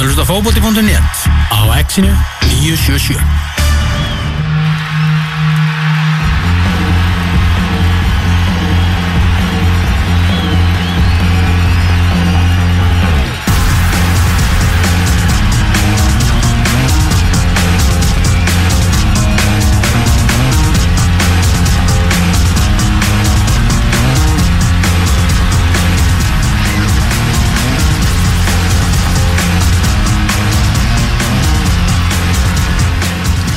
[0.00, 2.08] Það er hlusta fókbóti.net á exinu
[2.48, 3.49] 977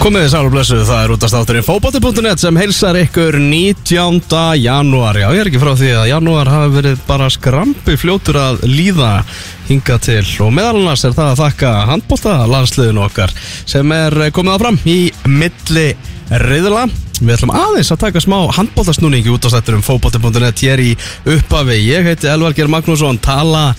[0.04, 4.18] Komið þið sálu blessuð, það er út af státturinn fókbóti.net sem heilsar ykkur 19.
[4.60, 5.16] janúar.
[5.16, 9.14] Já, ég er ekki frá því að janúar hafi verið bara skrampi fljótur að líða
[9.70, 13.32] hinga til og meðal annars er það að þakka handbólta landsliðinu okkar
[13.64, 15.88] sem er komið áfram í milli
[16.44, 16.84] reyðla
[17.24, 20.92] Við ætlum aðeins að taka smá handbóltasnúningi út af stætturum fókbóti.net hér í
[21.38, 23.70] uppafi Ég heiti Elvarger Magnússon, tala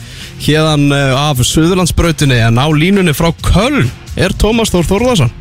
[0.40, 5.40] hérðan af Suðurlandsbrautinni en á línunni frá Köln er Tómas Þór Þórðarsson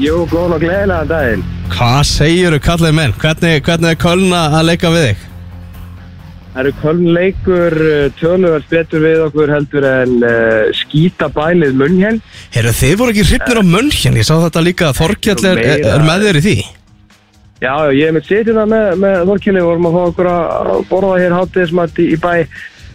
[0.00, 1.42] Jú, góðan og gleðilega daginn.
[1.74, 3.10] Hvað segir þú kallið menn?
[3.20, 5.26] Hvernig, hvernig er Köln að leika við þig?
[6.54, 7.76] Það eru Kölnleikur
[8.16, 12.22] töluvert betur við okkur heldur en uh, skýta bælið munnhjálm.
[12.56, 15.62] Herru, þið voru ekki hrifnir á munn hérna, ég sá þetta líka að Þorkjall er,
[15.76, 16.56] er, með þér í því
[17.60, 20.74] Já, já, ég hef með setið það með, með Þorkjali, vorum að fá okkur að
[20.88, 22.34] borða hér hátíðismat í, í bæ.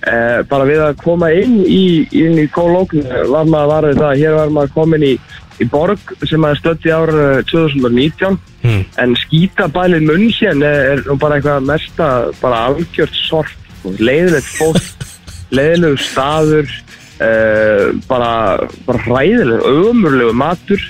[0.05, 4.35] Uh, bara við að koma inn í, inn í kólókn var maður varðið það, hér
[4.35, 5.13] var maður komin í,
[5.61, 8.81] í borg sem að stötti ára 2019 Hmm.
[8.97, 12.07] en skítabælið munnhjörn er, er nú bara eitthvað mesta,
[12.41, 13.51] bara algjört sort,
[14.01, 14.87] leiðilegt fólk,
[15.55, 16.71] leiðilegu staður,
[17.21, 18.31] uh, bara,
[18.87, 20.81] bara hræðilegu, ömurlegu matur,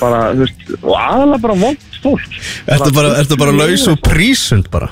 [0.00, 2.40] bara, þú veist, og aðalega bara vond fólk.
[2.66, 4.90] Ertu bara, ertu bara laus og prísund bara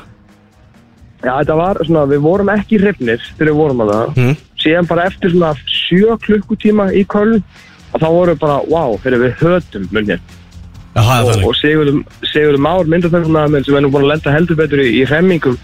[1.24, 4.10] Já, þetta var svona, við vorum ekki hrifnir þegar við vorum að það.
[4.20, 4.34] Hmm.
[4.62, 7.40] Síðan bara eftir svona sjö klukkutíma í Köln,
[7.96, 10.18] og þá vorum við bara, wow, fyrir við hötum er
[10.96, 14.88] og, og Sigurður Sigurður Már myndatöngumæður sem er nú búin að lenda heldur betur í,
[15.00, 15.56] í hremmingum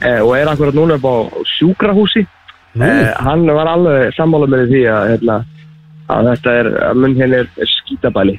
[0.00, 1.16] eh, og er akkurat núna upp á
[1.56, 2.24] sjúkrahúsi.
[2.78, 5.38] Eh, hann var alveg sammála með því að, hérna,
[6.14, 8.36] að þetta er að munn henni er, er skítabæli.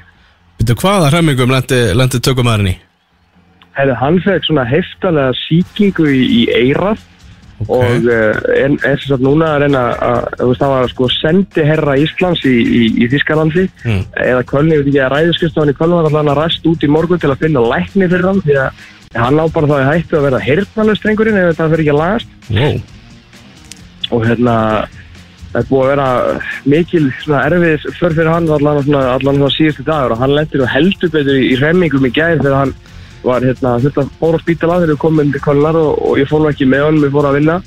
[0.60, 2.76] Býttu, hvaða hremmingum lendi, lendi?
[3.78, 7.06] Hefði, hann fekk svona heftalega síkingu í, í eirað
[7.68, 8.38] og er,
[8.80, 13.66] sem sagt núna að reyna að, það var sko sendiherra Íslands í, í, í Þískalandi
[13.84, 14.04] Mm.
[14.24, 16.92] eða Kölni, ég veit ekki að ræðiskustofan í Kölni var allan að ræst út í
[16.92, 18.88] morgun til að finna lækni fyrir hann því að
[19.20, 22.02] hann á bara það í hættu að vera heyrnalust drengurinn ef það fyrir ekki að
[22.04, 22.80] lagast Wow.
[24.12, 24.56] og hérna
[25.50, 26.08] það er búið að vera
[26.70, 27.06] mikil
[27.40, 31.40] erfið för fyrir hann allan allan svona síðustu dagur og hann lendir og heldur betur
[31.40, 32.74] í, í remmingum í gæð þegar hann
[33.24, 36.40] var hérna þetta fór á spítala þegar við komum til Kölnar og, og ég fór
[36.44, 37.62] nú ekki með hann, við fórum að vinna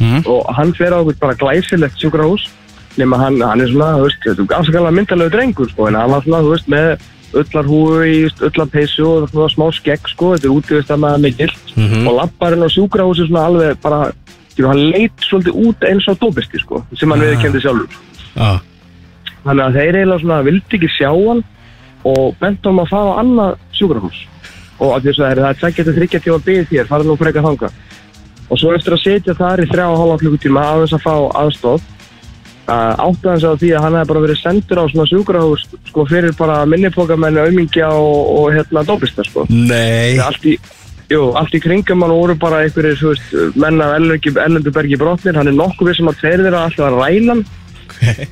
[0.00, 0.22] Mhm.
[0.26, 2.48] og hann fer á bara glæsilegt sjúkrahús
[2.98, 6.10] nema hann, hann er svona, þú veist, þetta er afsakalega myndalegu drengur sko, en hann
[6.10, 6.98] var svona, þú veist, með
[7.34, 12.06] öllarhúu í öllarpeysu og svona smá skegg sko, þetta er útivist að maður mikil Mhm.
[12.08, 14.12] og lapparinn á sjúkrahúsi svona alveg bara,
[14.50, 17.24] skilur, hann leit svolítið út eins og dópisti sko, sem hann Ah.
[17.24, 17.88] viðkendi sjálfur
[18.36, 18.60] Já,
[19.44, 21.44] þannig að þeir eiginlega svona vildi ekki sjá hann
[22.04, 24.18] og bent um að fara á annað sjúkrahús
[24.78, 27.46] og að þess að það er tveggja til þryggja tíma byggð þér, fara nú frekar
[27.46, 27.72] þanga
[28.50, 31.84] og svo eftir að setja þar í þrjá og hálfa klukkutíma aðeins að fá aðstóð
[32.68, 36.06] uh, átti hans á því að hann hefði bara verið sendur á svona sjúkrahús sko
[36.10, 39.46] fyrir bara minnipokamenni, aumingja og, og hérna dópista sko.
[39.50, 40.20] Nei.
[40.22, 40.56] Allt í,
[41.12, 45.50] jú, allt í kringum hann voru bara einhverjir, þú veist, menn af Ellendubergi brotnir, hann
[45.50, 47.38] er nokkuð við sem að þeir þeirra alltaf að ræna
[47.84, 48.30] okay.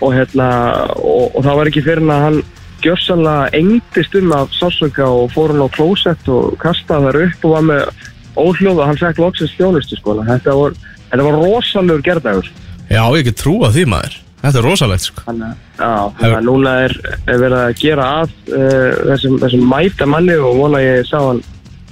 [0.00, 0.48] og hérna
[0.96, 2.42] og, og það var ekki fyrir hann að hann
[2.86, 7.54] gjörsanlega engdist um af sásöka og fór hann á klósett og kastaði þar upp og
[7.56, 7.84] var með
[8.40, 10.16] óhljóð og hann fekk loksins þjónustu sko.
[10.24, 10.74] Þetta var,
[11.10, 12.50] þetta var rosalegur gerðagur
[12.90, 14.16] Já, ég get trúa því maður.
[14.40, 15.22] Þetta er rosalegt sko.
[15.28, 16.94] Þannig að- að núna er,
[17.28, 21.42] er verið að gera að uh, þessum, þessum mæta manni og vona ég sá hann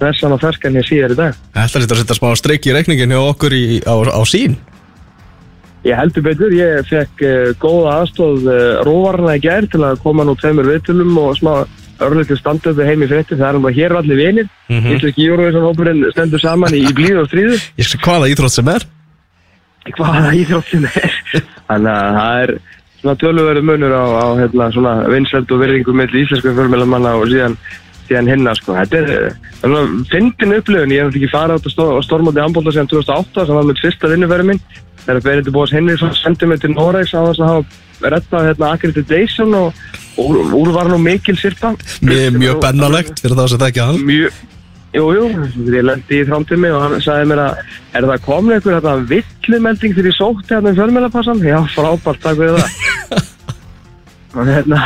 [0.00, 1.38] þessan og ferskan hér síðar í dag.
[1.54, 4.56] Þetta er að setja smá streik í reikningin hjá okkur í, á, á sín
[5.88, 10.26] Ég heldur betur, ég fekk uh, góða aðstóð uh, róvarna í gær til að koma
[10.28, 11.52] nú tveimur viðtölum og smá
[12.04, 14.48] örlítið standöðu heim í frétti það er um að hér allir vinir.
[14.68, 14.94] Mm Mhm.
[14.98, 17.56] Íslenski Júruvísan hópurinn stendur saman í, í blíðu og stríðu.
[17.80, 18.84] Ég sé hvaða íþrótt sem er.
[19.96, 21.14] Hvaða íþróttin er.
[21.68, 22.52] Þannig að það er
[23.00, 27.56] svona töluveri munur á, á hérna, svona vinseld og virðingu með íslensku fjölmjölamanna og síðan,
[28.08, 28.74] síðan hinna sko.
[28.78, 32.74] þetta er eh, svona fyndin upplifun ég hef ekki farið átt að stó, stórmóti ambólda
[32.74, 34.62] síðan 2008 sem var mitt fyrsta vinnufæri minn
[35.04, 39.56] þegar Berindi Bóðs Henriksson sendi mig til Noregs á þess að hafa rettað hérna, accreditation
[39.58, 39.80] og
[40.20, 41.74] úr, úr var nú mikil sirpa
[42.04, 44.38] Mjög, mjög bennalegt fyrir það sem það ekki hann mjög,
[44.96, 47.58] Jú, jú, þegar ég lendi í þrántími og hann sagði mér að
[47.98, 51.42] er það komin einhver þetta villumelding þegar ég sótti hérna um fjölmjölapassan?
[51.44, 53.26] Já, frábært, takk fyrir það.
[54.38, 54.80] og hérna,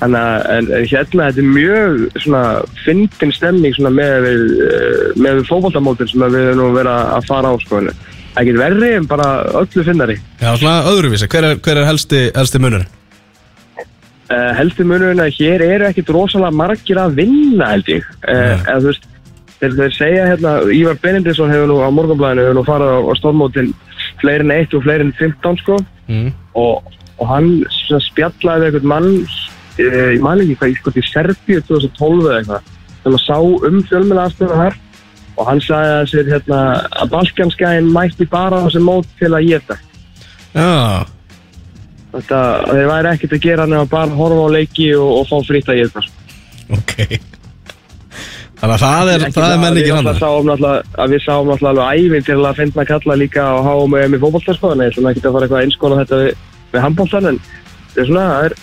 [0.00, 0.20] þannig
[0.54, 2.42] að hérna þetta er mjög svona
[2.84, 7.26] fyndin stemning svona með við, eh, með við fótboltamótin sem við erum nú verið að
[7.30, 7.96] fara á skoðinu.
[8.34, 9.28] Það getur verri en bara
[9.62, 10.16] öllu finnari.
[10.38, 12.86] Já, svona öðruvísi, hver er, hver er helsti, helsti munur?
[14.28, 18.80] Uh, helsti munurinn að hér eru ekkit rosalega margir að vinna held ég uh, eða
[18.82, 19.06] þú veist
[19.58, 23.12] þeir, þeir segja hérna, Ívar Benindisson hefur nú á morgunblæðinu hefur nú farið á, á
[23.16, 23.70] stórmótin
[24.20, 25.78] fleirin 1 og fleirin 15 sko
[26.08, 26.30] Mm.
[26.56, 26.86] og,
[27.20, 27.48] og hann
[28.00, 29.08] spjallaði einhvern mann
[29.78, 34.26] ég man ekki hvað, sko, í Serbíu 2012 eða eitthvað sem að sá um fjölmjöla
[34.28, 34.78] aðstöða þar
[35.38, 36.60] og hann sagði að sér hérna
[36.98, 39.78] að Balkanskæin mætti bara á þessi mót til að geta
[40.56, 41.06] Já,
[42.14, 42.42] þetta,
[42.72, 45.82] þeir væri ekkert að gera nema bara horfa á leiki og, og fá fritt að
[45.84, 46.06] geta
[46.74, 46.94] ok.
[48.58, 52.24] Þannig að það er, það er menn ekki hann Við sáum náttúrulega að alveg ævinn
[52.26, 55.36] til að finna kalla líka á HM og EM í fótbolltarskoðan ég ætlum ekki að
[55.36, 56.32] fara eitthvað að einskóla þetta við,
[56.72, 57.38] við handbóltan en
[57.92, 58.56] það er svona það er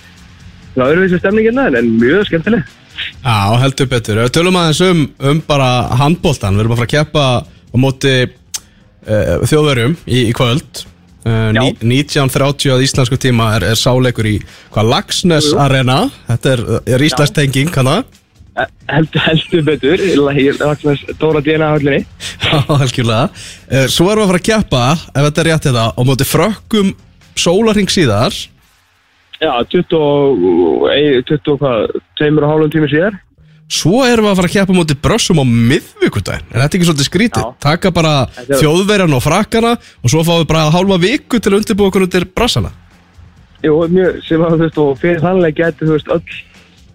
[0.75, 4.19] svona öðruvísi stemningina en, en mjög skemmtileg Já, heldur betur.
[4.23, 5.69] Við tölum aðeins um, um bara
[5.99, 10.85] handbóltan, við erum að fara að keppa á móti uh, þjóðverjum í, í kvöld.
[11.25, 14.35] Uh, ní, 1930 að íslensku tíma er, er sáleikur í
[14.73, 15.63] hvað Lagsnes Jú, jú.
[15.65, 15.97] Arena.
[16.29, 16.63] Þetta er,
[16.95, 18.21] er íslensk tenging, það?
[18.55, 20.01] Eh, heldur, heldur betur
[20.61, 22.05] Ragnar Dóra DNA höllinni
[22.45, 23.25] Já, helgjörlega.
[23.67, 26.29] Uh, svo erum við að fara að keppa, ef þetta er rétt þetta, á móti
[26.29, 26.93] frökkum
[27.35, 28.37] sólarring síðar.
[29.45, 33.19] Já, 20, og- ei, 20 og hvað, tveimur og hálfum tími síðar
[33.65, 36.43] Svo erum við að fara að keppa á móti brössum á miðvikudaginn.
[36.53, 37.45] Er þetta ekki svolítið skrítið?
[37.59, 39.71] Taka bara er- þjóðverjan og frakkana
[40.03, 42.69] og svo fáum við bara hálfa viku til að undirbúa okkur undir brassana.
[43.65, 46.35] Jú, mjög, sem að þú veist, og fyrir þannlega getur þú veist öll,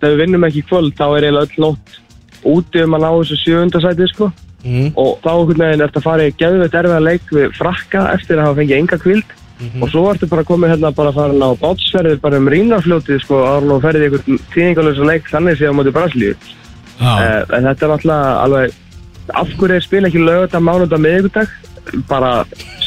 [0.00, 1.99] þegar við vinnum ekki kvöld þá er eiginlega öll nótt
[2.46, 4.32] úti um að ná þessu sjöundasæti, sko
[4.62, 4.93] Mm.
[4.94, 8.44] og þá einhvern veginn ertu að fara í geðveitt erfiða leik við frakka eftir að
[8.46, 9.25] hafa fengið enga kvild
[9.80, 13.42] og svo ertu bara komið hérna bara að fara á bátsferðir bara um rínarfljótið sko
[13.44, 16.34] ára og ferðið einhvern tíðingalösa leik þannig séð á móti Brasilíu
[17.00, 17.12] Já.
[17.12, 18.78] uh, en þetta er náttúrulega alveg
[19.40, 21.52] af hverju er spil ekki lögða mánudag miðvikudag
[22.08, 22.32] bara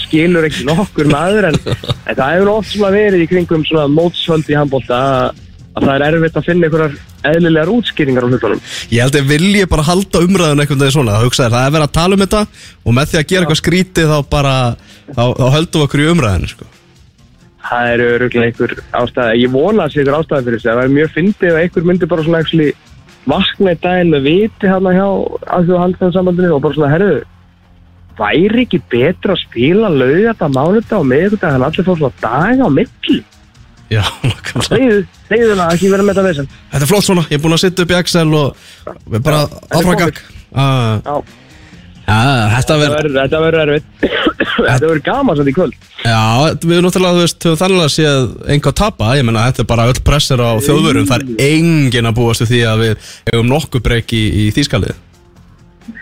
[0.03, 1.59] skilur ekki nokkur maður en,
[2.07, 5.41] en það hefur oft verið í kringum svona mótsvöld í handbólta að,
[5.73, 6.93] að það er erfitt að finna einhverjar
[7.31, 8.61] eðlilegar útskýringar á hlutunum
[8.93, 11.17] Ég held að vilji bara halda umræðun veginn svona.
[11.17, 12.43] Það hugsaði, það er verið að tala um þetta
[12.83, 14.55] og með því að gera eitthvað skrítið þá bara,
[15.09, 16.69] þá, þá höldum við okkur í umræðinu, sko.
[17.63, 20.95] það eru öruglega einhver ástæði ég vona að sé einhver ástæði fyrir þessu það væri
[20.97, 22.71] mjög fyndið ef einhver myndi bara svona actually
[23.23, 25.05] vakna í daginn með viti hérna hjá
[25.57, 27.21] alþjóða handfæðansambandinu og bara svona herðu
[28.19, 32.69] væri ekki betra að spila laugjata mánudag og miðvikudag en allir fór svona daga á
[32.69, 33.21] milli
[33.93, 34.03] Já,
[34.67, 34.99] segðu,
[35.29, 36.47] segðu það ekki vera með þetta vesen.
[36.73, 38.47] Þetta er flott svona, ég er búinn að setja upp í Excel og
[39.29, 39.39] bara
[39.77, 40.17] áfragang.
[40.53, 41.21] Uh,
[42.03, 42.17] Já,
[42.51, 43.87] þetta verður, verður- þetta verður erfitt.
[44.53, 45.75] Þetta verður gaman samt í kvöld.
[46.03, 46.19] Já,
[46.61, 49.69] við erum náttúrulega, þú veist, höfum þannig að séð einhvað tapa, ég menna, þetta er
[49.71, 52.93] bara öll pressir á þjóðvörum, það er engin að búast því að við
[53.31, 54.93] hefum nokkuð breyk í, í þýskalið.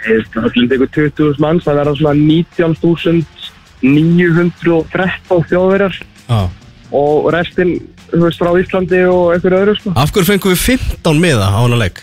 [0.02, 2.16] það er eitthvað 20.000 manns það verða svona
[3.82, 5.96] 19.913 þjóðverjar.
[6.28, 6.42] Já.
[6.92, 7.76] Og restin
[8.12, 9.94] þú veist, frá Íslandi og einhverju öðru sko.
[9.96, 12.02] Af hverju fengum við 15 miða á hana leik?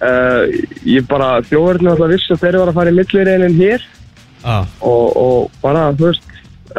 [0.00, 0.42] uh,
[0.88, 3.86] ég bara þjóðverðinu alltaf vissi að þeir eru að fara í millireinin hér
[4.40, 4.56] Já.
[4.80, 6.28] og, og bara, þú veist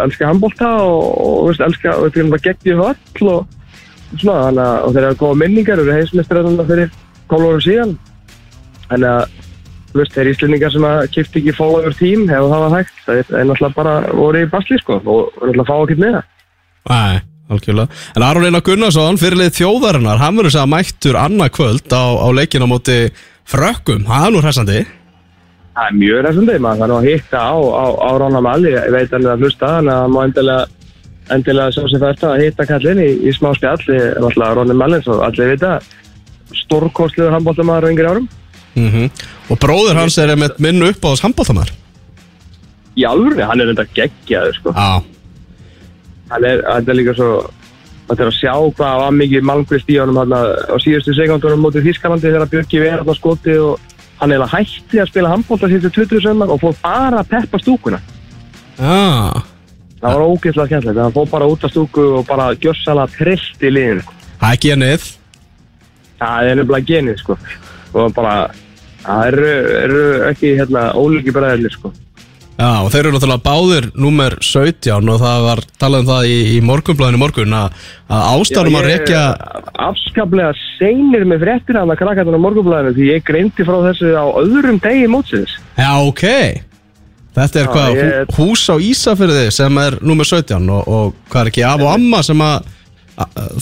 [0.01, 3.57] elska handbólta og, og þú veist, elska og þetta er bara gegn í höll og
[4.21, 6.95] svona, þannig að og þeir eru góða minningar eru heimsmestræðuna fyrir
[7.31, 7.94] 12 árum síðan
[8.88, 9.40] þannig að
[9.98, 13.33] veist, þeir íslendingar sem að kipti ekki follower team hefur það var hægt það er,
[13.40, 16.30] er náttúrulega bara voru í basli sko og náttúrulega fá ekkert með það
[16.90, 17.21] Nei,
[17.52, 18.00] algjörlega.
[18.16, 22.66] En Aron Einar Gunnarsson, fyrirlið þjóðarinnar, hann verður segja mættur annað kvöld á, á leikina
[22.66, 22.98] á móti
[23.45, 24.07] frökkum.
[24.07, 24.81] Það er nú hressandi.
[25.71, 28.92] Það er mjög ræðsandi, maður þarf nú að hitta á, á, á Róna Malli, ég
[28.92, 30.66] veit hann er að hlusta þannig að það má endilega,
[31.38, 34.76] endilega sjá sér þetta að hitta kallinn í, í smá spjall, ég er alltaf Róni
[34.81, 35.78] Malli, svo allir vita,
[36.66, 37.92] stórkostluður handbóltamæður
[38.75, 38.80] á.
[38.80, 39.09] Mm
[39.51, 41.71] Og bróður hans er með minn upp á þess handbóltamar.
[42.95, 44.73] Í alvöru, hann er enda geggjaður, sko.
[44.75, 45.04] Já.
[46.31, 47.49] Hann er, hann er líka svo,
[48.07, 51.90] þetta er að sjá hvað var mikið malmgrist í honum hann á síðustu sekundunum mótið
[51.90, 53.80] Þískalandi þegar Björki verið hann skoti og
[54.21, 57.59] hann er að hætti að spila handbólta síðustu 20 sömmar og fór bara að peppa
[57.59, 57.99] stúkuna.
[58.80, 59.42] Já.
[60.01, 63.73] Það var ógeðslega skemmtilegt, hann fór bara út af stúku og bara gjössalega trillt í
[63.75, 64.06] liðinu.
[64.42, 65.11] Það er genið.
[66.21, 67.37] Það er nefnilega genið, sko.
[67.94, 68.36] Og bara,
[69.04, 71.92] það eru, eru ekki, hérna, ólíki bræðilir, sko.
[72.62, 76.36] Já, og þeir eru náttúrulega báðir númer 17 og það var talað um það í,
[76.52, 77.78] í morgunblæðinu morgun að,
[78.12, 79.21] ástæðum að rekja
[79.88, 84.78] afskaplega seinir með fréttir að krakkarnar á morgunblæðinu því ég greindi frá þessu á öðrum
[84.83, 85.56] degi mótsins.
[85.80, 86.28] Já, ok
[87.31, 91.14] Þetta er Já, hvað, ég- hú, hús á Ísafyrði sem er númer 17 og, og
[91.31, 92.68] hvað er ekki, af og amma sem að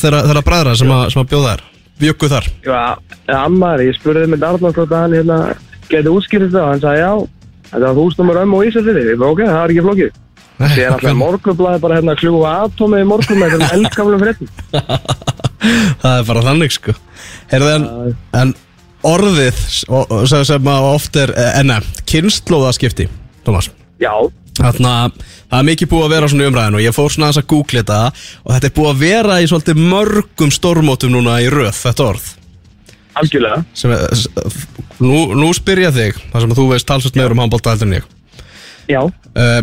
[0.01, 1.65] þeirra bræðra sem að, sem að bjóða þær
[1.99, 2.47] Bjöggu þar?
[2.63, 2.79] Já,
[3.39, 5.39] ammar, ég spurði með Arnald hvort hann hérna
[5.89, 7.11] geti útskýrið það og hann sagði já,
[7.69, 9.03] þetta var húsnumur ömmu og Ísafirði.
[9.09, 10.23] Ég bara ok, það er ekki flókið.
[10.59, 14.49] Ég er alltaf morgunblæði bara hérna kljúa atómið í morgun með þessum eldgamlum fréttum.
[15.99, 16.93] Það er bara þannig sko.
[17.51, 18.51] Heyrðu, en, en
[19.07, 21.79] orðið sem, sem að oft er enna,
[22.09, 23.07] kynnslóðaskipti
[23.47, 24.11] Thomas Já,
[24.59, 24.93] Þarna,
[25.47, 27.81] það er mikið búið að vera svona í umræðinu og ég fór svona að googla
[27.81, 27.99] þetta
[28.43, 32.29] og þetta er búið að vera í svolítið mörgum stórmótum núna í röð, þetta orð.
[33.19, 33.63] Algjörlega.
[33.75, 34.21] sem er,
[35.01, 37.89] nú, nú spyr ég þig þar sem að þú veist talsvægt meður um handbólta heldur
[37.89, 38.07] en ég.
[38.89, 39.61] Já, uh,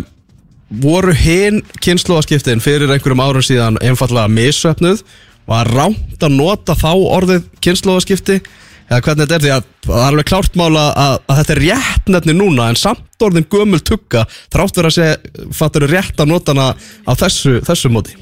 [0.83, 5.05] voru hinn kynnslóðaskiptin fyrir einhverjum árum síðan einfallega missöfnuð
[5.47, 8.41] var rámt að nota þá orðið kynnslóðaskipti
[8.87, 11.62] eða hvernig þetta er því að það er alveg klárt mála að, að þetta er
[11.64, 16.33] rétt nefni núna en samt orðin gömul tugga þrátt verið að segja fattur rétt að
[16.33, 18.16] nota hana á þessu, þessu móti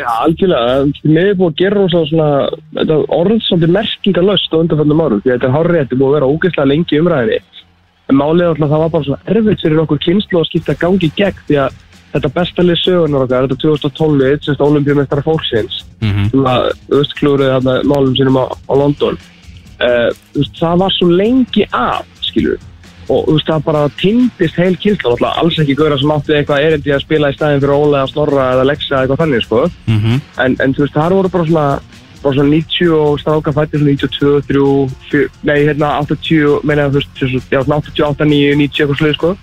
[0.00, 0.88] já, algjörlega.
[1.04, 2.28] Mér er búið að gera rosa svona,
[2.78, 6.10] þetta orð svolítið merkingalöst á undanfjöndum árum því að þetta er hárrið, þetta er búið
[6.10, 7.40] að vera ógeðslega lengi umræðinni.
[8.10, 10.76] En málið er alltaf að það var bara svona erfitt fyrir okkur kynslu að skipta
[10.80, 11.76] gangi gegn því að
[12.10, 18.16] þetta besta lið sögunar okkar, þetta 2012, semst olimpíumestara fólksins, sem að östklúrið þarna málum
[18.18, 19.20] sínum á, á London
[19.84, 22.58] uh, veist, það var svo lengi af skilur
[23.10, 26.94] og þú veist, það bara tindist heil alltaf alls ekki gauðra sem átti eitthvað erindi
[26.94, 29.64] að spila í staðin fyrir Óla Snorra eða Lexa eða eitthvað þannig sko.
[29.86, 30.20] mm -hmm.
[30.44, 31.66] en, en þú veist, það voru bara svona
[32.22, 37.00] bara svona 90 og stráka fættir svona 92, 3, 4, nei hérna 80, meina þú
[37.00, 39.36] veist, já, svona 88, 9, 90 eitthvað sluði sko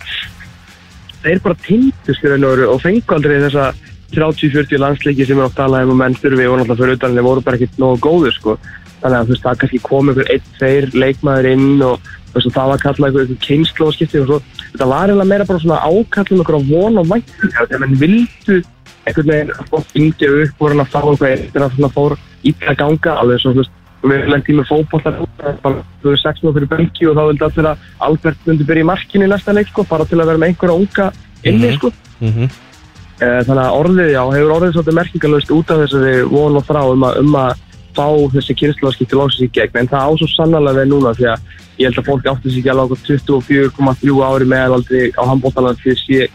[1.24, 3.72] þeir bara tindist raun og veru og fengu aldrei þessa
[4.14, 7.44] 30-40 landsleiki sem er talað um að menn þurfi og náttúrulega fyrir utan þeir voru
[7.44, 8.58] bara ekkert nógu góður sko
[9.02, 12.00] þannig að þú veist það kannski kom einhver einn, tveir leikmaður inn og
[12.34, 14.40] veist það var kallað einhver, kynslu og svo
[14.72, 18.62] þetta var eiginlega meira bara svona ákallum einhver á von og væntingar þegar menn vildu
[19.08, 22.74] einhvern veginn að fá fingja upp og að fá eitthvað eftir að svona fór ítla
[22.74, 23.76] að ganga alveg svo þú veist
[24.08, 25.16] við lendum með fótbollar
[25.64, 27.78] bara þú veist 6 fyrir Belgi og þá vildi allir að
[28.08, 30.80] Albert myndi byrja í markinu í næsta leik sko bara til að vera með einhverja
[30.84, 31.12] unga
[31.44, 31.78] inni Mhm.
[31.80, 32.50] sko Mm
[33.18, 34.74] Eh, þannig að orðið, já, hefur orðið
[37.98, 41.56] fá þessi kynnslóðskipti lóksins í gegn, en það á svo sannarlega við núna því að
[41.78, 45.94] ég held að fólk átti sig ekki alveg okkur 24,3 ári meðalaldri á handbóltalega því
[45.94, 46.30] að sé,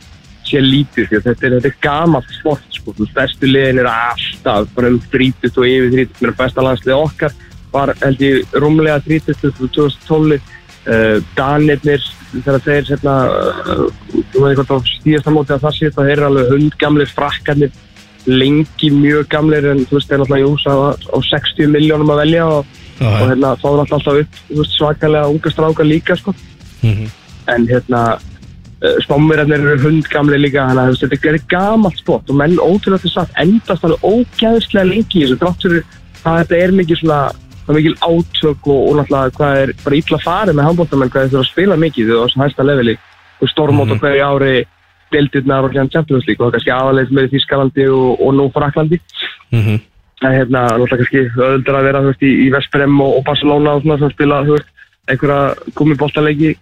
[0.49, 3.91] sé lítið því að þetta er, er gamalt sport sko, þú veist, bestu liðin er
[3.93, 7.39] alltaf bara um 30 og yfir 30, mér er besta landslið okkar
[7.73, 13.87] var held ég rúmlega 30 2012 uh, Danirnir þegar þeir hérna, uh,
[14.35, 17.73] hvað á móti að það sé þeir eru alveg hundgamlir frakkarnir
[18.27, 22.21] lengi mjög gamlir en þú veist þeir náttúrulega í hús á, á 60 miljónum að
[22.23, 22.67] velja og,
[23.03, 26.35] og hérna fáður alltaf upp þú veist, svakalega unga strákar líka sko.
[27.47, 28.03] en hérna
[28.83, 33.11] uh, spámirarnir eru hundgamli líka þannig að þetta er gamalt sport og menn ótrúlega til
[33.15, 35.85] satt endast alveg ógæðislega lengi í þessu drátt fyrir
[36.25, 37.21] að þetta er mikið svona
[37.63, 41.23] það er mikil átök og, og náttúrulega hvað er bara illa farið með handbóltamenn hvað
[41.23, 42.97] þeir þurfa að spila mikið þau á þessu hæsta leveli
[43.43, 43.99] og stormót Mhm.
[43.99, 44.55] á hverju ári
[45.13, 48.99] deildirnar og hérna Champions League og kannski aðalegð með Þískalandi og, og nú Fraklandi
[49.53, 49.79] -hmm.
[50.23, 53.83] en hérna náttúrulega kannski öðuldur að vera veist, í, í Vesprem og, og Barcelona og
[53.83, 54.69] svona sem spila veist,
[55.09, 56.57] einhverja gummiboltalegi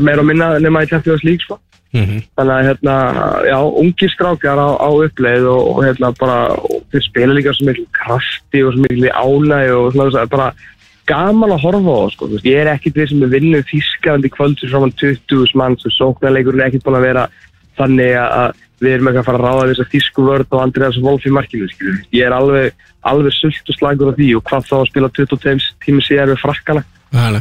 [0.00, 1.58] meira og minna nema í Champions League sko.
[1.92, 2.22] Mhm.
[2.36, 2.94] þannig að hérna,
[3.44, 6.56] já, ungir strákjar á, á uppleið og, og hérna bara,
[6.88, 10.46] þeir spila líka svo miklu krafti og svo miklu ánæg og svona þess að bara
[11.06, 14.30] gaman að horfa á það, sko, veist, ég er ekkit við sem er vinnuð þískandi
[14.32, 17.26] kvöld sem svona 20 manns og sóknarleikur er ekkit búin að vera
[17.78, 20.98] þannig að- við erum ekki að fara að ráða þess að þísku vörð og Andreas
[21.02, 22.72] Wolf í markinu, skilur ég er alveg,
[23.06, 26.42] alveg sult og slagur á því og hvað þá að spila 22 tími síðar við
[26.42, 26.82] frakkana.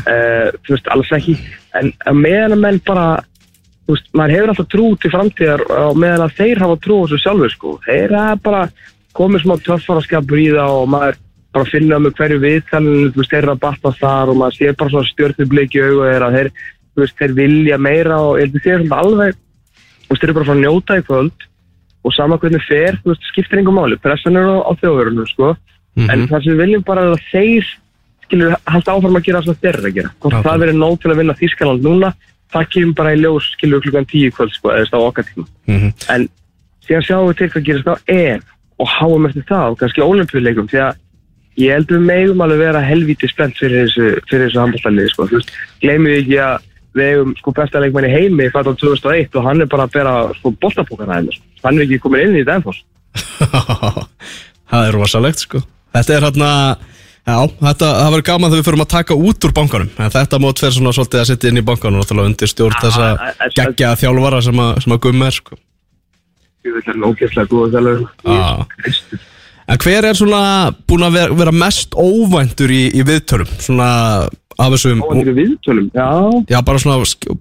[0.06, 1.36] Uh, þú veist, alls ekki.
[1.80, 3.06] En meðan að menn bara
[3.88, 7.04] þú veist, maður hefur alltaf trú til framtíðar og meðan að þeir hafa trú á
[7.08, 8.64] þessu sjálfur sko, þeir er bara
[9.18, 11.22] komið smá töffaraskapur í það og maður
[11.52, 14.76] bara finna með hverju viðtalinu þú veist, þeir eru að batna þar og maður sé
[14.78, 16.30] bara svona stjórnublik í þeirra.
[16.36, 16.52] Þeir,
[17.20, 19.40] þeir vilja meira og ég held að þeir alveg
[20.20, 21.46] þeir eru bara að fara að njóta í kvöld
[22.02, 24.00] og sama hvernig fer, þú veist, skiptir engum máli.
[24.02, 25.54] Pressan er á, á þjóðverunum, sko.
[26.02, 27.70] En það sem við viljum bara að þeir
[28.26, 30.12] skilur halda áfram að gera það sem þeir eru að gera.
[30.24, 32.14] Já, það verið nóg til að vinna Þískaland núna
[32.52, 35.46] það kemur bara í ljós skilur klukkan tíu kvöld sko, eða á okkar tíma.
[35.68, 35.94] Mhm.
[36.10, 36.30] en
[36.88, 38.42] síðan sjáum við til hvað gerist á EM
[38.80, 40.96] og háum eftir það og kannski ólimpíuleikum því að
[41.58, 45.28] ég held við megum alveg vera helvíti spennt fyrir þessu, fyrir þessu handbóltaliði sko.
[46.98, 49.94] Við eigum sko besta leikmann í heimi í fættan 2001 og hann er bara að
[49.96, 51.46] bera sko boltapókana henni sko.
[51.64, 52.82] hann er ekki komin inn í Danfoss.
[54.72, 55.62] Það er rosalegt sko.
[55.96, 56.52] Þetta er hérna
[57.22, 59.90] Já, þetta, það verður gaman þegar við fyrir að taka út úr bankanum.
[60.02, 63.10] En þetta mót fer svona svolítið að setja inn í bankanum náttúrulega undir stjórn þessa
[63.14, 65.60] Ah, geggja þjálfara sem að, sem að gumma er sko.
[66.66, 69.20] Ég vil hérna ógeðslega góða þjálfur Já.
[69.72, 70.42] En hver er svona
[70.90, 73.54] búin að vera, vera mest óvæntur í, í viðtölum?
[73.62, 73.90] Svona
[74.62, 76.08] af þessum Óvandir í viðtölum, já.
[76.54, 77.36] Já bara svona sk-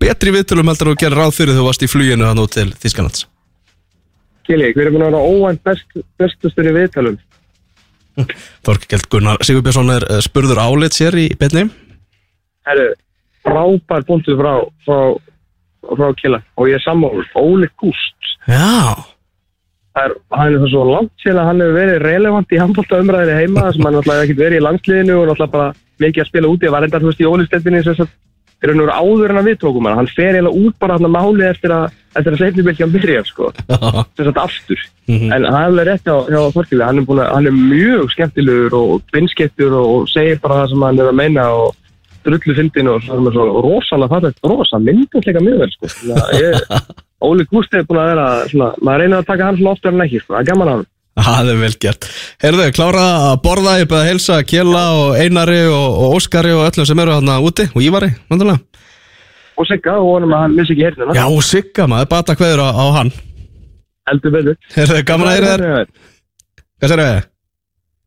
[0.00, 2.54] betri viðtölum heldur en þú gerir ráð fyrir þegar þú varst í fluginu þannig út
[2.56, 3.26] til Þískanlands
[4.48, 7.18] Kili, hver er búin að vera óvænt best, bestustur í viðtölum?
[8.66, 11.66] Þorkjeld Gunnar Sigurbjörnsson er eh, spurður álit sér í betni
[12.66, 12.88] Herru,
[13.46, 14.52] frábær punktur frá,
[14.86, 14.98] frá,
[15.94, 18.34] frá Kila og ég er sammáður, Óli Gúst.
[18.48, 18.94] Já,
[19.90, 23.00] Það er, hann er það svo langt til að hann hefur verið relevant í handbólta
[23.02, 25.72] umræðinni heima sem hann náttúrulega ekkert verið í landsliðinu og náttúrulega bara
[26.04, 26.66] mikið að spila úti.
[26.66, 27.28] Það var enda, þú veist, í
[28.00, 28.16] sagt,
[28.62, 29.96] er hann áður en að við tókum hann.
[29.96, 33.52] Hann fer eiginlega út bara hann máli eftir að, eftir að sleipnibilkjan byrja, sko.
[34.16, 34.80] Sem sagt aftur.
[35.08, 35.32] Mhm.
[35.32, 36.84] En hann er rétt hjá, hjá Þorkili.
[36.84, 40.82] Hann, er að- hann er mjög skemmtilegur og beinskettur og, og segir bara það sem
[40.82, 41.74] hann er að meina og
[42.24, 45.86] drullu fyndin og svo er hann svo rosalega rosa myndinleika miður, sko.
[46.12, 46.92] Að
[47.30, 50.04] Óli Gústi er búin að vera svona, maður reynir að taka hann svona oftar en
[50.04, 50.34] ekki, sko.
[50.36, 50.86] Það er gaman að hann.
[51.26, 52.08] það er vel gert.
[52.42, 56.66] Heyrðu, klára að borða, ég beða að heilsa Kjela og Einari og, og Óskari og
[56.68, 58.62] öllum sem eru hérna úti og Ívari, náttúrulega.
[59.60, 62.68] Og Sigga og vonum að hann missi ekki hérna Já, Sigga maður, bata hverður á,
[62.72, 63.10] á hann.
[64.08, 64.60] Heldur betur.
[64.76, 65.90] Heyrðu, gaman að heyra þér.
[66.80, 67.26] Hvað sér þau?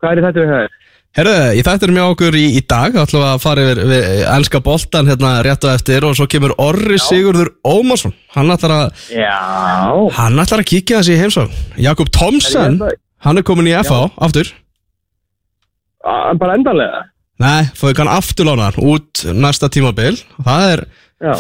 [0.03, 0.79] Hvað er þetta við höfum?
[1.13, 5.09] Herðu, ég þættir mjög okkur í, í dag ætlum að fara yfir við elska boltan
[5.11, 8.15] hérna rétt og eftir og svo kemur Orri Sigurður Ómarsson.
[8.33, 9.35] Hann ætlar að, Já.
[10.17, 11.53] hann ætlar að kíkja þessi í heimsókn.
[11.85, 12.79] Jakob Thomsen,
[13.27, 14.49] hann er komin í FH aftur.
[16.03, 17.03] Bara bara endanlega?
[17.43, 20.17] Nei, fóðu kann afturlánaðan út næsta tímabil.
[20.41, 20.85] Það er
[21.23, 21.37] Já.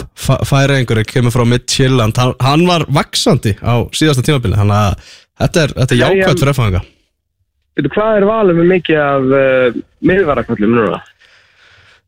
[0.47, 2.15] Færi einhverju, kemur frá Midtjylland.
[2.15, 6.21] Hann, hann var vaksandi á síðasta tímabili þannig að þetta er, þetta er Já, ég-
[6.21, 6.83] jákvæmt fyrir FH
[7.73, 10.99] Veitu, Hvað er valið með mikið af uh, miðvarakvöldum núna?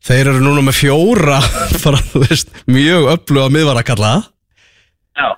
[0.06, 1.40] Þeir eru núna með fjóra
[1.86, 4.12] bara, þú veist, mjög öfluga miðvara að kalla
[5.16, 5.32] Já.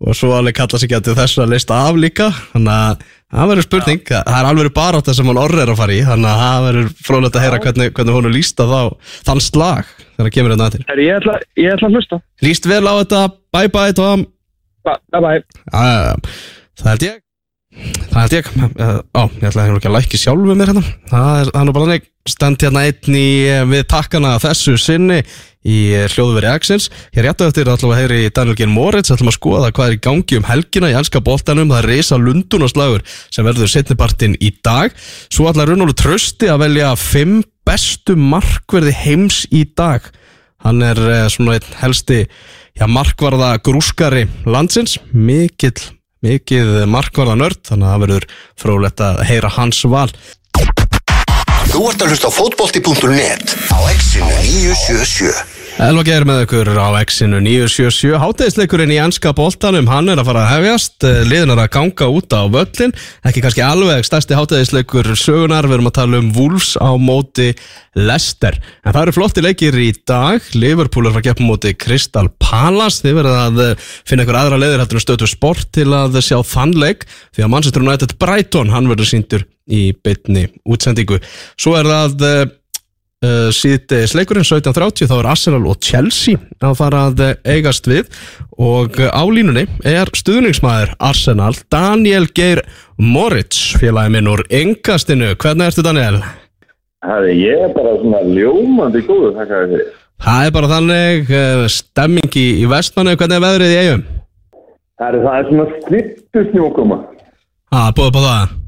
[0.00, 2.30] Og svo alveg kalla sig getur þessu að lista af líka.
[2.54, 3.02] Þannig að
[3.36, 3.98] það verður spurning.
[4.08, 5.98] Það er alveg bara átt sem hann orri er að fara í.
[6.08, 8.78] Þannig að það verður frólægt að heyra hvernig, hvernig hún er lísta þá
[9.28, 12.20] þann slag þegar það kemur þetta til Herri, ég ætla, ég ætla að hlusta.
[12.44, 13.20] Líst vel á þetta,
[13.56, 14.24] bye bye Tom.
[14.88, 15.44] Bye bye.
[15.68, 16.40] Uh,
[16.80, 17.18] Það held ég
[18.10, 18.48] Það held ég.
[19.14, 20.82] Á, ég ætla ekki að lækki sjálfu mér hérna.
[21.10, 22.08] Það er, nú bara þannig.
[22.28, 25.20] Stend hérna einn í eh, við takkana þessu sinni
[25.64, 26.90] í eh, hljóðveri Axels.
[27.14, 28.66] Hér réttu eftir ætlum að heyri Daniel G.
[28.68, 29.12] Moritz.
[29.14, 31.70] Ætlum að skoða hvað er í gangi um helgina í elska boltanum.
[31.70, 34.96] Það er reysa lundunarslagur sem verður setnibartin í dag.
[35.30, 40.10] Svo ætla Runólu Trösti að velja fimm bestu markverði heims í dag.
[40.66, 40.98] Hann er
[41.32, 45.78] svona einn helsti já, markvarða grúskari landsins, mikill,
[46.24, 48.28] mikið markvarða nörd, þannig að það verður
[48.64, 50.10] frólægt að heyra hans val.
[51.70, 57.38] Þú ert að hlusta á fótbolti.net á exinu 977 Elva geir með ykkur á X-inu
[57.44, 60.96] 977 Hátegisleikurinn í anska boltanum Hann er að fara að hefjast.
[61.06, 62.94] Eh, Liðin er að ganga út á völlin
[63.28, 67.52] Ekki kannski alveg stærsti hátegisleikur sögunar Við erum að tala um Wolves á móti
[67.94, 68.58] Leicester.
[68.84, 70.44] En það eru flotti leikir í dag.
[70.54, 73.02] Liverpool er að að gefa móti Crystal Palace.
[73.02, 76.38] Þið verður að eh, finna ykkur aðra leiðir Heldur en stötu sport til að sjá
[76.46, 77.08] þann leik.
[77.34, 81.20] Því að Manchester United Brighton Hann verður síndur í bytni útsendingu.
[81.58, 82.48] Svo er það eh,
[83.24, 88.08] uh, síðdegis leikurinn 17.30 þá er Arsenal og Chelsea að fara að eh, eigast við
[88.56, 92.62] og eh, á línunni er stuðningsmæður Arsenal Daniel Geir
[93.00, 96.20] Moritz félagi minn úr engastinu hvernig ertu Daniel?
[97.04, 99.92] Hæði, ég er bara svona ljómandi góður, þakka þér fyrir.
[100.20, 104.06] Það er bara þannig uh, stemming í, í vestmannu hvernig er veðrið í eigum?
[105.00, 107.04] Hæði, það er svona slittu snjókoma.
[107.72, 108.59] Það er búið på það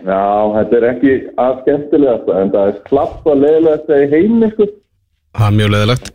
[0.00, 4.68] Já, þetta er ekki að skemmtilegast, en það er klapp að leiðilegast í heimi, sko.
[5.36, 6.12] Það er mjög leðilegt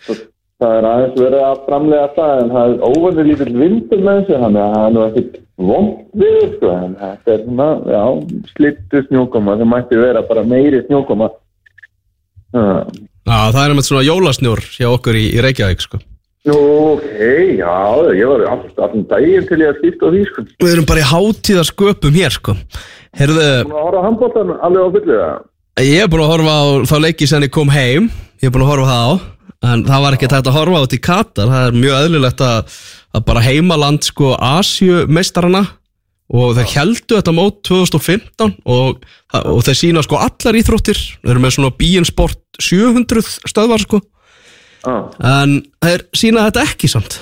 [0.56, 4.38] Það er aðeins verið að framlega það, en það er óvannig lítill vindur með þessu,
[4.44, 5.34] þannig að það er nú ekkit
[5.70, 6.72] vond við, sko.
[6.76, 8.04] En þetta er svona, já,
[8.54, 11.30] slittu snjókoma, það mætti vera bara meiri snjókoma.
[12.56, 12.66] Já.
[13.26, 16.00] Já, það er með svona jólasnjór hjá okkur í, í Reykjavík sko.
[16.46, 16.56] Nú,
[16.94, 17.06] ok,
[17.58, 17.76] já,
[18.14, 20.44] ég var alltaf daginn til ég að skipta á því, sko.
[20.62, 22.54] Við erum bara í hátíðasköpum hér sko.
[23.16, 25.46] Heyrðu, Nú að horfa á handbóltan alveg á fullu, það.
[25.86, 28.10] Ég er búin að horfa á þá leiki sem ég kom heim.
[28.44, 29.14] Ég er búin að horfa það á
[29.66, 31.50] En það var ekki tægt að horfa þetta í Katar.
[31.50, 32.76] Það er mjög eðlilegt að,
[33.16, 35.64] að bara heimaland sko Asjumeistarana
[36.34, 39.04] Og þeir heldu þetta mót 2015 og,
[39.38, 40.98] og þeir sína sko allar íþróttir.
[41.22, 44.00] Þeir eru með svona BN Sport 700 stöðvar sko.
[44.86, 47.20] Já, En þeir sína þetta ekki samt.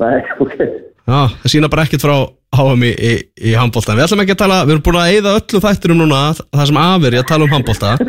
[0.00, 0.56] Nei, ok.
[0.56, 2.16] Já, þeir sína bara ekkert frá
[2.58, 3.12] HM í, í,
[3.50, 6.22] í handbólta Við ætlum ekki að tala, við erum búin að eyða öllu þættinum núna
[6.40, 7.94] Það sem afir í að tala um handbólta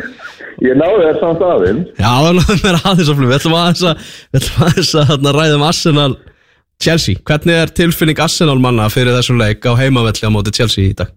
[0.58, 1.90] Ég náði þér samt aðeins.
[1.94, 3.28] Já, það náðum mér aðeins að flug.
[3.28, 4.08] Við ætlum aðeins að,
[4.64, 6.14] aðeins að hérna, ræða um Arsenal
[6.82, 7.20] Chelsea.
[7.28, 11.14] Hvernig er tilfinning Arsenal manna fyrir þessum leik á heimavelli á móti Chelsea í dag?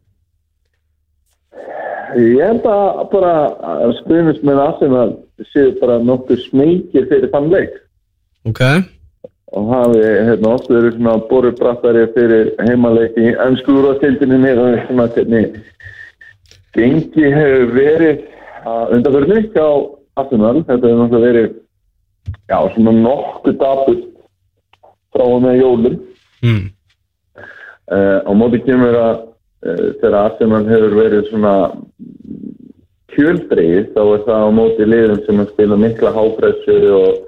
[2.21, 3.33] Ég held að bara
[3.71, 5.09] að stuðnist með Arsenal
[5.49, 7.73] séu bara nokkuð smekir fyrir þann leik.
[8.45, 8.61] Ok,
[9.51, 15.57] og hafi hérna oft verið svona borubrattari fyrir heimaleiki í ennsku úrvastildinni og svona hvernig
[16.77, 18.21] gengi hefur verið
[18.71, 19.65] að undanförni hjá
[20.21, 21.49] Arsenal þetta hefur náttúrulega verið
[22.47, 24.07] já, svona nokkuð dapust
[25.11, 25.97] frá og með jólum
[26.45, 26.63] mm.
[27.91, 31.55] uh, á móti kemur að uh, þegar Arsenal hefur verið svona
[33.11, 37.19] kjöldreið þá er það á móti liðum sem að spila mikla hápressu og,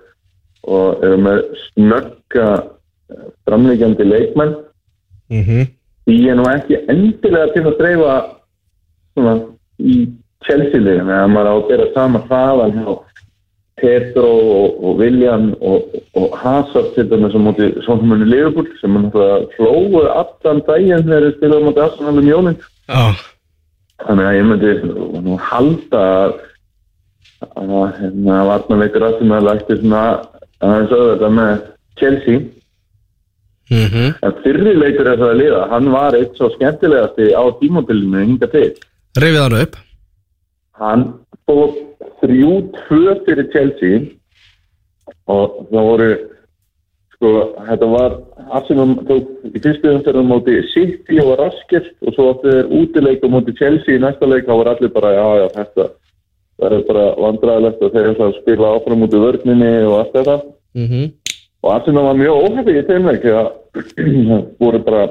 [0.64, 4.58] og eru með snögga eh, framlegjandi leikmenn
[5.34, 5.64] mm
[6.04, 8.14] því er nú ekki endilega til að dreifa
[9.14, 9.34] svona
[9.80, 9.98] í
[10.44, 12.94] Chelsea-liðin eða maður á að bera sama hraðan hjá
[13.84, 18.96] Petro og, og William og, og Hazard til dæmis á móti svona munni Liverpool sem
[18.96, 22.60] náttúrulega flóðu allan daginn þegar þeir spilaði á móti Arsenal um jólinn
[22.92, 23.04] Já,
[24.04, 24.74] þannig að ég myndi
[25.24, 26.36] nú halda að
[27.54, 30.04] að hérna varnarleikur Arsenal ætti svona
[30.64, 31.54] aðeins auðvitað með
[32.02, 32.44] Chelsea.
[33.72, 35.62] Mm en fyrri leikur þess að liða.
[35.72, 38.74] Hann var eitt svo skemmtilegasti á tímabilinu hinga til.
[39.18, 39.80] Reyfið hann upp.
[40.82, 41.06] Hann
[41.48, 41.74] fór
[42.22, 44.04] þrjú tvö fyrir Chelsea.
[45.32, 46.12] Og það voru
[47.16, 47.32] sko,
[47.70, 48.16] þetta var
[48.58, 53.24] Arsenal tók í fyrstu umferðum móti City og var raskert og svo áttu þeir útileik
[53.24, 54.48] á móti Chelsea í næsta leik.
[54.48, 55.90] Þá var allir bara, já, já, þetta
[56.62, 60.38] verður bara vandræðilegt að þeir ætla að spila áfram út í vörninni og allt þetta.
[60.78, 61.12] Mm
[61.64, 65.04] og Arsenal var mjög óhefði í þeim leik því að það voru bara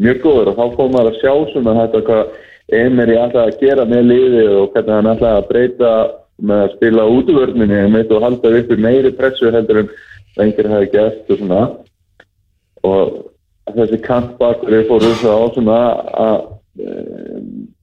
[0.00, 2.38] mjög góður og þá kom maður að sjá svona þetta hvað
[2.74, 5.90] Emery ætlaði að gera með liði og hvernig hann ætlaði að breyta
[6.40, 9.92] með að spila útvörninni með og halda upp í meiri pressu heldur en
[10.38, 11.60] lengir hefði gert og svona.
[12.84, 13.12] Og
[13.76, 15.78] þessi kantbakur fór upp á svona
[16.24, 16.38] að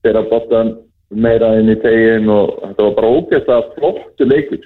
[0.02, 0.74] bera bóttan
[1.12, 4.64] meira inn í tegin og þetta var bara að flottu leikur.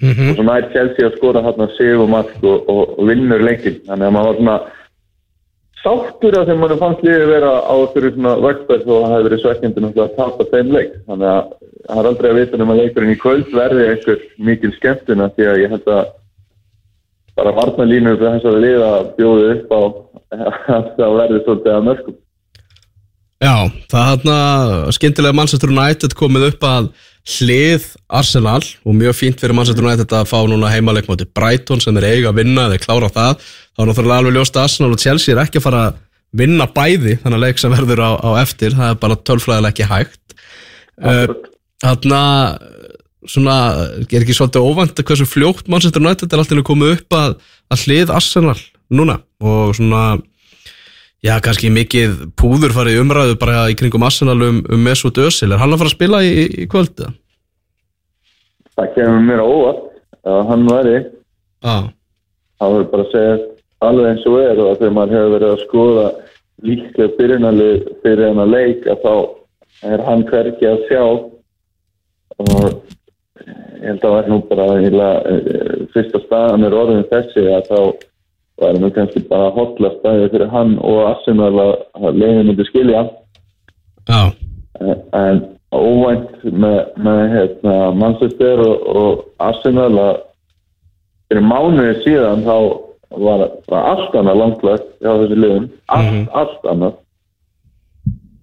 [0.00, 0.30] -hmm.
[0.30, 4.08] og svo nær Chelsea að skora hérna sigur mark og, og, og vinnur leikin þannig
[4.08, 4.56] að maður var svona
[5.84, 9.42] sáttur að þeim mann fannst liðið vera á fyrir svona vöxtverð og það hefði verið
[9.42, 10.92] svekkjandi að tapa þeim leik.
[11.08, 11.42] Þannig að
[11.84, 15.48] það er aldrei að vita um að leikurinn í kvöld verði einhver mikil skemmtuna því
[15.50, 16.04] að ég held að
[17.34, 19.80] bara varnalínu fyrir þess að liða bjóði upp á
[20.78, 22.20] að það verði svolítið að mörgum
[23.44, 26.86] Já, það hann skemmtilega Manchester United komið upp að
[27.34, 31.96] hlið Arsenal og mjög fínt fyrir Manchester United að fá núna heimaleik móti Brighton sem
[32.00, 33.44] er eiga að vinna, þeir klára það.
[33.74, 36.00] Þá er náttúrulega alveg ljóst að Arsenal og Chelsea er ekki að fara að
[36.40, 39.90] vinna bæði þannig að leik sem verður á, á eftir, það er bara tölfræðilega ekki
[39.92, 40.36] hægt.
[41.84, 42.68] Þannig að
[43.34, 43.56] svona,
[44.08, 47.36] er ekki svolítið óvænt að hversu fljótt Manchester United er alltaf komið upp að,
[47.72, 48.60] að hlið Arsenal
[48.94, 50.14] núna og svona
[51.24, 55.54] Já, kannski mikið púður farið umræðu bara í kringum Arsenal um, um Mesut Özil.
[55.54, 57.08] Er hann að fara að spila í, í kvöldu?
[58.76, 59.86] Það kemur mér á óvart
[60.28, 60.94] að hann væri
[61.64, 61.76] Já.
[62.60, 63.38] það verður bara að segja
[63.88, 66.06] alveg eins og er og þegar maður hefur verið að skoða
[66.64, 69.14] líklega byrjunalið fyrir leik að þá
[69.94, 72.66] er hann hverki að sjá og
[73.44, 77.80] ég held að það er nú bara eh, fyrsta staðan er orðin þessi að þá
[78.60, 83.02] væri nú kannski bara hotla staðið fyrir hann og Arsenal að, að leiðin myndi skilja
[84.08, 84.20] Já.
[84.80, 85.42] en, en
[85.74, 90.14] óvænt með, með hérna, Manchester og, og Arsenal að
[91.28, 92.56] fyrir mánuði síðan þá
[93.24, 97.00] var, var allt annað langtlegt hjá þessi liðum, allt, allt annað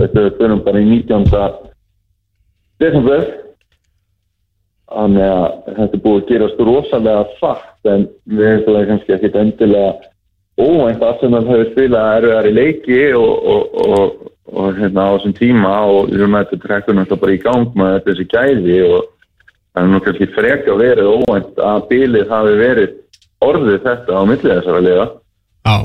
[0.02, 1.72] þetta við fyrir bara í 19.
[2.82, 3.28] desember
[4.92, 5.46] þannig að
[5.78, 9.94] þetta er búið að gerast rosalega fatt en við hefum það kannski ekkit endilega
[10.62, 15.14] óvænt að sem það hefur spilað erfiðar í leiki og, og, og, og hérna á
[15.16, 19.08] þessum tíma og United trekkur náttúrulega bara í gang með þessi gæði og
[19.72, 22.98] það er nú kannski freka verið óvænt að bílið hafi verið
[23.42, 25.08] orðið þetta á millið þessara liða
[25.66, 25.76] Já.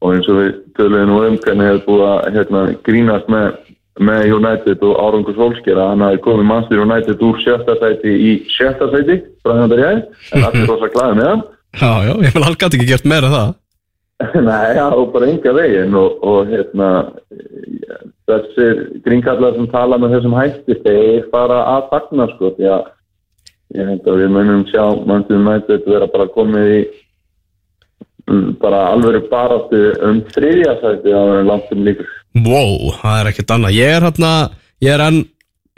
[0.00, 3.48] og eins og við töluðum nú um hvernig hefur búið að hérna, grínast með,
[3.98, 8.90] með United og Árangur Solskjera hann hafi komið Manchester United úr sjötta sæti í sjötta
[8.92, 10.04] sæti frá hann að ég
[10.36, 13.50] en allir rosa glæði með hann Já, já, ég vil alveg ekki gert meira það.
[14.48, 16.88] Nei, já, og bara enga veginn og, og hérna
[18.28, 22.90] þessir grínkallar sem tala með þessum hætti þeir fara að fagna sko því að
[23.78, 26.80] ég held að við munum sjá mannstum nættið vera bara komið í
[28.62, 32.08] bara alveg baráttu um þriðja sæti á en langt um líkur.
[32.46, 33.76] Wow, það er ekkert annað.
[33.78, 34.32] Ég er hérna,
[34.84, 35.22] ég er enn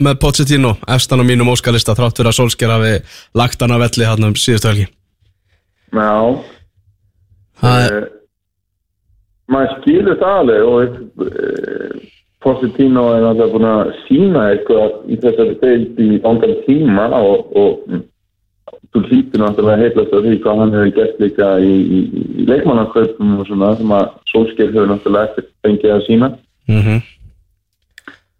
[0.03, 2.95] með Pochettino efstan á mínum óskalista þrátt fyrir að Solskjær hafi
[3.39, 4.89] lagt hann að velli hérna um síðustu helgi.
[5.93, 6.13] Já,
[7.63, 8.09] Það er, Eh,
[9.53, 10.79] maður skilur það alveg og
[11.27, 12.01] uh,
[12.43, 17.85] Positino er alltaf búin að sína eitthvað í þessari deild í ángan tíma og, og
[17.87, 18.01] mm,
[18.93, 21.99] þú hlýtur náttúrulega heilast af því hvað hann hefur gert líka í, í,
[22.41, 26.31] í leikmannaköpum og svona sem að Solskjær hefur náttúrulega ekkert fengið að sína
[26.69, 27.01] mm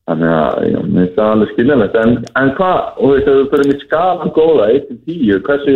[0.04, 0.80] þannig að já,
[1.16, 1.94] það alveg skiljanlegt.
[1.96, 5.76] En, en hvað, og ef við fyrir með skalan góða 1-10, hversu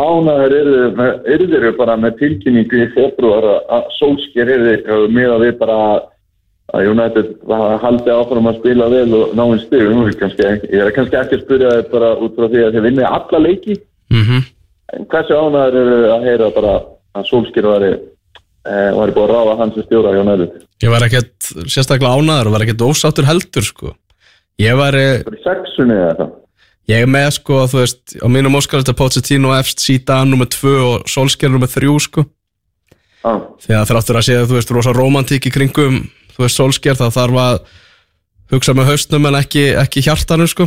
[0.00, 4.72] ánæður eru, með- eru þeir bara með tilkynningu í februar að- Solskjær eru
[5.12, 5.76] með að við bara
[6.72, 7.28] að United
[7.82, 11.44] haldi áfram að spila vel og ná einn er ekki- ég er kannski ekki að
[11.44, 13.76] spyrja þeir bara út frá því að þeir vinni alla leiki
[14.10, 14.48] mm
[14.90, 16.74] en hversu ánæður eru að heyra bara
[17.14, 21.50] að Solskjær eh, væri búið að ráða hans sem stjóra hjá United ég var ekkert
[21.70, 23.94] sérstaklega ánæður og var ekkert ósáttur heldur sko.
[24.60, 26.36] Ég var, er í sexunni eða það
[26.90, 31.10] ég er með sko, þú veist, á mínum óskalista Pochettino efst síta nummer 2 og
[31.10, 32.24] Solskjær nummer 3 sko.
[33.20, 36.00] Því að þráttur að segja, þú veist, rosa romantík í kringum,
[36.34, 37.60] þú veist, Solskjær það þarf að
[38.50, 40.66] hugsa með haustnum en ekki, ekki hjartanum sko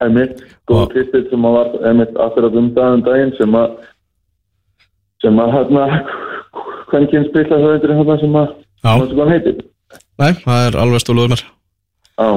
[0.00, 3.74] Einmitt, góð pistil sem að var einmitt akkurat um daginn daginn sem að
[5.20, 5.88] sem að hérna
[6.90, 9.58] hvernig spila höfundur hérna sem að hvað sem hann heitir
[10.20, 11.44] nei, það er alveg stóluður mér
[12.20, 12.30] Já,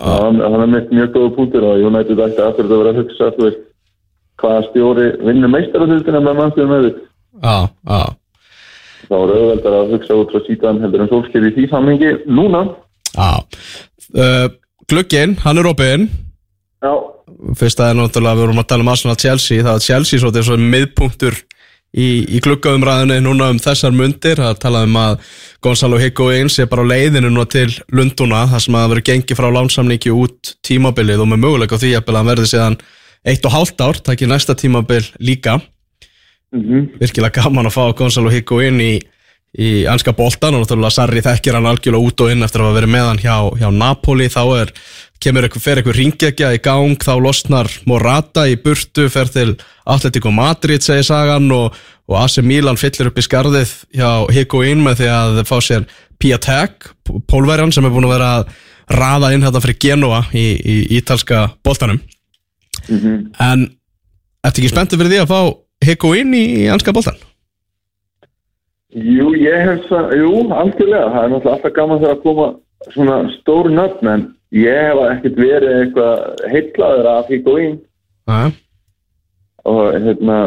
[0.00, 3.46] hann er mitt mjög góða punktur og United ætti akkurat að vera að hugsa þú
[3.48, 3.62] veist,
[4.40, 7.00] hvaða stjóri vinnur meistaröldina með mannstuðum með þitt
[7.42, 7.56] Já,
[7.88, 8.02] já,
[9.12, 12.64] þá er auðveldar að hugsa út frá síðan heldur en sólskir í því sammingi núna.
[13.12, 13.30] Já.
[14.12, 14.46] Uh,
[14.90, 16.08] Glugginn, hann er opinn
[16.82, 16.92] Já,
[17.58, 20.30] Fyrst að er náttúrulega, við vorum að tala um Arsenal Chelsea það er Chelsea svo,
[20.30, 21.36] þetta er svo miðpunktur
[21.92, 26.66] í, í gluggaumræðinu núna um þessar mundir, það er talað um að Gonzalo Higuain sé
[26.70, 30.54] bara á leiðinu núna til Lunduna, þar sem að það verið gengið frá lánsamningi út
[30.66, 32.78] tímabilið og með möguleika því að hann verði síðan
[33.28, 35.60] eitt og hálft ár, takk í næsta tímabil líka.
[36.52, 38.92] Mhm, virkilega gaman að fá Gonzalo Higuain í,
[39.56, 42.92] í anska boltan og náttúrulega Sarri þekkir hann algjörlega út og inn eftir að verið
[42.92, 44.28] með hann hjá, hjá Napoli.
[44.32, 44.72] Þá er,
[45.22, 49.54] kemur eitthvað, fer eitthvað ringekja í gang, þá losnar Morata í burtu, fer til
[49.88, 51.78] Atletico Madrid segir sagan og,
[52.10, 55.88] og AC Milan fyllir upp í skarðið hjá Higuain með því að fá sér
[56.22, 56.92] Piatek,
[57.30, 58.52] pólverjan sem er búin að vera að
[58.92, 62.02] raða inn þetta fyrir Genoa í, í ítalska boltanum.
[62.88, 63.18] Mhm.
[63.42, 63.68] En
[64.42, 65.40] ertu ekki spenntið fyrir því að fá
[65.82, 67.18] Higuain í, í anska boltan?
[68.92, 72.46] Jú, ég hef það, jú, algjörlega, það er náttúrulega alltaf gaman þegar að koma
[72.92, 77.80] svona stór nöfn, en ég hef ekkert verið eitthvað heitlaður af Higuain
[78.30, 78.52] Næ,
[79.66, 80.38] og hérna,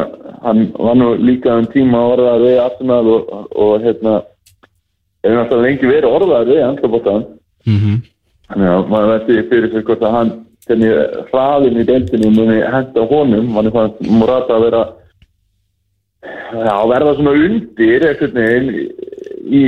[0.44, 4.18] hann var nú líka um tíma orðaður við Arsenal og, og hérna,
[5.24, 7.26] hefur náttúrulega lengi verið orðaður við Andrabóttan,
[7.68, 8.04] mhm.
[8.46, 10.28] Þannig að maður veit fyrir sig hvort að hann,
[10.66, 10.92] hvernig
[11.32, 14.82] hraðin í deildinni muni henda honum, hann er fann Morata að vera
[16.26, 18.68] já, verða svona undir einhvern veginn
[19.46, 19.62] í,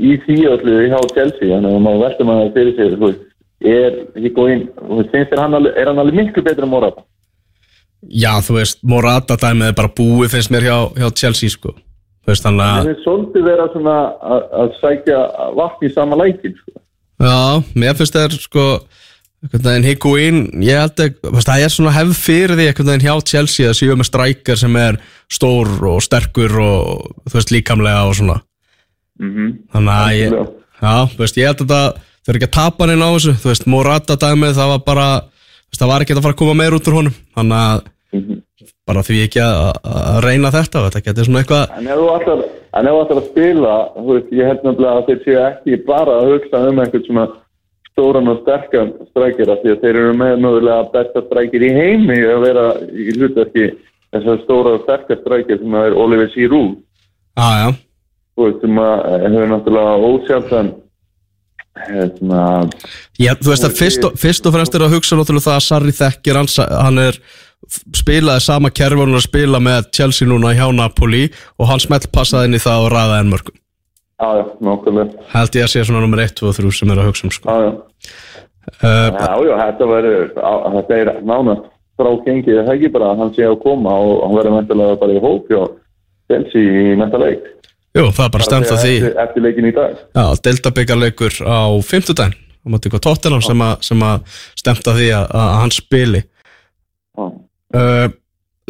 [0.00, 1.50] í því öllu hjá Chelsea.
[1.52, 3.26] Þannig að maður veldur maður fyrir sig þú veist,
[3.60, 7.04] er veist, finnst þér hann alveg, er hann alveg miklu betur en Morata
[8.08, 11.74] Já, þú veist, Morata dæmið er bara búið finnst mér hjá, hjá Chelsea sko
[12.20, 15.20] Þú veist, það að er svolítið vera svona að, að sækja
[15.56, 16.74] vatn í sama lækin sko.
[17.20, 17.38] Já,
[17.80, 18.66] mér finnst það sko
[19.40, 22.66] veginn Higuain, ég held að það er svona hefð fyrir því
[23.00, 25.00] hjá Chelsea að séu með strækjar sem er
[25.32, 28.40] stór og sterkur og þú veist, líkamlega og svona
[29.20, 29.56] mm -hmm.
[29.72, 30.30] Þannig að ég,
[30.82, 31.88] já, þú veist, ég held að það
[32.20, 34.84] þau eru ekki að tapa hann inn á þessu, þú veist, Morata dæmið það var
[34.86, 35.08] bara,
[35.70, 37.82] veist, það var ekki að fara að koma meir út úr honum, þannig að
[38.90, 42.40] bara því ekki að, að reyna þetta, þetta getur svona eitthvað En ef þú ætlar,
[42.80, 46.62] ætlar að spila, þú veist, ég held nefnilega að þeir séu ekki bara að hugsa
[46.70, 47.26] um einhvern svona
[47.90, 52.18] stóran og sterkan strækir af því að þeir eru með mögulega besta strækir í heimi
[52.24, 53.68] að vera í hlutverki
[54.10, 56.78] þessar stóra og sterkar strækir sem er Oliver Giroud,
[57.38, 57.68] Já, já,
[58.34, 60.70] þú veist, sem að hefur náttúrulega ósjálfan
[61.78, 62.42] hérna,
[63.20, 65.64] Já, þú veist að fyrst og, fyrst og fremst er að hugsa náttúrulega það að
[65.68, 67.18] Sarri þekkir hans, hann er
[67.96, 71.26] spilaði sama kerfi og hann er að spila með Chelsea núna hjá Napoli
[71.60, 73.56] og hann smelt passaði inn í það og ræða enn mörgum
[74.20, 77.02] já, já, nákvæmlega, held ég að sé svona nummer 1, 2 og 3 sem er
[77.02, 77.44] að hugsa um sko.
[77.48, 77.72] já, já.
[78.80, 80.26] uh, Já, já, þetta verður,
[80.76, 81.68] þetta er nánast
[82.00, 84.98] frá gengið, það er ekki bara að hann sé að koma og hann verður mæntilega
[85.00, 85.62] bara í hóp hjá
[86.30, 87.48] Chelsea í næsta leik.
[87.96, 88.94] Jú, það er bara stemt að því.
[89.24, 89.98] Eftir, leikin í dag.
[90.14, 94.98] Já, deltabyggarleikur á 50 daginn á móti hvað tóttinam sem að, sem að stemt að
[95.00, 96.20] því að, að hann spili.
[97.18, 98.06] Uh,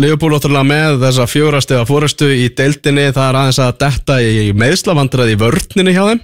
[0.01, 3.11] Liverpool ótrúlega með þessa fjórastega fórustu í deildinni.
[3.13, 6.23] Það er aðeins að detta í meðslavandræði í vörninu hjá þeim.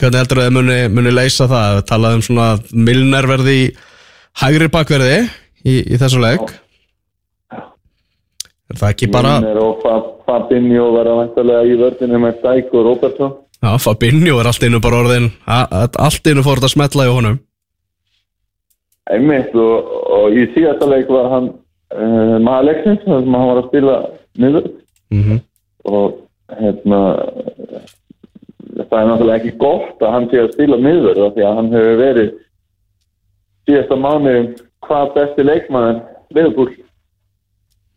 [0.00, 1.82] Hvernig heldur þau muni, muni leysa það?
[1.90, 3.66] Talað um svona Milner verði í
[4.40, 5.18] hægri bakverði
[5.68, 6.54] í, í þessu leik.
[8.70, 9.98] Er það ekki bara Milner og Fa-
[10.30, 15.02] Fabinho verða vantarlega í vördinu með Dæk og Robertson Já, Fabinho er allt innu bara
[15.02, 17.40] orðin allt innu fór þetta að smetla í honum.
[19.10, 23.60] Einmitt og, og í síðasta leik var hann uh, maður leiksins þar sem hann var
[23.60, 23.96] að spila
[24.40, 24.68] niður
[25.12, 25.38] mm
[25.90, 26.18] og
[26.60, 26.98] hérna
[28.90, 31.70] það er náttúrulega ekki gott að hann sé að spila niður af því að hann
[31.72, 32.28] hefur verið
[33.64, 34.34] síðasta mánu
[34.84, 35.46] hvað besti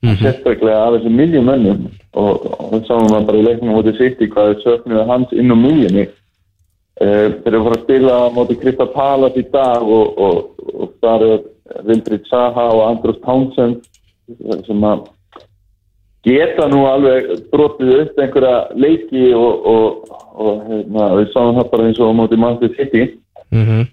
[0.03, 3.73] leikmaður Liverpool sérstaklega af þessum miljum mönnum og, og það sáum við bara í leiknum
[3.77, 7.83] mútið sitt í hvað er söknuð hans inn á miljunni uh, þeir eru fara að
[7.83, 10.37] spila mútið Krista Palas í dag og, og,
[10.73, 11.41] og það er
[11.87, 13.81] Vildrid Saha og Andros Townsend
[14.67, 15.07] sem að
[16.23, 21.87] geta nú alveg brotið upp einhverja leiki og, og, og hérna, við sáum það bara
[21.89, 23.03] eins og á móti Manchester City.
[23.51, 23.87] Mm -hmm.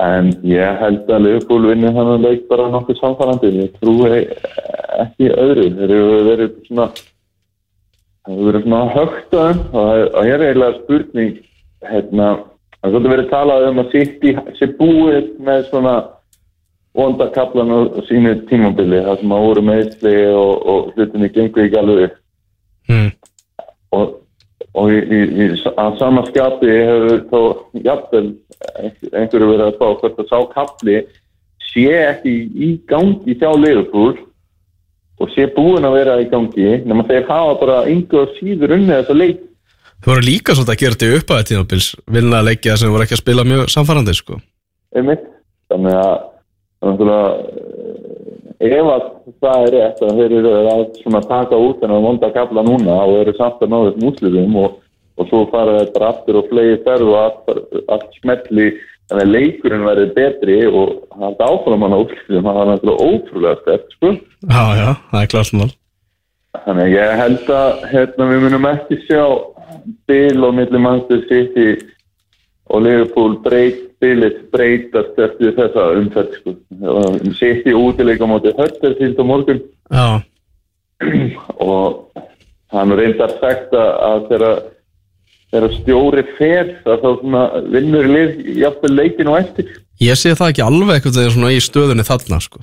[0.00, 4.22] En ég held að Liverpool vinni þannig leik bara nokkuð samfærandi ég trúi
[5.02, 5.66] ekki öðru.
[5.76, 6.88] Þeir eru verið svona
[8.22, 11.36] þeir eru verið svona högt að þeim og það og hér er eiginlega spurning
[11.92, 12.26] hérna,
[12.78, 15.94] það er svolítið verið talað um að City sé búið með svona
[16.96, 17.78] vondakaplan á
[18.08, 22.16] sínu tímabili það sem að voru meðsli og, og hlutinni gengur ekki alveg
[22.90, 23.08] mm.
[23.96, 24.18] og,
[24.78, 27.40] og í, í, að sama skapi hefur þó
[27.84, 28.26] jafnvel
[28.78, 30.98] einhver- einhverju verið að spá hvort að sá kapli
[31.72, 34.14] sé ekki í gangi hjá Liverpool
[35.22, 39.18] og sé búin að vera í gangi nema þeir hafa bara og síður unnið þessa
[39.18, 39.40] leik
[40.02, 43.14] Þau voru líka svolítið að gera þetta í upphæði tímabils vinna leikja sem voru ekki
[43.14, 44.38] að spila mjög samfærandi sko.
[44.98, 45.28] einmitt
[45.70, 46.16] þannig að
[47.38, 47.81] eh,
[48.68, 49.04] ef að
[49.42, 53.18] það er rétt að þeir eru að taka út en að vonda kapla núna og
[53.18, 54.78] eru samt að ná þessum úsliðum og,
[55.18, 58.70] og svo fara bara aftur og flegi ferð og allt, smetli
[59.10, 63.62] þannig að leikurinn verður betri og það áfram hann á úsliðum það var náttúrulega ótrúlega
[63.62, 64.12] stert sko.
[64.46, 65.72] Já, já, það er klart mál
[66.62, 69.24] þannig að ég held að hérna, við munum ekki sjá
[70.10, 71.91] bil og milli Manchester City
[72.72, 76.54] og Liverpool breyt, bilið breytast eftir þessa umferð sko.
[77.38, 80.06] City útileika móti Huddersfield á morgun Já,
[81.72, 82.12] og
[82.72, 84.62] hann reyndar sagt að, þegar
[85.52, 87.08] þegar stjóri fer þá
[87.74, 91.60] vinnur lið jafnvel leikin og eftir ég sé það ekki alveg eitthvað þegar svona í
[91.62, 92.62] stöðunni þarna sko.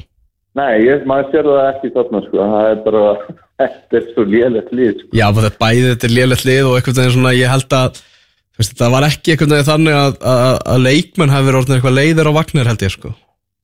[0.57, 3.03] Nei, ég, maður sér það ekki þarna sko, það er bara
[3.61, 5.11] þetta er svo lélegt lið sko.
[5.13, 8.01] Já, þetta bæði þetta er lélegt lið og eitthvað þegar svona ég held að
[8.59, 12.29] það var ekki eitthvað þegar þannig að, að, að leikmenn hafi verið orðin eitthvað leiðir
[12.29, 13.11] á vagnir held ég sko.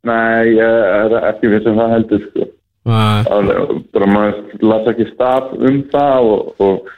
[0.05, 2.47] Nei, ég er ekki við sem það heldur sko.
[2.86, 6.91] Alveg, bara maður las ekki staf um það og, og,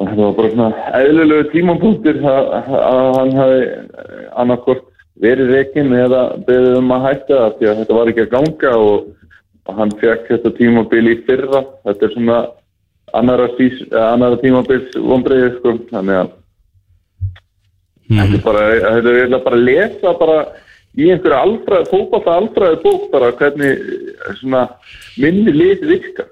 [0.00, 3.58] og þetta var bara svona eðlulegu tímapunktir að, að hann hafi
[4.40, 4.86] annarkort
[5.20, 8.72] verið reikinn eða beðið um að hætta það því að þetta var ekki að ganga
[8.86, 9.10] og,
[9.68, 12.38] og hann fekk þetta tímabil í fyrra þetta er svona
[13.14, 13.50] annara,
[14.00, 16.32] annara tímabils vonbreiði sko þannig að
[18.22, 20.38] er bara, þetta er eiginlega bara að lesa bara
[20.94, 24.66] í einhverju alfræði, fókbalta alfræði bók bara hvernig eh, svona
[25.20, 26.28] minni lið virka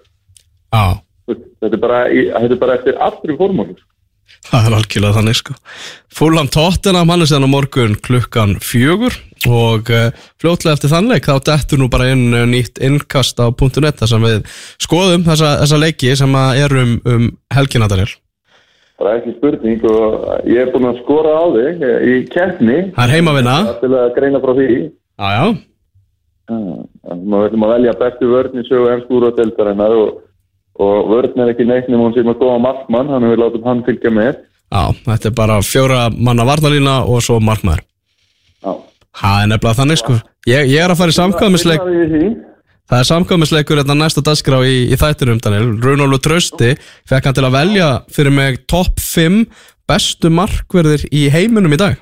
[0.72, 3.88] Já, þetta er bara, þetta er bara eftir allri formúlu sko.
[4.48, 5.56] það er algjörlega þannig sko.
[6.12, 9.18] Fúlam er síðan á morgun klukkan fjögur
[9.50, 13.98] og uh, fljótlega eftir þannleik þá dettur nú bara inn uh, nýtt innkast á .net
[13.98, 14.42] þar sem við
[14.78, 17.90] skoðum þessa, þessa leiki sem er um, um helgina
[19.02, 19.04] Daniel.
[19.04, 23.04] bara ekki spurning og ég er búin að skora á þig eh, í keppni Það
[23.04, 23.56] er heimavinna.
[23.82, 24.68] til að greina frá því
[25.18, 25.44] Já, já.
[26.50, 30.22] maður verðum að velja bestu vörn í sögu ennskúru og deltarinnar og,
[30.82, 33.84] og vörn er ekki neitt nema hún sem að góða markmann hann við látum hann
[33.86, 34.32] fylgja með
[34.72, 37.82] Já, þetta er bara fjóra manna varnalína og svo markmaður.
[38.64, 38.72] Já.
[39.20, 40.14] Það er nefnilega þannig sko.
[40.48, 41.82] Ég, ég er að fara í samkvæmisleik,
[42.92, 45.70] Það er samkvæmisleikur hérna næsta dagskrá í, í þættinum Daniel.
[45.80, 46.74] Runólu Trausti
[47.08, 49.38] fekk hann til að velja fyrir mig topp 5
[49.88, 51.94] bestu markverðir í heiminum í dag.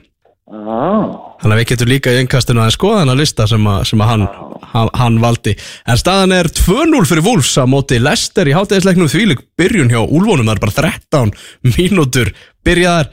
[0.51, 4.03] Ah, Þannig að við getum líka í innkastinu að skoða hennar lista sem, að, sem
[4.03, 4.25] að hann,
[4.73, 5.53] hann, hann valdi.
[5.87, 10.51] En staðan er 2-0 fyrir Wolfs á móti Lester í hátæðisleiknum þvílik byrjun hjá Úlfónum.
[10.51, 11.31] Það er bara 13
[11.77, 12.33] mínútur
[12.67, 13.13] byrjaðar,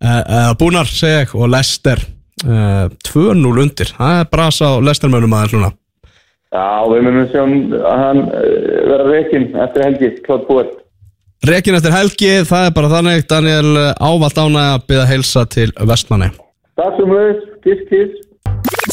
[0.00, 2.00] uh, búnar segja ég, og Lester
[2.48, 3.92] uh, 2-0 undir.
[4.00, 5.70] Það er bras á Lestermönnum aðeins núna.
[6.48, 10.70] Já, við munum sjá að hann eh, vera reikinn eftir helgi, klátt búið.
[11.48, 13.26] Rekin eftir helgi, það er bara þannig.
[13.30, 16.32] Daniel ávalt ánægja að byggja heilsa til Vestmanni.
[16.80, 18.24] Takk sem leiðis, kiss kiss.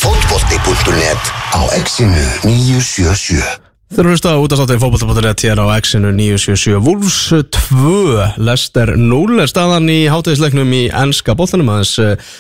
[0.04, 6.82] Fótbolti.net á exinu 977 Þeir eru hlusta út af státtin fótbolta.net hér á X-inu 977
[6.84, 7.18] Wolves
[7.54, 12.32] 2 Lester 0 er staðan í hátegisleiknum í ennska boltanum aðeins eh,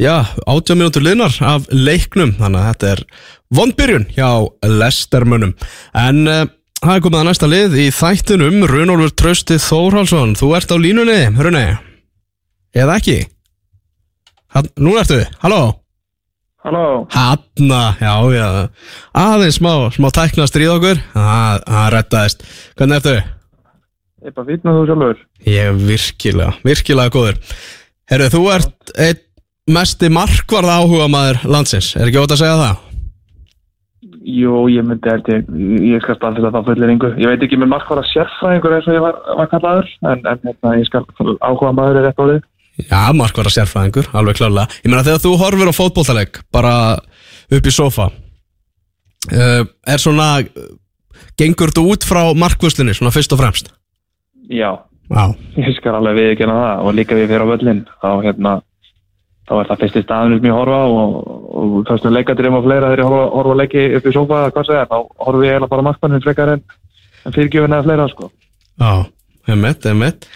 [0.00, 3.02] já, 80 mínútur liðnar af leiknum þannig að þetta er
[3.54, 4.28] vondbyrjun hjá
[4.80, 5.54] Lester munum
[5.94, 6.42] en uh,
[6.80, 11.20] það er komið að næsta lið í þættinum Runolfur Trausti Þórhalsson þú ert á línunni,
[11.38, 11.64] Rune
[12.74, 13.20] eða ekki?
[14.54, 15.62] Hann, nú ertu, halló?
[16.64, 18.46] Halló, Hanna, já, já.
[19.20, 21.00] Aðeins smá, smá tækna stríð okkur.
[21.12, 22.44] Það, rettaðist
[22.78, 23.16] Hvernig ertu?
[24.24, 25.18] ég er bara fýtna þú sjálfur.
[25.44, 27.36] Ég er virkilega, virkilega góður.
[28.08, 29.20] Herru, þú ert einn
[29.70, 32.80] mesti markvarða áhuga maður landsins Er ekki ótt að segja það?
[34.24, 35.48] Jú, ég myndi held ég,
[35.84, 37.10] ég skal staðfælla það fullir yngu.
[37.20, 40.72] Ég veit ekki með markvara sérfræðingur eins og ég var, var kallaður, en, en hérna,
[40.80, 41.02] ég skal
[41.44, 42.38] áhuga maður er rétt árið.
[42.88, 46.72] Já, markvarða sérfræðingur, alveg klálega Ég meina þegar þú horfir á fótboltaleg Bara
[47.54, 50.40] upp í sofa uh, Er svona
[51.38, 53.70] Gengur þú út frá markvöslunni Svona fyrst og fremst
[54.50, 54.72] Já,
[55.12, 55.24] Já,
[55.60, 58.52] ég skal alveg viðkynna það og líka við fyrir á völlin, þá hérna,
[59.44, 61.14] þá er það fyrsti staðinu sem ég horfa og,
[61.60, 64.68] og fyrstu leikadrým og fleira þegar ég horfa, horfa leiki upp í sofa eða hvað
[64.70, 66.64] segja, þá horfa ég eiginlega bara markmannin frekar en,
[67.24, 68.30] en fyrirgjöfin eða fleira, sko.
[68.80, 68.92] Já,
[69.54, 70.28] emitt, emitt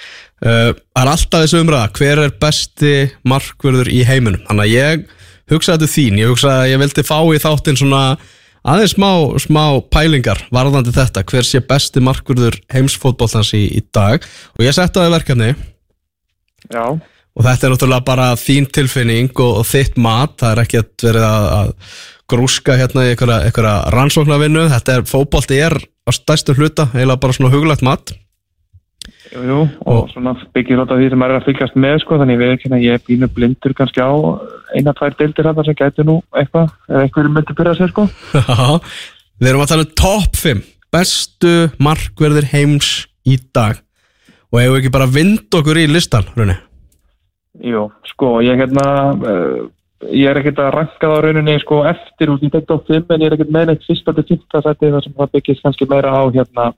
[0.44, 2.92] uh, Það er alltaf þessu umræða Hver er besti
[3.26, 4.44] markvörður í heiminum?
[4.46, 5.08] Þannig að ég
[5.50, 8.02] hugsaði þetta þín Ég hugsaði að ég vildi fá í þáttinn svona
[8.68, 14.24] aðeins smá, smá pælingar varðandi þetta, hver sé besti markvörður heimsfótbollans í, í dag?
[14.58, 15.50] Og ég setti á það verkefni.
[16.68, 16.84] Já,
[17.38, 21.04] og þetta er náttúrulega bara þín tilfinning og, og þitt mat, það er ekki að
[21.06, 21.74] verið að, að
[22.28, 27.36] grúska hérna í einhverja, einhverja rannsóknarvinnu, þetta er fótbolti er á stærstu hluta, eiginlega bara
[27.36, 28.12] svona huglagt mat.
[29.28, 32.54] Jú, jú, og svona byggir þetta því sem er að fylgjast með, sko, þannig við
[32.56, 34.12] ekki að ég er bínu blindur kannski á
[34.74, 38.06] eina, tvær deildir þetta sem gæti nú eitthvað, eða einhverju myndi byrja sér, sko.
[39.38, 42.94] Við erum að tala um top 5 bestu markverðir heims
[43.28, 43.78] í dag.
[44.48, 46.56] Og hefur ekki bara vind okkur í listan, Rune
[47.64, 48.86] Jú, sko, ég hérna,
[49.18, 49.66] uh,
[50.14, 53.08] ég er ekkert að ranka það á rauninni, sko, eftir út í tekt á 5,
[53.10, 54.62] en ég er ekkert með neitt fyrsta til 5.
[54.62, 56.68] sæti þar sem það byggist kannski meira á, hérna,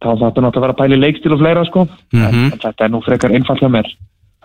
[0.00, 2.24] þá þarf þetta náttúrulega að vera að pæli leikstil og fleira, sko, Mhm.
[2.24, 3.90] en, en þetta er nú frekar einfalt hjá mér.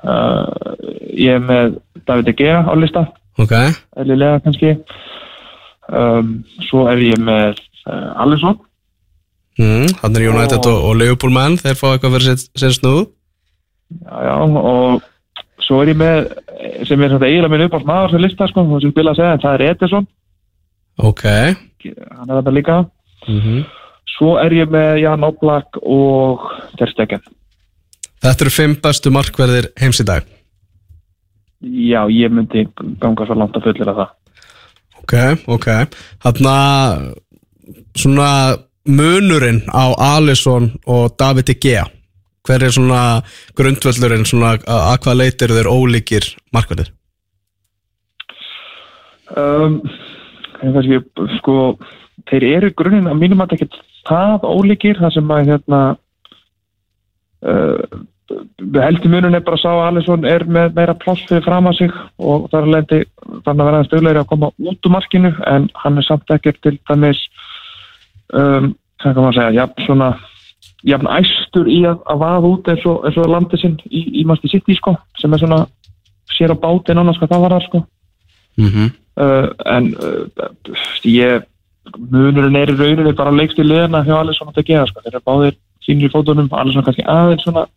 [0.05, 0.75] Uh,
[1.15, 3.07] ég er með David De Gea á lista,
[3.39, 3.51] Ok,
[3.97, 4.75] eðlilega kannski,
[5.91, 8.59] um, svo er ég með uh, Alisson,
[9.59, 13.07] mm, hann er United og, og Liverpool menn, þeir fá eitthvað fyrir sitt- sinn snúð
[14.01, 15.01] já, já, og
[15.65, 16.27] svo er ég með,
[16.87, 19.17] sem er svona eiginlega minn upp á smaður sem lista, sko, sem ég vil að
[19.19, 20.11] segja, en það er Ederson,
[20.95, 22.75] Ok, hann er þetta líka.
[23.27, 23.65] Mm
[24.15, 26.45] svo er ég með Jan Oblak og
[26.79, 27.23] Ter Stegen.
[28.23, 30.25] Þetta eru 5 bestu markverðir heims í dag.
[31.65, 32.65] Já, ég myndi
[33.01, 34.13] ganga svo langt að fullir að það.
[35.01, 35.15] Ok,
[35.57, 35.67] ok.
[36.23, 36.55] Þarna
[37.97, 38.29] svona
[38.85, 41.85] munurinn á Alisson og David De Gea
[42.45, 43.01] hver er svona
[43.57, 46.91] grundvöllurinn svona að að hvað leitir þeir ólíkir markverðir
[49.35, 49.81] um,
[50.61, 51.01] kannski,
[51.39, 51.59] sko
[52.29, 55.81] þeir eru í grunninn að mínum að ekki það ólíkir það sem að hérna
[57.45, 58.03] uh,
[58.81, 61.77] heldur munun er bara að sá að Alisson er með meira pláss fyrir fram að
[61.79, 63.01] sig og það er lendi
[63.45, 66.77] þannig að vera stöðlegri að koma út úr markinu en hann er samt ekkert til
[66.89, 67.21] dæmis
[68.33, 70.09] um, hvað kan maður segja jafn svona
[70.85, 74.23] jafn æstur í að, að vaða út eins og, eins og landið sinn í, í
[74.29, 75.65] Masti City sko sem er svona
[76.35, 77.81] sér á bátinn annars hvað það var þar sko
[78.57, 78.91] mm -hmm.
[79.23, 81.45] uh, en uh, ég
[81.97, 85.01] munurinn er í rauninni bara leikst í liðina hjá Alisson og Tegea sko.
[85.01, 87.67] þeir eru báðir sínir í fótunum Alisson kannski aðeins svona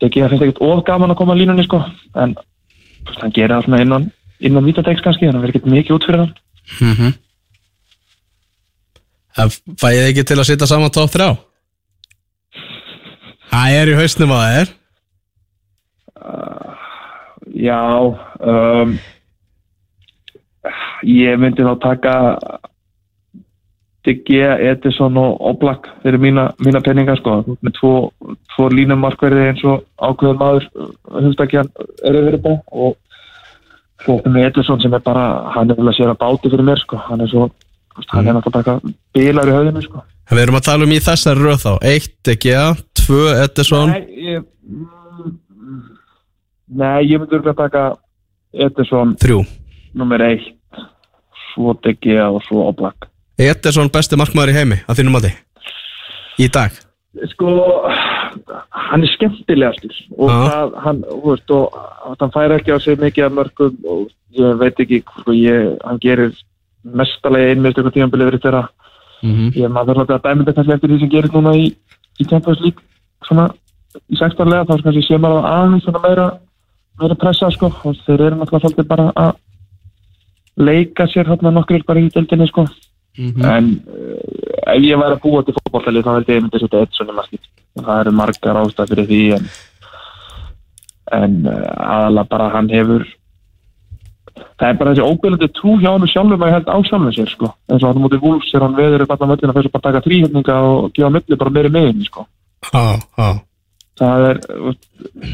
[0.00, 1.84] Tegea finnst ekkert of gaman að koma línunni sko.
[2.14, 2.34] en
[3.20, 6.34] hann gerir alltaf innan innan vítategs kannski, þannig að verður ekkert mikið út fyrir hann
[6.80, 7.12] Mm -hmm.
[9.80, 11.51] Fæ ég ekki til að sitja saman top 3?
[13.52, 14.78] Það er í hausnum að það er
[17.62, 17.80] já
[18.40, 18.92] um,
[21.06, 22.14] ég myndi þá taka
[24.02, 27.36] Tegea, Edison og Oblak fyrir mína, mína peninga sko.
[27.62, 27.92] Með tvo,
[28.50, 30.66] tvo línumarkverði eins og ákveður maður
[31.20, 31.70] hugstakjan
[32.08, 32.96] eru verið bá og
[34.02, 36.82] svo með Edison sem er bara hann er vel að sér að báti fyrir mér
[36.82, 36.98] sko.
[37.06, 37.46] Hann er svo,
[37.94, 40.02] veist, hann er náttúrulega bara bílar í höfðinu sko.
[40.32, 41.72] Við erum að tala um í þessari röð þá.
[41.92, 42.36] 1 De
[43.06, 45.78] 2 Edison Nei, ég, mm,
[46.82, 47.86] nei, ég myndi örgulega taka
[48.52, 49.40] Edison 3
[49.94, 50.52] nummer 1
[51.52, 55.32] svo Tegea og svo Oblak Edison besti markmaður í heimi að þínum að
[56.40, 56.74] í dag?
[57.34, 57.48] Sko,
[58.88, 60.36] hann er skemmtilegastur og Já.
[60.48, 64.06] það, hann, veist, og hann fær ekki á sig mikið af mörgum og
[64.38, 66.32] ég veit ekki, sko, ég, hann gerir
[66.82, 68.62] mestalegi einmest eitthvað tímanbilið verið þeirra.
[69.22, 69.52] Mhm.
[69.54, 71.68] ég maður þarf að dæmi þetta eftir því sem gerist núna í,
[72.18, 72.82] í Champions League
[73.26, 73.50] svona
[74.08, 76.26] í sextarlega þá er kannski sé maður aðeins svona meira
[77.00, 79.32] meira pressa sko og þeir eru náttúrulega svolítið bara að
[80.68, 82.66] leika sér hérna nokkur bara í deildinni sko.
[83.16, 86.60] En uh, ef ég væri að búa til fótballtalið þá held ég að ég myndi
[86.62, 87.42] setja eitt svona markið
[87.80, 89.50] það eru margar ástæð fyrir því en,
[91.18, 93.04] en uh, aðalega bara hann hefur
[94.32, 97.32] það er bara þessi óbyrjandi trú hjá hann sjálfum að ég held á sjálfum sér
[97.34, 97.52] sko.
[97.68, 100.60] Eins og hann mútið vúls er hann veður upp allan fyrir að bara taka þrýhjöfninga
[100.70, 102.24] og gefa milli bara meiri megin sko
[102.70, 104.40] það er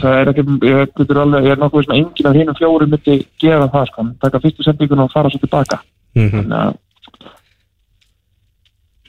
[0.01, 3.69] það er ekki, ég alveg ég er nokkuð sem enginn af hinum fjórum myndi gera
[3.73, 5.81] það sko, taka fyrstu sendingun og fara svo tilbaka.
[6.17, 6.31] Mhm.
[6.37, 6.77] þannig að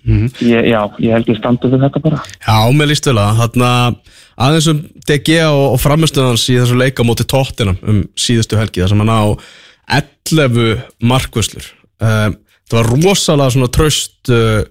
[0.10, 0.30] Mhm.
[0.48, 2.22] ég, já, ég held ég standi við þetta bara.
[2.40, 3.36] Já, mér líst vel að
[4.40, 8.94] aðeins um DG og, og framistunans í þessu leika móti tóttinam um síðustu helgi þar
[8.94, 9.24] sem hann á
[10.00, 11.68] 11 markvöslur
[12.00, 12.38] um,
[12.70, 14.64] það var rosalega svona tröst uh,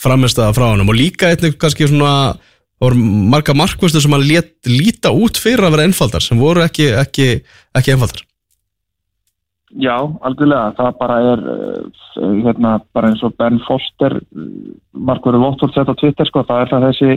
[0.00, 2.36] framistaða frá hann og líka einnig kannski svona
[2.84, 6.92] voru marga markvöslur sem hann lét líta út fyrir að vera einfaldar sem voru ekki,
[7.00, 7.28] ekki,
[7.78, 8.24] ekki einfaldar.
[9.74, 12.02] Já, algjörlega, það bara er uh,
[12.44, 14.20] hérna, bara eins og Ben Foster
[14.94, 17.16] Markverður Vóttvold sett á Twitter sko, það er það þessi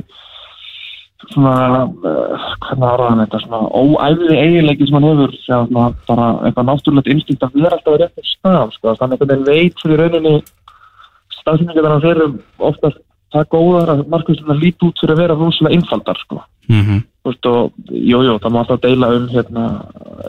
[1.36, 6.70] svona, uh, hvernig áraða hann þetta svona óæfði eiginleiki sem hann hefur svona, bara eitthvað
[6.72, 10.34] náttúrulegt instinkt að vera alltaf á réttum stað, sko, þannig einhvern veginn veit fyrir rauninni
[11.38, 12.34] staðsynningar hann fyrir
[12.72, 13.04] oftast
[13.34, 17.02] það góðar að markverðurna líti út fyrir að vera rosalega einfaldar, sko mm -hmm.
[17.24, 19.66] og, jú, jú, það má alltaf deila um hérna,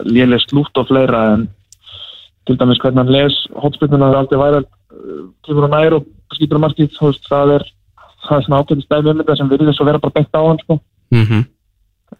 [0.05, 1.49] léleg slútt og fleira en
[2.47, 4.65] til dæmis hvernig hann les hotspinnuna er aldrei væri
[5.45, 7.63] tímur og nær og skýtur þú veist, það er,
[8.31, 10.81] er svona ákveðin stæmi um þetta sem virðið svo vera bara beint á hann sko.
[11.11, 11.43] Mm -hmm.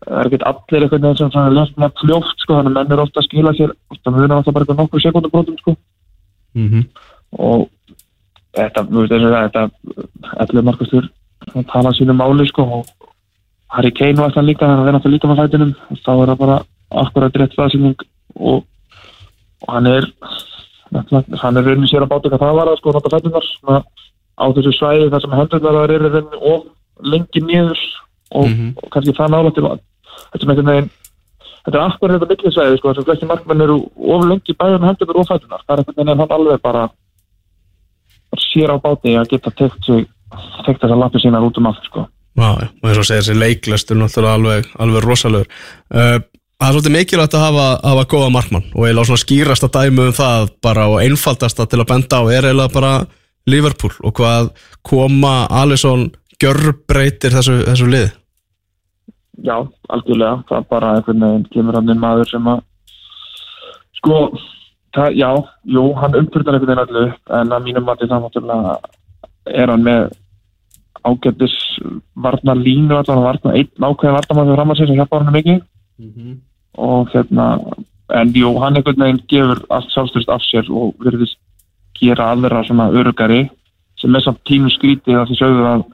[0.05, 2.93] það er ekkert allir einhvern veginn sem svona les með fljóft sko, þannig að menn
[2.93, 3.71] er ofta að skila sér
[4.05, 5.77] það munir alltaf bara nokkur sekundabrótum sko.
[6.69, 6.85] -hmm.
[7.31, 7.69] og
[8.59, 11.09] þetta, þú veist, og það þetta allir markastur
[11.73, 12.87] tala sínu máli sko og
[13.69, 15.73] Harry Kane var það líka, þannig að það er náttúrulega líka með fætinum
[16.05, 16.59] þá er það bara
[17.03, 18.05] akkurat rétt staðsynning
[18.37, 18.63] og,
[19.67, 20.07] og hann er
[21.43, 23.83] hann er raunin sér að báta hvað það var að sko nota svona
[24.39, 26.67] á þessu svæði þar sem hendurnar eru raunin og
[27.05, 27.81] lengi niður
[28.31, 28.73] og, Mhm.
[28.83, 29.79] og kannski það nála til að
[30.33, 30.91] þetta er einhvern veginn
[31.65, 34.89] þetta er akkurat þetta millisvæði sko þar sem flesti markmenn eru of lengi bæðið með
[34.89, 36.89] hendurnar og fætunar það er einhvern veginn hann alveg bara
[38.53, 39.91] sér á báti að geta tekt
[40.67, 42.07] tekt þessar lappi sínar út um allt sko.
[42.39, 45.49] Já, og eins og segir þessi leiklistur náttúrulega alveg, alveg rosalegur.
[45.91, 46.19] Uh,
[46.59, 50.15] Það er svolítið mikilvægt að hafa, hafa góða markmann og eiginlega svona skýrasta dæmi um
[50.17, 52.95] það bara og einfaldasta til að benda á er eiginlega bara
[53.47, 54.49] Liverpool og hvað
[54.83, 56.09] koma Alisson
[56.43, 58.09] gjörbreytir þessu, þessu lið
[59.47, 59.55] Já,
[59.87, 62.65] algjörlega, það er bara einhvern veginn kemur hann inn maður sem að
[64.01, 64.19] sko,
[64.97, 65.31] það, já,
[65.75, 68.79] jú, hann umfyrðar einhvern veginn allu upp en að mínum mati það náttúrulega
[69.63, 70.09] er hann með
[71.09, 71.57] ágættis
[72.15, 75.61] varna línu allan varna, einn ákveðin varnamann fyrir fram að sér sem hjálpa hann mikið.
[76.79, 77.47] Og hérna
[78.19, 81.39] en jú, hann einhvern veginn gefur allt sjálfstyrst af sér og verðist
[81.99, 83.49] gera aðra svona örugari
[84.01, 85.85] sem er samt tínu skrítið að því sögðu að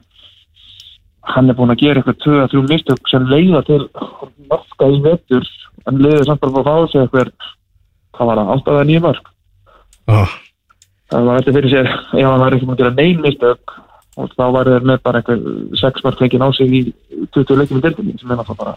[1.35, 3.81] hann er búin að gera eitthvað að þrjú mistök sem leiða til
[4.49, 5.47] marka í vetur
[5.89, 7.31] en leiði samt bara að fá að segja eitthvað
[8.15, 9.29] hvað var það, átt að það nýja mörg
[10.15, 10.35] oh.
[11.13, 13.77] það var eftir fyrir sér ef hann var ekki búin að gera neyn mistök
[14.15, 16.81] og þá var þeir með bara eitthvað sex mörg fengið á sig í
[17.35, 18.75] 20 leikjum í dildinni sem er náttúrulega bara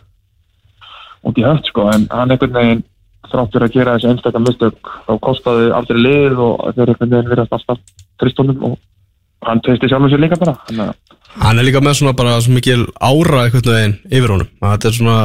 [1.29, 2.87] út í höft sko en hann einhvern veginn
[3.29, 7.33] þrátt fyrir að gera þessi einstakar mistök þá kostaði aldrei lið og þeir einhvern veginn
[7.35, 7.83] verið alltaf
[8.23, 8.79] tristónum og
[9.47, 10.97] hann treysti sjálfum sér líka bara að
[11.39, 14.89] Hann er líka með svona bara svo mikil ára einhvern veginn yfir honum að þetta
[14.89, 15.19] er svona,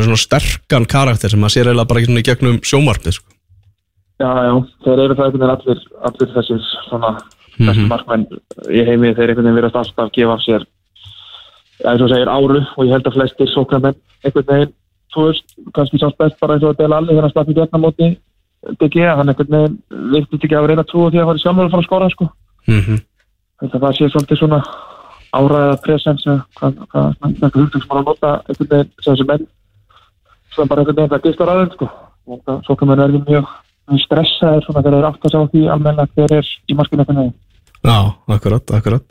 [0.00, 3.33] svona sterkan karakter sem maður sér eiginlega bara í gegnum sjómarpið sko.
[4.22, 4.52] Já, já,
[4.84, 7.08] þeir eru það einhvern veginn allir, allir þessir svona
[7.58, 8.26] bestu markmenn
[8.70, 10.66] í heimi, þeir einhvern veginn verðast alltaf að gefa af sér
[11.82, 14.72] eins og segir áru og ég held að flestir sóknarmenn einhvern veginn,
[15.14, 17.56] þú veist, kannski sást best bara eins og að dela allir þegar hann slapp í
[17.58, 18.08] getna móti
[18.80, 19.76] DG, hann einhvern veginn
[20.14, 22.28] virtist ekki að reyna að trúa því að fara sjálfur að fara að skora sko.
[22.68, 23.02] mm -hmm.
[23.64, 24.60] þetta var sér svolítið svona
[25.34, 26.72] áræða presens hvað
[27.18, 29.46] sem að nota einhvern veginn sem þessi menn
[30.54, 31.90] sem bara einhvern veginn það gistar aðeins sko.
[32.26, 33.63] og sóknarmenn er mjög mjög
[34.04, 37.34] stressaðir svona þegar þeir átt að sjá því almenna hver er í markinu einhvern veginn.
[37.84, 37.98] Já,
[38.36, 39.04] akkurat, akkurat.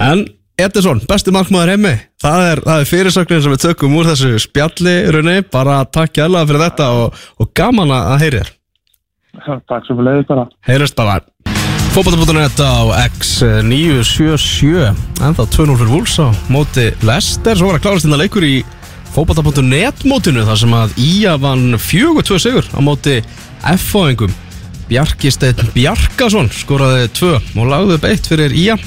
[0.00, 0.24] En
[0.62, 4.96] Edison, besti markmaður heimi það er, það er fyrirsögnin sem við tökum úr þessu spjalli
[5.16, 8.50] runni, bara takk jæglega fyrir þetta og, og gaman að heyri þér.
[9.68, 10.44] Takk sem við leiðist bara.
[10.68, 11.20] Heyrist bara.
[11.92, 14.86] Fótbolta.net á X977
[15.20, 18.54] En þá 2-0 fyrir Wolves á móti Lester Svo var að klárast þetta leikur í
[19.12, 23.18] Fótbolta.net mótinu þar sem að Ía vann 4-2 sigur á móti
[23.60, 24.32] F-fáingum
[24.88, 28.78] Bjarki Steinn Bjarkason skoraði 2 og lagði upp 1 fyrir Ía.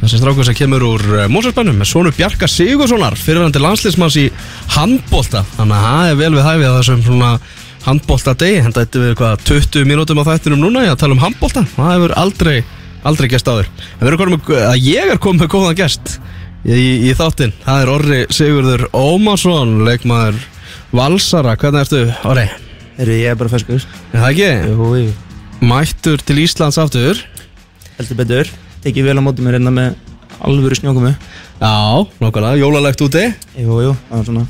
[0.00, 4.24] Þessi strákur sem kemur úr Mósarsbænum með sonu Bjarka Sigurssonar fyrirhandi landsliðsmanns í
[4.72, 5.44] handbolta.
[5.58, 7.30] Þannig að það er vel við hæfið að þessum svona
[7.84, 11.22] handbolta degi Henda þetta við hvað 20 mínútum á þættinum núna í að tala um
[11.26, 11.66] handbolta.
[11.76, 12.56] Það hefur aldrei,
[13.04, 13.68] aldrei gest áður.
[13.98, 16.16] En við erum komið að ég er komið með góðan gest
[16.64, 20.40] í, í þáttinn Það er Orri Sigurður Ómarsson, leikmaður
[20.94, 21.52] Valsara.
[21.60, 22.46] Hvernig ertu, Orri?
[22.98, 23.82] Eru ég er bara ferskur.
[24.10, 24.46] Er það ekki?
[24.72, 25.10] Jú, jú.
[25.68, 27.20] Mættur til Íslands aftur.
[27.98, 28.52] Heldur betur.
[28.82, 29.98] Tekið vel á móti mér hérna með
[30.38, 31.12] alvöru snjókumu
[31.58, 33.24] Já, nokkulega, jólalegt úti.
[33.58, 34.44] Jú, jú, það var svona.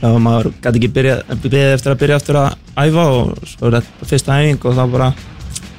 [0.00, 3.76] Já, maður gæti ekki byrjað byrjað eftir að byrja eftir að æfa og svo er
[3.76, 5.08] þetta fyrsta æfing og þá bara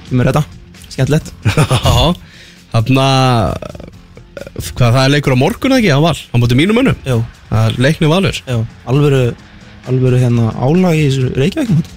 [0.06, 0.44] kemur þetta,
[0.94, 1.32] skemmtilegt.
[1.58, 1.96] Já,
[2.76, 3.08] þarna
[4.72, 7.18] Hvað, það er leikur á morgun ekki á val Á móti mínum önum Jú,
[7.52, 9.22] Það er leikni valur já, alvöru
[9.90, 11.92] alvöru hérna álag í þessu Reykjavík móti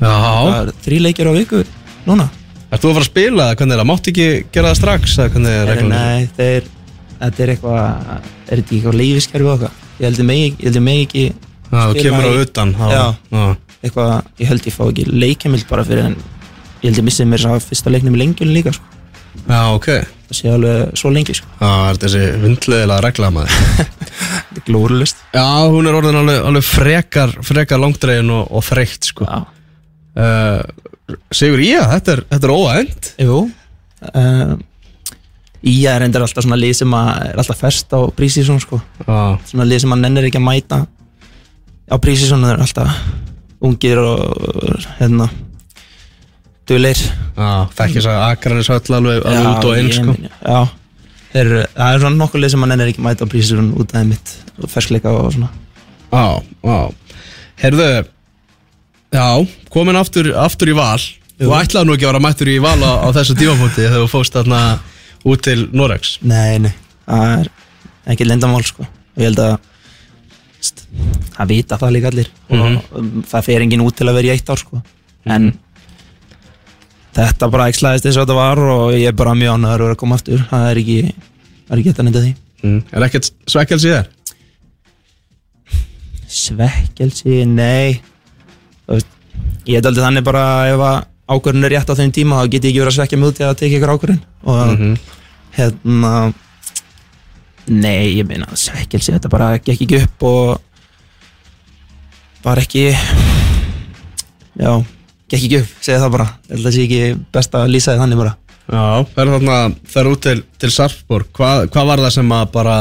[0.00, 1.62] Já Það er þrý leikir á viku
[2.06, 2.26] núna
[2.70, 3.88] Ert þú að fara að spila eða hvernig er það?
[3.90, 5.94] Mátt ekki gera það strax eða hvernig er reglunum?
[5.96, 6.68] Nei, þeir,
[7.20, 8.20] þetta er eitthvað er
[8.50, 11.24] þetta ekki eitthvað leifiskerfi og eitthvað ég held ég megi, ég held ég megi ekki
[11.26, 13.02] Já, þú spila kemur á í- utan þá- Já.
[13.34, 13.42] Já.
[13.82, 17.42] eitthvað, ég held ég fá ekki leikjamild bara fyrir en ég held ég missið mér
[17.42, 18.86] sá fyrsta leiknum í lengjun líka sko.
[19.46, 19.88] Já, ok.
[20.30, 21.48] Það sé alveg svo lengi sko.
[21.58, 23.56] Það er þessi vindleðilega regla maður?
[24.50, 29.10] Þetta er glórulust Já, hún er orðin alveg, alveg frekar frekar langdregin og, og þreytt
[29.10, 29.26] sko.
[29.26, 29.40] Já,
[30.22, 33.08] uh, Sigur Ía, þetta er, er óænt.
[33.18, 33.40] Jú.
[34.14, 34.54] Uh,
[35.60, 38.78] Í er endur alltaf svona lið sem er alltaf fest á prísísson sko.
[39.02, 40.78] Já, svona lið sem að nennir ekki að mæta
[41.90, 43.00] á prísísson það er alltaf
[43.60, 45.26] ungir og hérna
[46.70, 47.50] duðleir já
[47.80, 50.14] þekkis að Akranis höll alveg, út og inn ég sko.
[51.32, 51.50] það
[51.90, 54.70] er svona nokkuð lið sem að nennir ekki mæta á prísísson út af mitt og
[54.70, 55.50] ferskleika og svona.
[56.10, 56.80] Já, já.
[57.60, 57.90] Herðu
[59.10, 59.42] Já,
[59.74, 61.00] komin aftur, aftur í val.
[61.40, 64.10] Þú ætlaði nú ekki að vera mættur í val á, á þessu tímapunkti þegar þú
[64.12, 64.60] fóst þarna
[65.30, 66.72] út til Norex Nei, nei,
[67.08, 67.50] það er
[68.12, 68.84] ekki lendamál sko.
[68.84, 69.56] Og ég held að
[71.34, 72.30] það vita það líka allir.
[72.52, 72.62] Og
[73.00, 74.82] um, það fer enginn út til að vera í eitt ár sko.
[75.26, 75.50] En
[77.16, 80.20] þetta bara ekslaðist eins og þetta var og ég er bara mjög ánæður að koma
[80.20, 80.46] aftur.
[80.50, 80.98] Það er ekki,
[81.66, 82.32] það er ekki þetta nefndið því.
[82.60, 82.80] Mm.
[82.92, 84.08] Er ekkert svekkels í þér?
[86.30, 88.00] svekkelsi, nei.
[88.86, 89.10] Þú veist,
[89.66, 90.84] ég held aldrei þannig bara ef
[91.30, 93.40] ákvörðun er rétt á þeim tíma þá get ég ekki verið að svekja mig út
[93.40, 94.22] í að tekja ykkur ákvörðun.
[94.50, 94.64] Og
[95.56, 96.12] hérna
[97.70, 100.46] nei, ég meina svekkelsi, þetta bara gekk ekki upp og
[102.44, 102.88] bara ekki
[104.56, 104.72] já,
[105.30, 107.02] gekk ekki upp segja það bara, ég held að það sé ekki
[107.36, 108.36] best að lýsa þið þannig bara
[108.70, 108.82] Já,
[109.18, 109.56] er þarna,
[109.98, 112.76] er út til, til Sarpsborg hvað, hvað var það sem að bara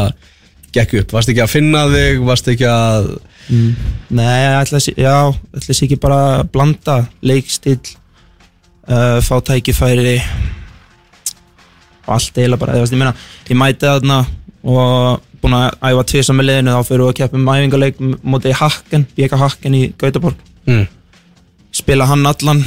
[0.76, 1.16] gekk upp?
[1.18, 2.20] Varst ekki að finna þig?
[2.28, 3.10] Varst ekki að
[3.50, 7.80] Nei, ég ætla að sé, já, ég ætla að sé ekki bara að blanda leikstíl
[7.80, 10.20] uh, fá tækifæri
[12.10, 13.16] og allt eiginlega bara, þú veist, ég meina
[13.50, 14.20] ég mæti þarna
[14.70, 18.56] og búin að æfa tvisa með liðinu þá fyrir við að keppa um æfingarleik móti
[18.62, 20.88] Hakken, BK Hakken í Gautaborg mm.
[21.80, 22.64] Spila hann allan.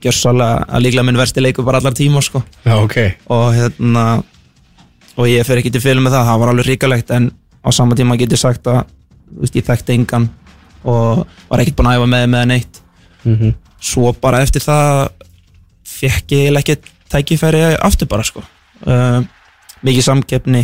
[0.00, 2.42] Gjörsálega að líklega minn versti leikur bara allar tíma sko.
[2.64, 2.96] Já, ok.
[3.28, 4.04] Og hérna
[5.20, 7.30] og ég fer ekki til fylg með það, það var alveg ríkalegt en
[7.60, 8.84] á sama tíma get ég sagt að
[9.40, 10.30] veist, ég þekkti engan
[10.88, 12.80] og var ekkert búin að æfa með með neitt.
[13.24, 13.52] Mhm.
[13.80, 15.10] svo bara eftir það
[15.84, 16.76] fekk ég ekki
[17.10, 18.42] tækifæri aftur bara sko.
[18.86, 19.20] Uh,
[19.84, 20.62] mikið samkeppni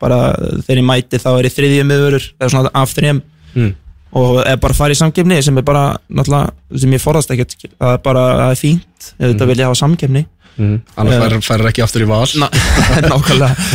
[0.00, 0.32] bara
[0.64, 3.20] þegar ég mæti þá er ég þriðjum miðurur eða svona af þrejum
[3.54, 3.72] mm.
[4.16, 7.54] Og er bara að fara í samkeppni sem er bara náttúrulega sem ég forðast ekkert
[7.68, 9.10] það er bara það er fínt.
[9.18, 10.24] Ef þetta vil ég hafa samkeppni.
[10.60, 10.80] Mm.
[10.98, 11.20] Annars Já.
[11.22, 12.24] fær, fær ekki aftur í val.
[12.42, 12.48] Ná,
[13.12, 13.68] nákvæmlega.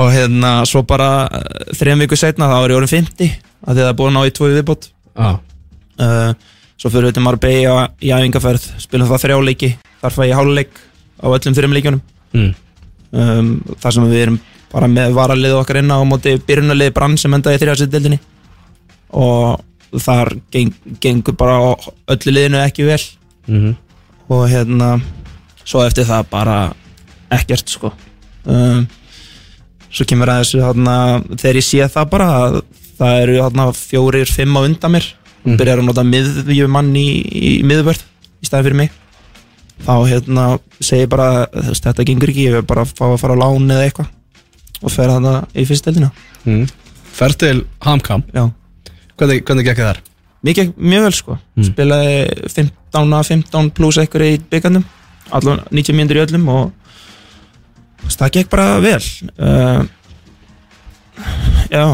[0.00, 1.10] Og hérna svo bara
[1.76, 4.22] þrejum viku setna þá er ég orðin 50 af því að það er búin á
[4.24, 4.88] í tvo í viðbót.
[5.14, 5.28] Já,
[6.00, 9.70] uh, svo fyrir við til Marbella í æfingarferð spilum það þrjá leiki
[10.00, 10.82] þar fæ ég háluleik
[11.22, 12.02] á öllum þrejum leikjunum.
[12.34, 12.50] Mm.
[13.14, 14.40] um, þar sem við erum
[14.72, 18.18] bara með varalið okkar inn á móti byrjunarlið brann sem endaði í þrjársætdeldinni
[19.14, 19.62] og
[20.02, 21.58] þar geng, gengur bara
[22.08, 23.02] öllu liðinu ekki vel.
[23.46, 23.74] Mm
[24.32, 24.94] og hérna
[25.68, 26.54] svo eftir það bara
[27.34, 27.90] ekkert sko.
[28.48, 28.86] Um,
[29.92, 30.94] svo kemur að þessu hérna,
[31.36, 32.56] þegar ég sé það bara að
[32.98, 35.10] það eru hérna, fjórir, fimm á undan mér.
[35.44, 35.56] Og Mhm.
[35.60, 38.00] byrjar að nota miðjumann í, í miðvörð
[38.40, 38.90] í staði fyrir mig.
[39.84, 43.34] Þá hérna segi ég bara veist, þetta gengur ekki, ég vil bara fá að fara
[43.36, 44.08] á lán eða eitthvað.
[44.82, 46.10] Og fer þarna í fyrsteldina
[46.46, 46.68] mm.
[47.12, 48.22] Fer til Hamkam?
[48.32, 48.50] Já
[49.18, 50.00] Hvernig, hvernig gekk þar?
[50.44, 51.38] Mikið, mjög vel sko.
[51.56, 51.66] Mm.
[51.70, 52.16] spilaði
[52.52, 54.84] 15 að 15 pluss ekkur í byggandum
[55.32, 59.00] allan 90 mínútur í öllum og það gekk bara vel.
[59.38, 59.86] Uh,
[61.72, 61.84] já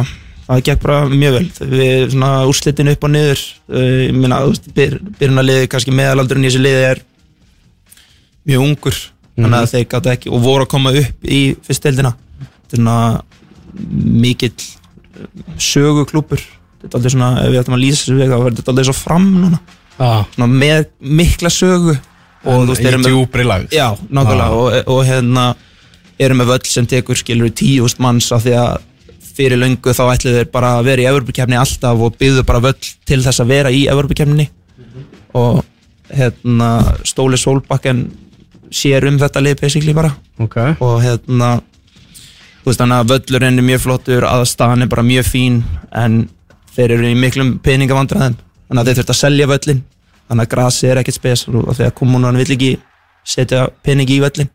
[0.48, 1.46] það gekk bara mjög vel.
[1.70, 4.42] Við svona úrslitin upp og niður uh, ég meina,
[4.74, 7.04] byr, byrjunarliði kannski meðalaldurinn í þessu liði er
[8.50, 9.02] mjög ungur.
[9.40, 12.98] Þannig að þeir gátt ekki og voru að koma upp í fyrsteldina þetta er svona
[14.20, 15.28] mikill uh,
[15.62, 16.42] söguklúpur
[16.80, 18.88] þetta er aldrei svona, ef við ættum að lýsa þessu veg þá verður þetta aldrei
[18.88, 19.60] svo fram núna.
[20.00, 20.86] Já, svona með
[21.20, 21.96] mikla sögu
[22.40, 24.46] og þú veist, í erum með djúpri lag Já, nákvæmlega.
[24.46, 24.54] Já.
[24.56, 25.42] og, og hérna
[26.20, 28.86] erum með völl sem tekur skilur tíust manns af því að
[29.40, 32.78] fyrir löngu þá ætlu þeir bara að vera í Evropakefni alltaf og byggðu bara völl
[32.80, 34.48] til þess að vera í Evropakefni
[35.38, 35.60] og
[36.10, 36.70] hérna
[37.06, 38.08] Stóli Solbakken
[38.74, 40.10] sér um þetta lið basically bara.
[40.42, 41.58] Ok, og hérna
[42.60, 45.62] þú veist þannig að völlurinn er mjög flottur aðstæðan er bara mjög fín
[45.96, 46.22] en
[46.76, 49.82] þeir eru í miklum peningavandræðum þannig að þeir þurft að selja völlin
[50.30, 52.70] þannig að grasi er ekkert spes og þegar kommunan vill ekki
[53.26, 54.50] setja peningi í völlin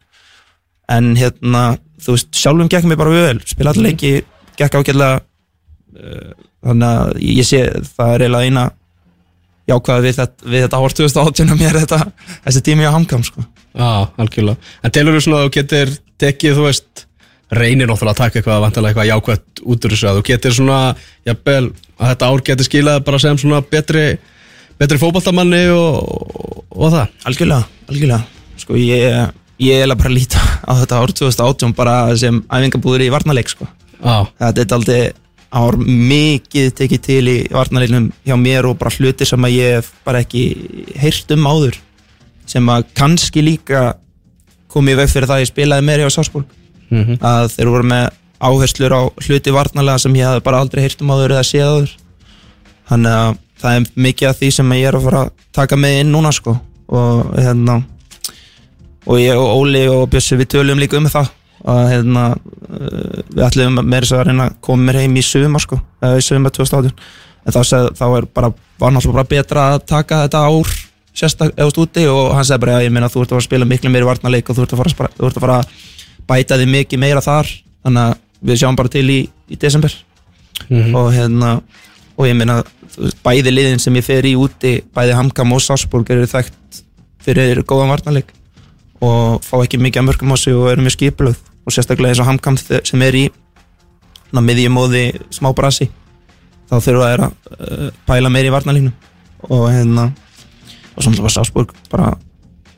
[0.91, 1.66] en hérna
[2.01, 4.16] þú veist sjálfum gekk mér bara vel spila allir leiki,
[4.59, 6.34] gekk ágætlega uh,
[6.66, 7.61] þannig að ég sé
[7.95, 8.66] það er eiginlega eina
[9.70, 11.99] jákvæða við þetta, þetta ár 2018 að mér þetta,
[12.45, 13.43] þessi tími á hamkam sko.
[13.74, 13.89] já,
[14.22, 14.74] algjörlega.
[14.86, 17.05] En telur þú svona að þú getur tekið, þú veist
[17.54, 20.80] reynir náttúrulega að taka eitthvað vantilega eitthvað jákvætt út úr þessu að þú getur svona
[21.28, 21.66] jafnvel
[22.00, 24.06] að þetta ár getur skilað bara sem svona betri
[24.80, 27.12] betri fótballtamanni og, og, og það.
[27.30, 28.24] Algjörlega, algjörlega.
[28.60, 33.12] Sko ég, ég er bara að líta á þetta ár 2018 bara sem æfingabúður í
[33.14, 33.70] varnarleik sko.
[34.02, 35.00] Já, Þetta er aldrei
[35.56, 40.24] ár mikið tekið til í varnarleiknum hjá mér og bara hluti sem að ég bara
[40.26, 40.43] ekki
[41.00, 41.80] heyrt um áður
[42.50, 43.96] sem að kannski líka
[44.74, 46.50] komið veg fyrir það að ég spilaði meiri á Sársborg
[46.90, 47.18] Mhm.
[47.22, 48.06] að þeir voru með
[48.46, 51.96] áherslur á hluti varnarlega sem ég hef bara aldrei heyrt um áður eða séð áður.
[52.90, 56.00] Þannig að það er mikið af því sem ég er að fara að taka með
[56.02, 56.60] inn núna sko.
[56.88, 57.84] Og hérna
[59.06, 61.30] og ég og Óli og Bjössi við tölum líka um það.
[61.66, 65.64] Að hérna uh, við ætlum meira svo að reyna að koma mér heim í sumar
[65.64, 65.80] sko.
[66.02, 66.92] Eða í sumar 2018
[67.46, 70.72] en þá, seg, þá er bara, var náttúrulega bara betra að taka þetta ár
[71.16, 73.44] sérstak eða út úti og hann segi bara já ég meina þú ert að fara
[73.44, 75.84] að spila miklu meiri varnarleik og þú ert að fara að, að, fara að
[76.30, 77.49] bæta þig mikið meira þar
[77.86, 79.19] þannig að við sjáum bara til í,
[79.49, 79.93] í desember.
[80.69, 81.59] Og hérna
[82.15, 82.61] og ég meina
[83.26, 86.82] bæði liðin sem ég fer í úti bæði Hamkam og Sarsborg eru þekkt
[87.26, 88.32] fyrir góðan varnarleik
[89.03, 92.21] og fá ekki mikið að mörgum á sig og eru mjög skipulöð og sérstaklega eins
[92.23, 93.26] og Hamkam sem er í
[94.36, 95.03] miðjumóði
[95.34, 95.89] smá brasi
[96.69, 98.95] þá þurfa þeir að uh, pæla meir í varnarleiknum.
[99.45, 100.09] Og hérna
[100.95, 102.13] og svo náttúrulega Sarsborg bara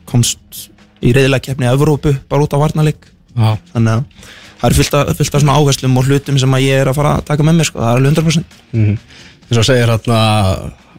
[0.09, 0.67] komst
[1.03, 5.13] í reyðilega keppni Evrópu bara út á varnarleik já, þannig að það er fullt af,
[5.21, 7.59] fullt af svona áherslum og hlutum sem að ég er að fara að taka með
[7.59, 8.99] mér sko, það er alveg 100% mhm.
[9.47, 10.21] Eins og segir hérna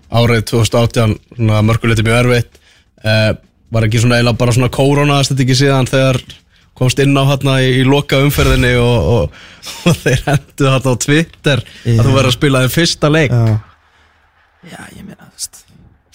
[0.08, 2.60] árið 2018 svona mörguleiti mjög erfitt.
[3.04, 3.30] Eh,
[3.72, 4.70] var ekki svona eiginlega bara svona
[5.44, 6.20] ekki síðan þegar
[6.78, 9.40] komst inn á hérna í, í loka umferðinni og, og,
[9.90, 13.34] og þeir hendu hérna á Twitter að þú verður að spila þeim fyrsta leik?
[13.34, 13.58] Já,
[14.72, 15.64] já ég meina þú veist.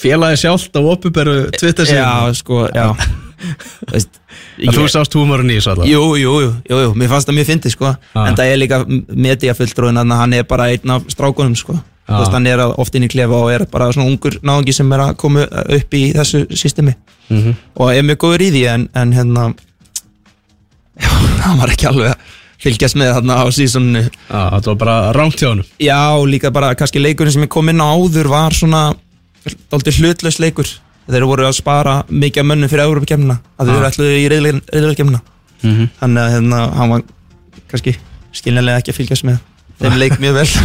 [0.03, 2.87] Félagi sjálft á oppuberu Twitter Já, síðan sko, já.
[3.91, 4.22] Veist,
[4.59, 7.37] að þú sást húmorinn í þessu alltaf Jú, jú, jú, jú, jú, mér fannst það
[7.39, 7.93] mjög fyndið sko.
[8.13, 8.27] Ah.
[8.27, 11.79] En það er líka Þannig að hann er bara einn af strákunum sko.
[12.03, 12.19] Ah.
[12.19, 15.05] veist, hann er oft inn í klefa og er bara svona ungur náðungi sem er
[15.05, 16.95] að koma upp í þessu systemi.
[17.29, 17.53] Mhm.
[17.79, 19.43] og er mjög góður í því en, en hérna
[20.99, 21.07] já,
[21.45, 22.33] hann var ekki alveg að
[22.63, 25.69] fylgjast með þarna á sísoninu Já, þetta var bara rámt hjá honum.
[25.79, 28.83] Já, líka bara kannski leikurinn sem ég kom inn á áður var svona
[29.71, 30.69] dálítið hlutlaus leikur
[31.09, 33.79] þeir voru að spara mikið af mönnum fyrir Európa-kemna að þeir Ah.
[33.79, 35.21] eru ætluðu í reyðlega-kemna
[35.63, 35.89] Mhm.
[36.01, 37.01] þannig að hérna, hann var
[37.71, 37.95] kannski
[38.33, 39.37] skiljanlega ekki að fylgjast með
[39.81, 40.49] þeim leik mjög vel.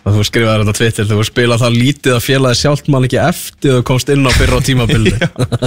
[0.00, 3.18] Og þú skrifaði þetta á Twitter þú spilað það lítið að félagi sjálft mann ekki
[3.20, 5.12] eftir þú komst inn á fyrra á tímabili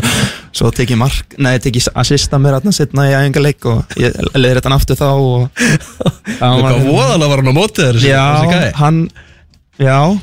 [0.58, 3.84] svo tek ég mark, nei, tek ég assista mér hérna setna í æfinga leik og
[4.02, 5.50] ég leður þetta aftur þá og
[6.40, 9.10] Það var voðalega var hann á móti þér Já, hann
[9.78, 10.18] Já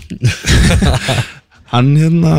[1.70, 2.38] Hann hérna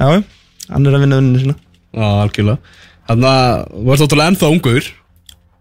[0.00, 0.22] Já,
[0.70, 1.54] hann er að vinna unninu sína.
[1.92, 2.76] Já, algjörlega.
[3.10, 4.86] Þannig að þú ert ótrúlega ennþá ungur.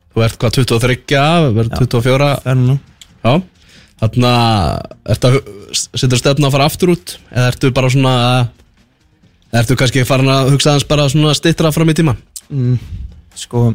[0.10, 1.24] Þú ert hvað, 23,
[1.58, 2.78] verður 24 Það er nú.
[3.26, 3.34] Já.
[4.00, 5.38] Þannig að ertu að
[6.00, 7.18] setur stefna að fara aftur út?
[7.34, 8.14] Eða ertu bara svona
[9.50, 12.16] eða ertu kannski farin að hugsa aðeins bara svona stittra fram í tíma?
[12.48, 12.78] Mm,
[13.36, 13.66] Sko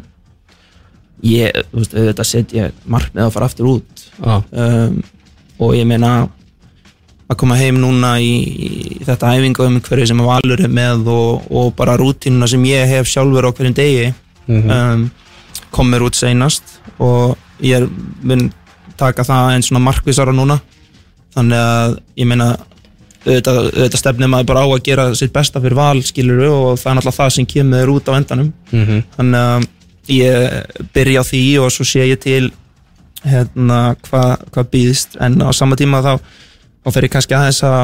[1.25, 4.01] Ég, þú veist, auðvitað set ég markmið að fara aftur út.
[4.25, 4.97] Um,
[5.55, 6.25] Og ég meina að
[7.41, 11.47] koma heim núna í, í þetta æfingu um hverju sem að Valur er með og,
[11.49, 14.13] og bara rútínuna sem ég hef sjálfur á hverjum degi
[14.45, 15.09] um,
[15.73, 17.33] kom mér út seinast og
[17.65, 17.89] ég er,
[18.21, 18.51] mun
[18.97, 20.59] taka það einn svona markvissara núna.
[21.35, 22.51] Þannig að ég meina
[23.25, 26.91] auðvitað, auðvitað stefnir maður bara á að gera sitt besta fyrir val skilur og það
[26.91, 28.53] er náttúrulega það sem kemur út á endanum.
[28.71, 29.01] Mhm.
[29.17, 29.67] þannig að
[30.13, 32.51] ég byrja á því og svo sé ég til
[33.25, 36.21] hérna hvað hva býðist en á sama tíma þá
[36.85, 37.81] þá fer ég kannski aðeins að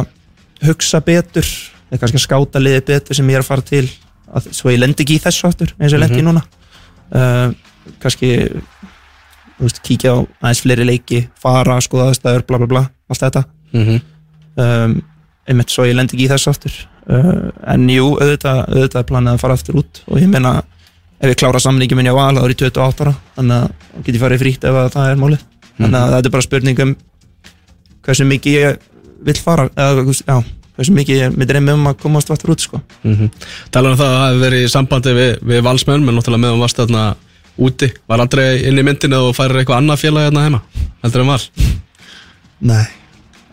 [0.67, 1.47] hugsa betur
[1.89, 3.83] eða kannski að skáta liði betur sem ég er að fara til
[4.29, 6.43] að, svo ég lendi ekki í þessu aftur eins og ég lendi mm núna.
[7.11, 8.29] Uh, kannski
[9.59, 13.43] veist, kíkja á aðeins fleiri leiki fara, skoða aðstæður, bla bla bla allt þetta.
[13.73, 14.01] Mhm.
[14.61, 14.99] um,
[15.49, 16.75] einmitt svo ég lendi ekki í þessu aftur.
[17.09, 20.59] Uh, en jú, auðvitað, auðvitað planið að fara aftur út og ég meina
[21.21, 24.21] ef ég klára samningi minni á val þá er ég 28 ára þannig að ég
[24.21, 25.43] farið frítt ef að það er málið.
[25.81, 26.93] Þannig að þetta er bara spurning um
[28.05, 28.79] hversu mikið ég
[29.25, 30.37] vill fara eða, já,
[30.77, 32.81] hversu mikið ég með dreymið um að komast aftur út sko.
[33.03, 33.29] Mm
[33.71, 36.63] Talar um það að það hefur verið í sambandi við, við valsmenn, menn náttúrulega meðan
[36.63, 37.05] varst þarna
[37.61, 40.61] úti, var aldrei inn í myndinu og færir eitthvað annað félag hérna heima
[41.03, 41.47] heldur en var?
[42.61, 42.85] Nei,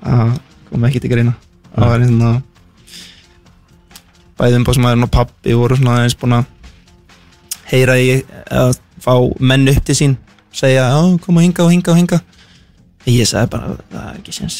[0.04, 0.36] það
[0.68, 1.34] kom ekki til greina.
[1.74, 2.30] Það var hérna
[4.38, 6.46] bæðum bóðsmaðurinn og pappi voru svona eins búin að
[7.72, 8.10] heyra í
[8.54, 10.16] að fá menn upp til sín
[10.54, 12.20] segja, já, koma hinga og hinga og hinga
[13.08, 14.58] ég sagði bara, það er ekki séns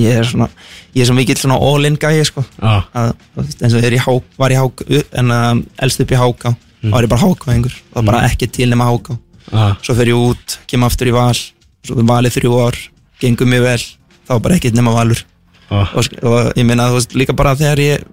[0.00, 0.48] ég er svona,
[0.94, 2.44] ég er svo mikill svona all-in gæi, sko.
[2.58, 4.84] Já, að, eins og þegar ég hák, var í hák
[5.20, 8.48] en um, elst upp í háká þá var ég bara hákáðingur, það var bara ekki
[8.52, 9.18] til nema háká.
[9.52, 12.78] Já, svo fer ég út, kem aftur í val svo valið þrjú ár,
[13.22, 13.80] gengum mig vel
[14.28, 15.24] þá bara ekkert nema valur.
[15.68, 18.06] Já, og, og ég meina þú veist líka bara þegar ég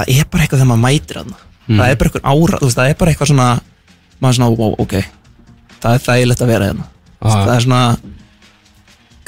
[0.00, 1.40] það er bara eitthvað þegar maður mætir þarna.
[1.70, 3.48] Það er bara eitthvað ára, þú veist, það er bara eitthvað svona
[4.20, 4.94] maður svona, wow, ok
[5.80, 6.86] það er þægilegt að vera hérna.
[7.20, 7.30] Já.
[7.30, 7.82] það er svona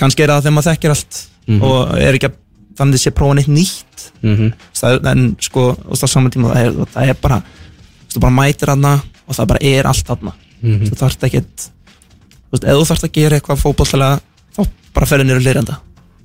[0.02, 1.20] kannski er það þegar maður þekkir allt
[1.62, 2.38] og er ekki að
[2.78, 4.04] þannig að sé prófa neitt nýtt.
[4.22, 7.38] Mhm, það, er- en sko, og það saman tíma það er, það er bara,
[8.12, 8.92] þú bara mætir þarna
[9.26, 10.32] og það bara er allt þarna.
[10.62, 10.84] Mhm.
[10.88, 11.68] þú þarft ekkert
[12.52, 14.20] ef þú þarft að gera eitthvað fótbolltalega
[14.56, 15.76] þá bara ferðu nýra liranda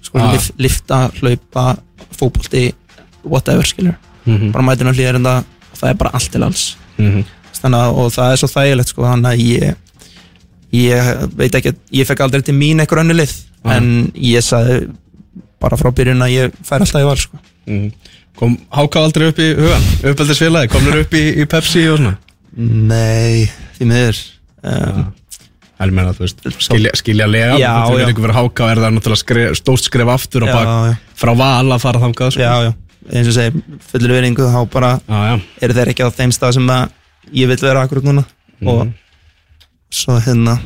[0.04, 0.32] sko, Ah.
[0.34, 1.78] lif, lifta, hlaupa
[2.18, 2.74] fótbolti,
[3.24, 3.96] whatever, skilur.
[4.26, 6.76] Mhm, bara mætir nýra liranda og það er bara allt til alls.
[7.00, 7.26] Mhm.
[7.64, 9.76] Að, og það er svo þægilegt sko, þannig að ég
[10.74, 13.78] ég veit ekki, ég fekk aldrei til mín einhver önnu lið, Ah.
[13.78, 14.88] en ég sagði
[15.62, 17.40] bara frá byrjun að ég fær alltaf í val sko.
[17.68, 17.92] mhm.
[18.38, 22.18] Kom Háka aldrei upp í hugan, uppeldisfélagi, komnir upp í, í Pepsi og svona
[22.58, 23.48] Nei,
[23.78, 24.20] því miður
[24.62, 25.00] um,
[25.82, 29.22] er meina, veist, skilja, skilja lega Já, Þú veit ykkur fyrir Háka er það náttúrulega
[29.24, 30.94] skref, stórt skref aftur og Já, bak já.
[31.18, 32.46] frá val að fara þangað sko.
[32.46, 32.72] Já, já,
[33.10, 35.36] eins og segi fullur veringu, þá bara já, já.
[35.66, 36.86] eru þeir ekki á þeim stað sem að
[37.42, 38.26] ég vil vera akkurat núna
[38.70, 38.94] og
[39.94, 40.60] svo hérna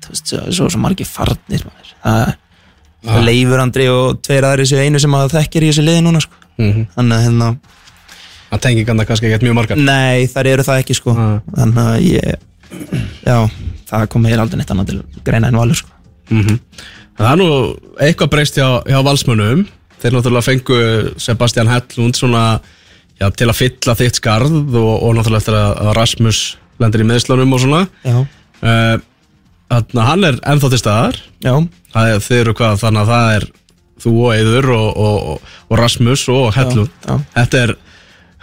[0.00, 1.64] þú veist, svo, svo, svo margir farnir
[2.06, 6.22] það leifur Andri og tveir aðri séu einu sem að þekkir í þessu liði núna
[6.24, 6.42] sko.
[6.58, 6.86] Mhm.
[6.96, 7.56] þannig að hérna
[8.46, 11.14] Það tengi kannar kannski ekkert mjög margar nei, þar eru það ekki sko.
[11.18, 11.40] Ah.
[11.56, 12.36] þannig að ég
[13.26, 13.38] já,
[13.90, 15.90] það kom heil aldrei neitt annað til greina en valur sko.
[16.30, 16.60] Mhm.
[17.16, 17.48] Það er nú
[18.04, 20.78] eitthvað breyst hjá, hjá valsmönnum Þeir náttúrulega fengu
[21.16, 22.60] Sebastian Hellund svona
[23.16, 26.40] já, til að fylla þitt skarð og, og náttúrulega eftir að, að Rasmus
[26.82, 28.96] lendir í meðslunum og svona já, uh,
[29.66, 31.20] Þannig að hann er ennþá til staðar.
[31.42, 31.54] Já,
[32.02, 33.48] er, þið eru hvað, þannig að það er
[34.04, 37.14] þú og Eður og, og, og Rasmus og Hellund já.
[37.34, 37.76] Þetta er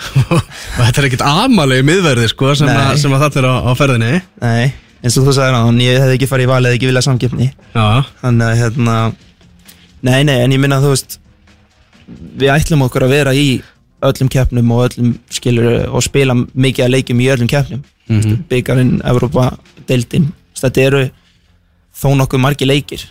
[0.79, 4.15] þetta er ekkert amalegi miðverði sko, sem, að, sem að þetta er á, á ferðinni.
[4.43, 7.05] Nei eins og þú sagði hann, ég hefði ekki farið í valið eða ekki viljað
[7.09, 7.49] samkeppni.
[7.73, 7.87] Já,
[8.21, 8.95] þannig að hérna
[10.03, 11.17] nei, nei, en ég minna að þú veist
[12.39, 13.47] við ætlum okkur að vera í
[14.03, 17.83] öllum keppnum og öllum skilur og spila mikið að leikjum í öllum keppnum.
[18.07, 18.39] Mm -hmm.
[18.49, 19.53] byggarinn, Evrópa,
[19.87, 20.31] deildin
[20.63, 21.03] þetta eru
[21.93, 23.03] þó nokkuð margir leikir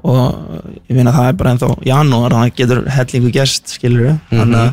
[0.00, 4.62] og ég minna að það er bara ennþá janúar þannig getur hellingu gest skilur þannig
[4.62, 4.70] að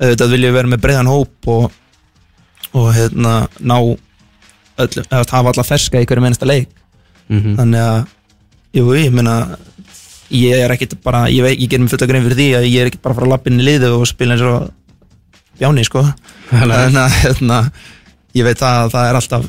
[0.00, 1.76] auðvitað viljum við vera með breiðan hóp og,
[2.76, 3.76] og hérna ná
[4.76, 6.68] öllum, eða hafa alla ferska í hverju mennsta leik.
[7.26, 7.56] Mhm.
[7.58, 8.00] þannig að
[8.76, 9.36] jú, ég meina
[10.30, 12.90] ég er ekkit bara, ég, ég ger mér fulla grein fyrir því að ég er
[12.90, 14.70] ekkit bara að fara að lappa inn í liðu og spila eins og
[15.58, 16.02] bjáni sko.
[16.52, 17.60] En að hérna,
[18.36, 19.46] ég veit að það er alltaf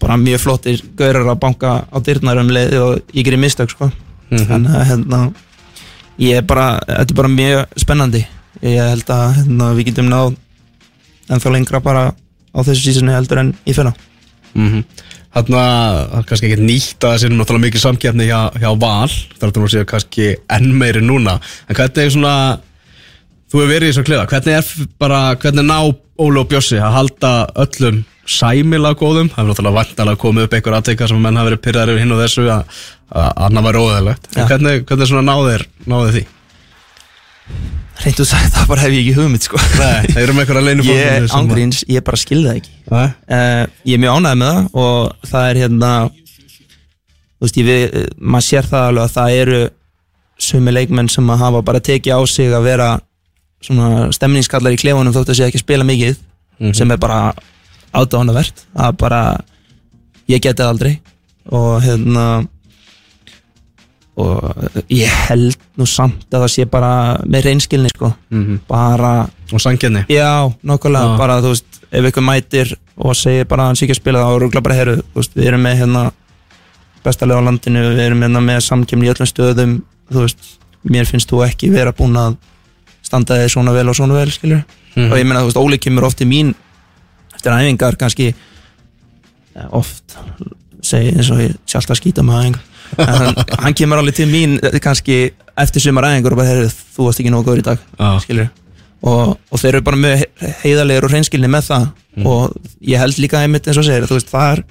[0.00, 3.90] bara mjög flottir gaurar að banka á dyrnar um leið og ég gerir mistök sko.
[4.30, 5.20] Þannig að hérna
[6.20, 8.24] ég er bara, þetta er bara mjög spennandi.
[8.62, 10.36] Ég held að hérna, við getum náð
[11.28, 13.94] ennþá lengra bara á þessu sísunni heldur en í fyrra.
[14.54, 14.82] Mm
[15.28, 18.70] Þannig að það er kannski ekkert nýtt að það sé náttúrulega mikið samkjafni hjá, hjá
[18.80, 19.10] Val.
[19.38, 21.34] Það er nú að segja kannski enn meiri núna.
[21.68, 22.34] En hvernig er svona
[23.48, 25.78] Þú hefur verið í þessu klefa Hvernig er bara, hvernig ná
[26.18, 27.32] Óli og Bjössi að halda
[27.64, 29.30] öllum sæmilega góðum?
[29.32, 32.16] Það er náttúrulega vantalega komið upp einhver aðteika sem menn hafa verið pyrraðir yfir hinn
[32.16, 34.48] og þessu að, að annar væri óðægilegt En Já.
[34.50, 36.24] hvernig, hvernig svona náðir, náðir því?
[37.98, 39.58] reynd og sagt, það bara hef ég ekki hugmynd sko.
[39.78, 42.74] Nei, það eru með einhverja leinu ég, ángríns, ég bara skilði það ekki.
[42.92, 47.98] Uh, ég er mjög ánægð með það og það er hérna þú veist, ég við,
[48.18, 49.60] maður sér það alveg að það eru
[50.48, 52.88] sumi leikmenn sem að hafa bara tekið á sig að vera
[53.64, 56.16] svona stemningskallar í klefunum þótt að sé ekki að spila mikið
[56.74, 57.32] sem er bara
[57.94, 59.20] ádáðanavert að bara
[60.28, 60.98] ég geti aldrei.
[61.48, 62.24] Og hérna
[64.18, 66.90] og ég held nú samt að það sé bara
[67.22, 68.12] með reynskilni sko.
[68.30, 68.60] Mhm.
[68.68, 71.18] bara, Og sanginni já, nokkulega Já.
[71.18, 74.18] bara þú veist, ef ykkur mætir og segir bara að hann sé ekki að spila
[74.24, 76.12] þá rúgla bara heru, þú veist, við erum með hérna
[77.04, 80.38] besta leið á landinu, við erum hérna með samkemni í öllum stöðum, þú veist
[80.84, 82.36] mér finnst þú ekki vera búin að
[83.08, 84.62] standa þig svona vel og svona vel, skilur
[84.98, 85.12] Mhm.
[85.12, 86.54] og ég meina, þú veist, Óli kemur oft í mín
[87.36, 88.32] eftir æfingar kannski
[89.74, 90.16] oft
[90.86, 92.64] segi eins og ég sé alltaf að skýta með æfingar.
[92.98, 93.34] Hann,
[93.64, 95.18] hann kemur alveg til mín eh, kannski
[95.58, 97.82] eftir sumar æfingar og bara, heyrðu, þú varst ekki nógu góður í dag
[98.24, 98.48] skilur
[99.02, 101.88] og, og þeir eru bara með he- heiðarlegur og hreinskilni með það.
[102.26, 104.62] Og ég held líka einmitt eins og segir, veist, það er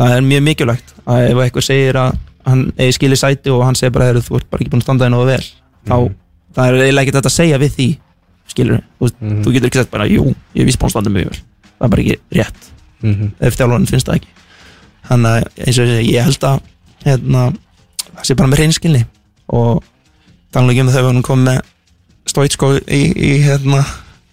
[0.00, 2.14] það er mjög mikilvægt að ef eitthvað segir að
[2.48, 4.86] hann eigi skili sæti og hann segir bara, heyrðu, þú ert bara ekki búin að
[4.88, 5.42] standa þig nógu vel
[5.90, 5.96] þá,
[6.56, 7.88] það er eiginlega ekki þetta að segja við því
[8.50, 10.26] skilur, þú, veist, þú getur ekki sagt bara, jú,
[10.58, 11.40] ég er að standa mjög vel.
[11.70, 12.70] Það er bara ekki rétt.
[13.00, 13.28] Mhm.
[13.40, 14.32] ef þjálfarinn finnst það ekki.
[15.08, 16.58] Þannig að eins og ég ég held að
[17.04, 17.44] hérna,
[18.10, 19.02] það sé bara með reynskilni
[19.48, 19.82] og
[20.52, 21.60] tala ekki um þegar við erum komið með
[22.30, 23.80] Stoitsko í, í, hérna,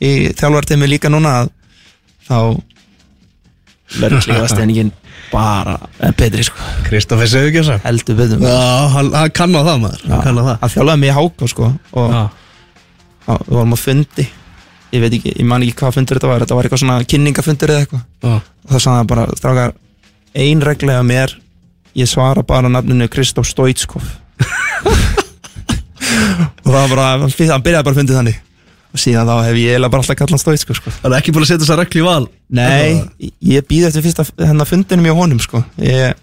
[0.04, 1.52] í þjálfartimi líka núna að
[2.28, 2.38] þá
[4.02, 4.92] verður slíka steiningin
[5.32, 5.76] bara
[6.18, 6.58] betri sko,
[6.88, 10.04] Kristoffer Sigurgjösa heldur betur Já, hann, hann kann á það maður.
[10.12, 10.58] Hann kann á það.
[10.62, 11.72] Að þjálfaði mig í háka sko
[12.02, 12.22] og Já.
[13.28, 14.28] á, við vorum á fundi.
[14.94, 16.46] Ég veit ekki, ég man ekki hvað fundur þetta var.
[16.46, 18.04] Þetta var eitthvað svona kynningafundur eða eitthvað.
[18.24, 18.36] Já.
[18.38, 19.76] og það sagði hann bara, strákar
[20.38, 21.36] ein reglega mér,
[21.98, 24.06] ég svara bara nafninu Kristof Stoitskov.
[26.68, 28.38] Og það var bara hann hann byrjaði bara að fundið þannig
[29.02, 30.94] síðan þá hef ég eiginlega bara alltaf kallað Stoitskov sko.
[31.04, 34.26] Hann er ekki búin að setja þessa reglu í val nei, ég býð eftir fyrsta
[34.40, 35.64] hennar fundinum hjá honum sko.
[35.84, 36.16] ég,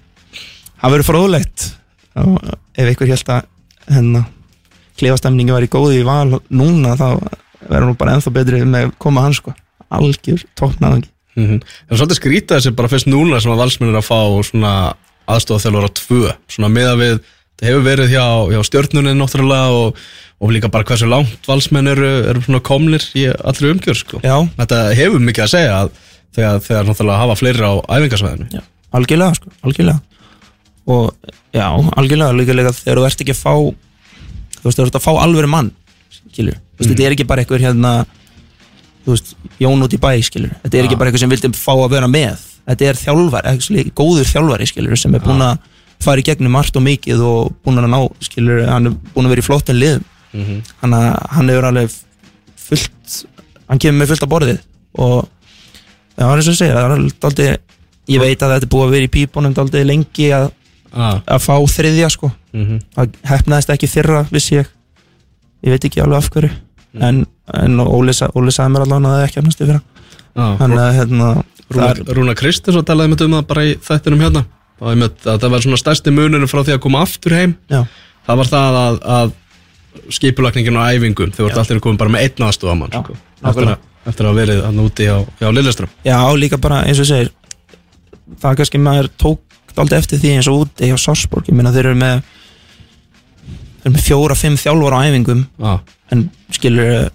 [0.81, 1.66] það verður fróðlegt
[2.14, 3.43] ef einhver held að
[3.95, 4.29] hennar
[5.01, 7.09] klefastemningi var í góði í val núna þá
[7.68, 9.55] verður nú bara ennþá betri með að koma hann sko.
[9.95, 11.61] algjör toppnaðangi mm -hmm.
[11.61, 14.72] Það er svolítið skrítið þessi bara fyrst núna sem að valsmennir að fá svona
[15.27, 17.18] aðstofþjálfur á tvö svona meða við,
[17.59, 19.97] það hefur verið hjá, hjá stjörnunin náttúrulega og,
[20.45, 24.20] og líka bara hversu langt valsmenn eru, eru svona komnir í allri umgjör sko.
[24.59, 25.92] Þetta hefur mikið að segja að
[26.36, 28.64] þegar, þegar náttúrulega hafa fleiri á æfingarsvæðinu
[28.95, 30.01] algjörlega sko, algjörlega.
[30.84, 31.14] Og
[31.55, 31.66] já,
[31.97, 35.12] algjörlega líka líka þegar þú ert ekki að fá þú veist, þú ert að fá
[35.16, 35.70] alvöru mann
[36.12, 37.92] skilur, þú veist, þetta er ekki bara einhver hérna
[39.05, 41.72] þú veist, Jón út í bæ skilur, þetta er ekki bara einhver sem vildi fá
[41.74, 42.51] að vera með.
[42.64, 45.59] Þetta er þjálfar, actually, góður þjálfari skilur, sem er búin að
[46.01, 49.34] fara í gegnum margt og mikið og búin að ná skilur, hann er búin að
[49.34, 49.80] vera í flottin
[50.35, 50.97] liðum hann,
[51.37, 51.95] hann hefur alveg
[52.64, 53.14] fullt,
[53.68, 54.61] hann kemur með fullt á borðið
[55.05, 55.16] og
[56.14, 57.51] það er eins og segja, daldið
[58.14, 60.51] ég veit að þetta er búið að vera í pípunum daldið lengi að,
[60.93, 61.20] ah.
[61.24, 64.70] að fá þriðja sko, mm það hefnaðist ekki þyrra vissi ég,
[65.64, 66.53] ég veit ekki alveg af hverju.
[66.95, 70.53] En, en Óli, Óli sagði mér allavega að það ekki hefnast yfir ah.
[70.61, 71.30] þannig að hérna
[71.74, 74.45] Rúna, Rúna Kristins og talaði um það bara í þættinum hérna.
[75.24, 77.55] Það var svona stærsti munurinn frá því að koma aftur heim.
[77.72, 77.85] Já,
[78.26, 79.32] það var það að, að
[80.12, 83.16] skipulagningin og æfingum þau vart alltaf komin bara með einn aðstofamann Já, sko,
[83.51, 87.11] eftir, að, eftir að verið hann úti hjá, hjá Lilleström já, líka bara eins og
[87.11, 87.32] segir
[88.40, 89.40] það er kannski maður tók
[89.80, 92.22] aldrei eftir því eins og úti hjá Sarsborg ég meina þeir eru með
[93.84, 95.40] þeir eru með fjóra, fimm þjálfara á æfingum.
[95.61, 95.80] Ah,
[96.14, 97.11] en skilur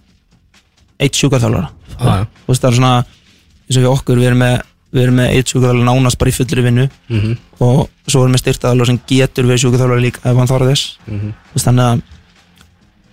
[1.00, 4.58] eitt sjúkaþjálfara ah, þú veist það er svona eins og við okkur, við erum með
[4.90, 6.86] við erum með eitt sjúkaþjálfara nánast bara í fullri vinnu.
[7.10, 10.70] Mm -hmm, og svo erum við styrtaðalur sem getur verið sjúkaþjálfara líka ef hann þarf
[10.70, 10.98] þess.
[11.08, 12.02] Þú veist, þannig að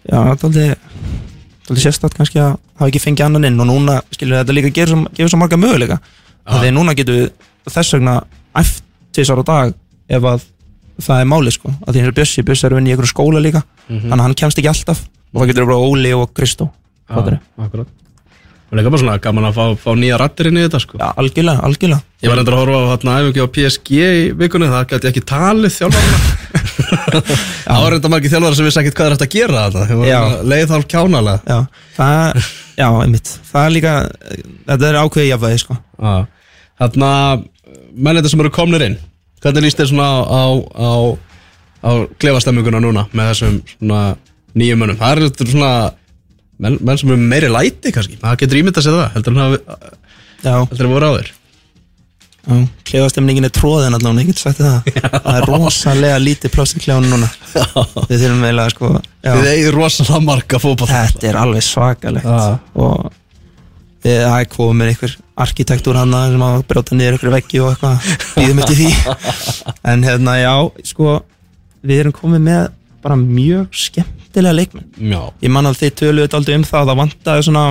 [0.06, 0.68] já, það er aldrei
[1.66, 4.92] aldrei sérstætt kannski að hafa ekki fengið annan inn og núna skilur þetta líka gefur
[4.92, 5.98] svo, gefur svo marga möguleika.
[6.46, 7.30] Þegar núna getum við
[7.74, 8.20] þess vegna
[9.16, 9.74] tvisar á dag
[10.08, 10.46] ef að
[11.02, 11.72] það er máli sko.
[11.84, 13.62] Því eins og Bjössi, Bjössi er að vinna í einhverju skóla líka.
[13.88, 14.08] Mhm.
[14.08, 15.02] þannig að hann kemst ekki alltaf.
[15.34, 16.70] Og það getur bara Óli og Kristó.
[17.08, 17.40] Fattarðu?
[17.58, 17.88] akkurat
[18.66, 20.98] og líka bara svona gaman að fá, fá nýja rattir inn í þetta sko.
[20.98, 22.02] Já, algjörlega, algjörlega.
[22.24, 25.22] Ég var endur að horfa á þarna æfingi á PSG í vikunni það gæti ekki
[25.30, 26.18] talið þjálfarna
[27.66, 30.20] það var reynda margir þjálfara sem vissi ekkert hvað er hægt að gera þetta Já.
[30.52, 31.58] leið hálf kjánalega Já,
[31.96, 32.48] það,
[32.80, 33.34] já, einmitt.
[33.52, 33.92] Það er líka,
[34.72, 35.78] þetta er ákveðið jafnvægi sko.
[36.02, 36.16] Já.
[36.82, 37.10] Þarna,
[38.08, 38.98] mennið sem eru komnir inn
[39.44, 40.42] Hvernig líst þér svona á, á,
[40.74, 40.90] á,
[41.86, 44.00] á klefastemminguna núna með þessum svona
[44.56, 44.98] nýjum mönnum
[46.62, 48.20] menn, menn sem eru meiri læti kannski.
[48.22, 49.58] Það getur ímyndað sér það, heldur hann að
[50.70, 51.42] heldur hann voru á þér já
[52.86, 54.86] klefastemningin er tróðin allan, ég get sagt það.
[55.26, 57.30] Það er rosalega lítið pláss í klefunum núna.
[58.06, 62.28] Við þurfum eiginlega sko já, Þið eigið rosalega marga fótball Þetta er alveg svakalegt.
[62.30, 62.58] Já.
[62.78, 63.08] Og
[64.06, 64.20] við,
[64.52, 68.80] komið með einhver arkitektúr hann sem að brjóta niður einhverju veggi og eitthvað Býðum eftir
[68.82, 68.90] því.
[69.90, 70.54] En hérna, já,
[70.92, 71.18] sko
[71.86, 72.62] Við erum komið með
[73.02, 73.66] bara mjög
[74.36, 77.64] skemmtilega leikmenn Já, Ég man að þið töluðu aldrei um það að það vantaði svona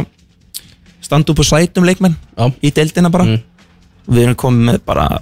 [1.05, 3.41] standa upp á sætum leikmenn já, í deildina bara Mm.
[4.09, 5.20] við erum komið með bara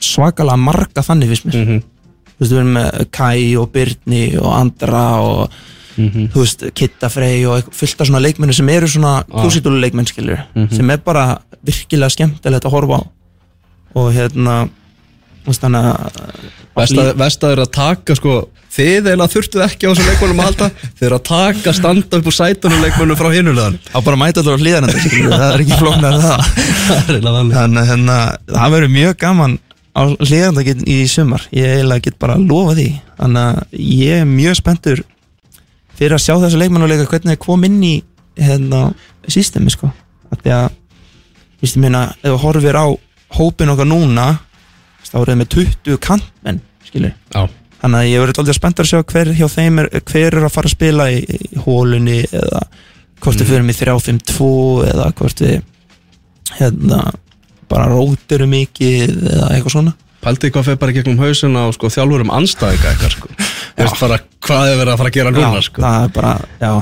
[0.00, 1.82] svakalega marga þannig fyrst mér Mhm.
[1.82, 5.50] þú veist, við erum með Kai og Byrni og Andra og
[5.98, 6.28] Mhm.
[6.32, 10.44] þú veist, Kitta Frey og fullt af svona leikmenni sem eru svona klúsitúlu leikmenn skilur,
[10.54, 10.70] Mhm.
[10.76, 13.06] sem er bara virkilega skemmtilegt að horfa á
[13.94, 14.68] og hérna
[17.16, 18.48] Vestaður að taka sko
[18.78, 20.66] Þið eiginlega þurftuð ekki á þessum leikmönnum að halda.
[20.98, 24.44] Þið eru að taka, standa upp úr sætunum leikmönnum frá hinulegan á bara að mæta
[24.44, 26.44] allar á hlýðan það er ekki flóknar það.
[26.88, 27.56] Það er þannig.
[27.58, 28.18] Að hérna,
[28.54, 29.58] það verður mjög gaman
[29.98, 31.48] á hlýðan í sumar.
[31.50, 32.88] Ég eiginlega get bara að lofa því.
[33.18, 35.04] Þannig að ég er mjög spenntur
[35.98, 37.94] fyrir að sjá þessu leikmennuleika hvernig þeir kom inn í
[38.38, 38.84] hérna,
[39.26, 39.90] systemi sko.
[40.30, 40.68] Að því að
[41.58, 42.86] víst, ég meina, ef þú horfir á
[43.34, 44.28] hópin okkar núna
[45.08, 47.42] þá eru þeir með 20 kantmenn skilur Já,
[47.82, 50.54] þannig að ég verður aldrei spenntur að sjá hver hjá þeim er, hver er að
[50.54, 52.66] fara að spila í, í hólunni eða
[53.22, 54.50] hvort við fyrir í 3-5-2
[54.88, 55.56] eða hvort við
[56.58, 57.00] hérna
[57.68, 59.96] bara rótirum mikið eða eitthvað svona.
[60.24, 63.32] Pældi hvað fyrir bara gegnum hausin á sko, þjálfurum anstæðinga eitthvað sko.
[63.78, 65.82] Veist bara hvað er verið að fara að gera núna sko.
[65.84, 66.72] það er bara, já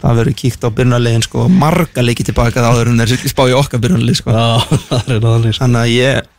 [0.00, 3.56] það verður kíkt á byrjunarlegin sko marga leiki tilbaka þá er hún er spá í
[3.56, 4.32] okkar byrjunarleg sko.
[4.32, 4.46] Já,
[4.88, 5.64] það er þannig sko.
[5.64, 6.30] Þannig að ég,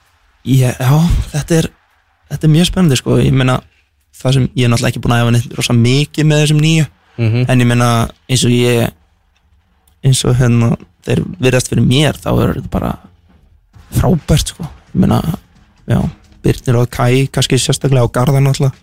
[0.56, 0.96] ég já,
[1.36, 1.70] þetta er
[2.32, 3.60] þetta er mjög spennandi sko, ég meina
[4.22, 6.86] það sem ég er náttúrulega ekki búin að efa neitt rosa mikið með þessum nýju
[7.18, 7.46] Mhm.
[7.50, 7.88] en ég meina
[8.30, 8.92] eins og ég
[10.04, 12.92] eins og hérna þeir virðast fyrir mér þá er þetta bara
[13.94, 15.20] frábært sko ég meina,
[15.88, 16.00] já,
[16.42, 18.74] Byrnir og Kai kannski sérstaklega og Garðar náttúrulega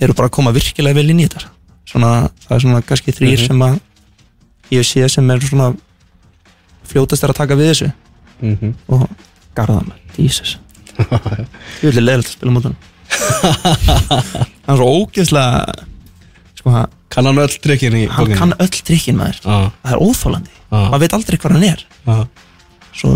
[0.00, 1.48] eru bara að koma virkilega vel inn í þetta
[1.86, 3.46] svona, það er svona kannski þrýr Mhm.
[3.46, 3.80] sem að
[4.70, 5.76] ég sé sem er svona
[6.86, 7.92] fljótast er að taka við þessu
[8.42, 8.74] Mhm.
[8.88, 9.08] og
[9.56, 10.58] Garðar með, Jesus
[11.82, 12.76] ég vil leiðilegt að spila mútan
[14.66, 15.74] hann er svo ógeðslega
[16.58, 18.36] sko, hann, Kann hann öll trikkin í hann bókinni?
[18.38, 19.38] kann öll trikkin maður.
[19.46, 21.84] Já, það er óþólandi, já, maður veit aldrei hvað hann er.
[22.06, 22.16] Já
[22.96, 23.12] svo,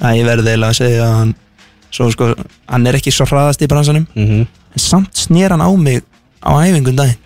[0.00, 1.34] að ég verði eiginlega að segja að hann
[1.90, 2.28] svo sko,
[2.70, 4.46] hann er ekki svo hraðast í bransanum Mhm.
[4.46, 6.02] en samt snér hann á mig
[6.44, 7.18] á æfingun daginn.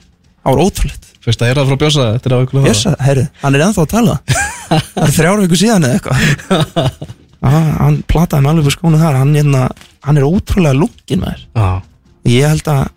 [0.44, 1.04] Það var ótrúlegt.
[1.24, 3.82] Fyrst að heyra það frá Bjösa, þetta er á ykkur Bjössa, herru, hann er ennþá
[3.84, 4.16] að tala.
[4.64, 7.08] Það er þrjár viku síðan eða eitthvað.
[7.44, 9.18] Ah, hann plataði mig alveg på skónu þar.
[9.20, 9.62] Hann, hérna,
[10.06, 11.42] hann er ótrúlega lungin maður.
[11.54, 11.82] Já
[12.24, 12.88] ég held að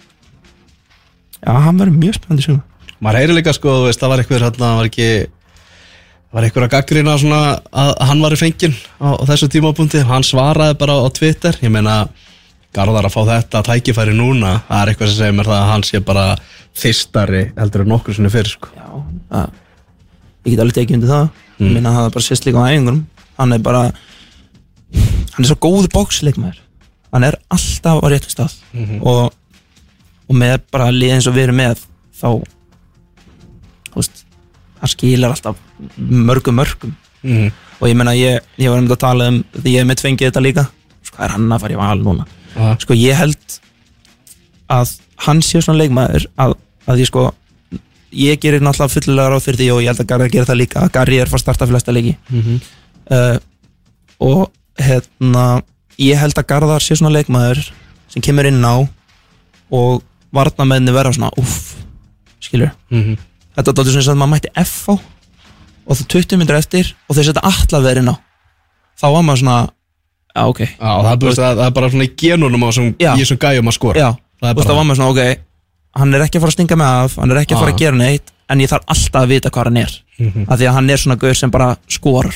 [1.43, 2.63] já, hann verður mjög spennandi suma
[2.97, 6.47] Maður heyri líka sko, þú veist, það var eitthvað hérna, það var ekki það var
[6.47, 7.41] eitthvað að gaggrina svona
[7.83, 10.01] að hann var í fenginn á, á þessu tímapunkti.
[10.09, 11.59] Hann svaraði bara á Twitter.
[11.61, 11.99] Ég meina,
[12.73, 15.85] Garðar að fá þetta tækifæri núna, það er eitthvað sem segir mér það að hann
[15.87, 16.25] sé bara
[16.77, 18.73] þistari heldur en nokkur sinni fyrir sko.
[18.73, 18.89] Já,
[19.39, 19.55] að,
[20.41, 21.29] ég get alveg tekið undir það.
[21.61, 23.03] Ég minna að það bara sést líka á æfingunum.
[23.37, 23.83] Hann er bara
[25.37, 26.63] hann er svo góðu bóksleikmaður
[27.13, 28.55] hann er alltaf á réttum stað.
[29.01, 29.31] Og,
[30.27, 31.83] og með bara lið eins og við erum með
[32.17, 32.29] þá
[33.95, 34.23] veist
[34.81, 35.57] hann skilar alltaf
[35.97, 37.47] mörgum mörgum mm.
[37.79, 40.03] og ég meina ég, ég var um þetta að tala um því ég er mitt
[40.03, 40.67] fengið þetta líka
[41.07, 42.69] sko er hann að fara í val núna Já.
[42.83, 43.57] sko ég held
[44.73, 44.93] að
[45.25, 46.53] hann sé svona leikmaður að,
[46.89, 47.25] að ég sko
[48.17, 50.83] ég gerir náttúrulega fullulega ráð fyrir því og ég held að Garri gerir það líka
[50.85, 52.59] að Garri er fara að starta flesta leiki Mhm.
[53.11, 53.37] uh,
[54.19, 54.51] og
[54.81, 55.47] hérna
[56.01, 57.63] ég held að Garðar sé svona leikmaður
[58.09, 58.75] sem kemur inn á
[59.73, 60.03] og
[60.33, 61.75] varnamenni verða svona uff,
[62.43, 63.17] skilur Mhm.
[63.57, 64.93] þetta er dálítið svona að maður mætti F á
[65.87, 68.15] og það 20 minnir eftir og þeir setja allar verið inn á
[68.99, 69.69] þá var maður svona
[70.37, 72.63] já ok, Já, það er, bara, það er bara svona í genunum
[72.99, 73.13] Já.
[73.15, 73.97] í þessum gæjum að skora.
[73.99, 74.09] Já.
[74.41, 75.39] Það og það bara- var maður svona ok
[75.97, 77.77] hann er ekki að fara að stinga mig af, hann er ekki að fara að
[77.79, 79.91] gera neitt en ég þarf alltaf að vita hvað hann er.
[80.19, 80.45] Mhm.
[80.51, 82.35] af því að hann er svona gaur sem bara skorar.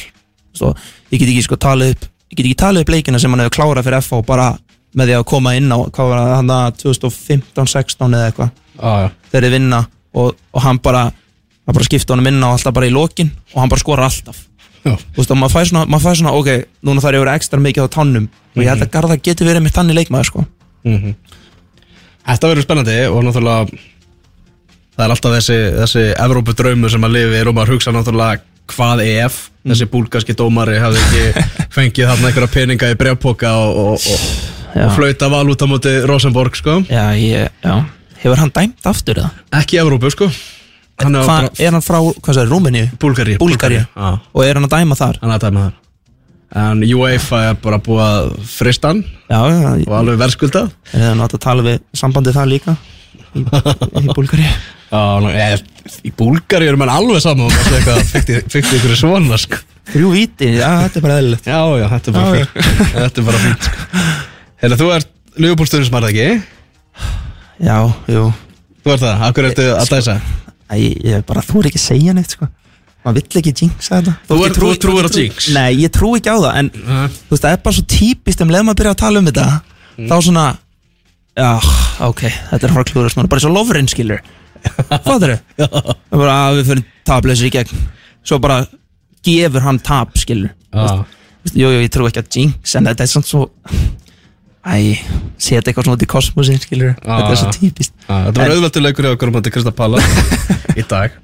[0.53, 0.75] Svo,
[1.11, 3.55] ég get ekki sko talið upp ég get ekki talið upp leikina sem hann hefur
[3.57, 4.57] klárað fyrir FH bara
[4.97, 9.11] með því að koma inn á hvað var það, hann að 2015-16 eða eitthvað já,
[9.31, 9.81] þeir eru vinna
[10.11, 13.61] og, og hann bara hann bara skipta honum inn á alltaf bara í lokin og
[13.61, 14.41] hann bara skorar alltaf
[14.83, 16.51] já, Þú veist, og maður fær svona, maður fær svona, ok,
[16.88, 19.47] núna þarf ég að vera ekstra mikið á tannum og ég held að Garða geti
[19.47, 20.45] verið með tanni leikmaður, sko.
[20.88, 21.15] Mhm.
[22.22, 23.77] Þetta verður spennandi og náttúrulega
[24.95, 28.41] það er alltaf þessi, þessi Evrópu draumur sem að lifi og maður hugsa náttúrulega
[28.72, 29.38] hvað ef
[29.68, 31.45] þessi búlgarski dómari hafði ekki
[31.76, 34.51] fengið þarna einhverja peninga í brevpoka og, og, og.
[34.76, 36.80] Og flauta val út á móti Rosenborg sko.
[36.89, 37.76] Já, ég, já.
[38.22, 39.31] Hefur hann dæmt aftur eða?
[39.61, 40.30] ekki Evrópu sko.
[41.02, 42.89] Hann er, Hva, bara, er hann frá, hvað sagði, Rúmeníu?
[43.02, 43.85] Búlgari Búlgaríu.
[43.95, 45.18] Já, Og er hann að dæma þar?
[45.22, 45.77] hann er að dæma þar.
[46.61, 49.02] En UEFA er bara búið að frista hann.
[49.31, 50.72] Já, já, og alveg verðskuldað.
[50.93, 52.76] Er það nátt að tala við sambandið það líka?
[53.31, 53.43] Í,
[54.03, 54.48] í Búlgari
[54.91, 55.61] Já, ég,
[56.03, 58.02] í Búlgari erum hann alveg saman eitthvað,
[58.52, 59.61] fyrst ykkur svona sko.
[59.91, 61.48] Þrjú víti, já, þetta er bara eðlilegt.
[61.48, 64.22] Já, já, þetta er bara Já,
[64.61, 64.77] er sko.
[64.77, 66.29] Hérna, þú ert stundismarð ekki?
[67.61, 67.77] Já,
[68.11, 68.23] jú
[68.81, 70.15] Þú ert það, akkur ertu að dæsa?
[70.71, 72.47] Æ, ég er bara, þú er ekki að segja neitt, sko
[73.01, 75.47] maður vill ekki jinxa þetta Þú er- þú trúir á þótt ég jinx?
[75.55, 78.51] Nei, ég trú ekki á það, en þú veist, það er bara svo típist um
[78.53, 79.45] leið maður byrja að tala um þetta
[80.11, 80.43] þá svona
[81.41, 81.49] já,
[82.05, 82.21] ok,
[82.51, 84.21] þetta er fara klúður bara svo lofurinn skilur
[85.05, 85.95] fattur þau?
[86.13, 87.81] bara að við fyrir tableysir í gegn
[88.21, 88.59] svo bara
[89.25, 91.01] gefur hann tap skilur Já.
[91.41, 93.47] Veistu, jú, jú, ég trú ekki að jinx en þetta er svona svo
[94.61, 94.99] æ,
[95.41, 97.93] setja eitthvað svona út í kosmosin skilur, þetta er svo típist.
[98.05, 100.01] Já, Þetta var En- auðveldur leikur í okkur um þetta Krista Palla
[100.79, 101.15] í dag.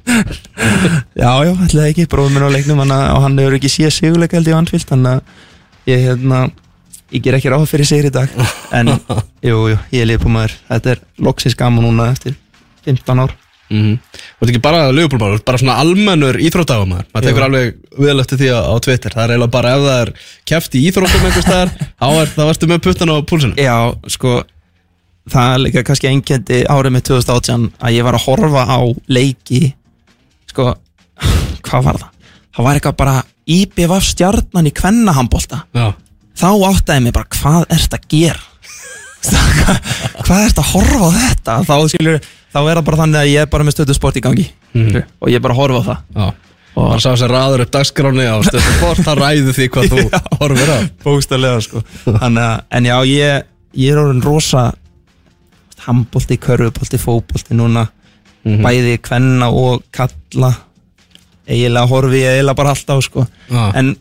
[1.18, 4.40] Já, já, ætlaði ekki, bróðum minn á leiknum hann, og hann hefur ekki síða sigurleika
[4.40, 6.42] held ég vantvilt þannig að ég, hérna,
[7.14, 8.34] ég ger ekki ráð fyrir sigur í dag.
[8.76, 8.90] En
[9.50, 10.58] jú, jú, ég er liðbúr maður.
[10.72, 12.36] Þetta er loksins gaman núna eftir
[12.90, 13.36] 15 ár.
[13.70, 13.96] Mm -hmm.
[14.40, 18.40] Og þetta er ekki bara lögupólmál, bara svona almennur íþróttagum maður, tekur alveg vel eftir
[18.42, 20.12] því á Twitter, það er eiginlega bara ef það er
[20.52, 21.72] keft í íþróttum einhvers staðar,
[22.02, 23.78] þá er varstu með puttan á púlsinu Já,
[24.14, 24.34] sko
[25.28, 28.80] það er líka kannski einkendi árið með 2018 að ég var að horfa á
[29.12, 29.62] leiki
[30.52, 30.72] sko,
[31.68, 32.12] hvað var það?
[32.58, 33.16] Það var eitthvað bara
[33.58, 35.88] IBVF stjarnan í kvennahambolta Já,
[36.38, 38.44] þá áttaði mig bara hvað ert að gera?
[39.28, 39.80] Hvað,
[40.24, 41.54] hvað ert að horfa á þetta?
[41.68, 44.22] Þá skilur, þá er það bara þannig að ég er bara með stöðu sport í
[44.24, 44.46] gangi.
[44.78, 45.02] Mhm.
[45.20, 46.04] og ég er bara að horfa á það.
[46.14, 46.28] Já
[46.78, 50.04] Og hann sá sér raður upp dagskráni á stöðu sport, það ræði því hvað þú
[50.42, 50.80] horfir á.
[51.04, 51.82] Bókstælega sko.
[52.06, 53.48] Þannig, að- en já, ég,
[53.82, 54.66] ég er orðin rosa
[55.88, 57.88] handbolti, körfubolti, fótbolti núna.
[58.48, 58.62] Mhm.
[58.64, 60.54] bæði kvenna og kalla
[61.50, 63.26] eiginlega horfi ég eiginlega bara alltaf sko.
[63.52, 63.72] Já.
[63.76, 63.96] en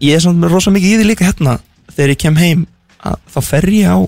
[0.00, 1.58] ég er svona rosa mikið í því líka hérna.
[1.92, 2.66] Þegar ég kem heim
[3.04, 3.98] að, þá fer ég á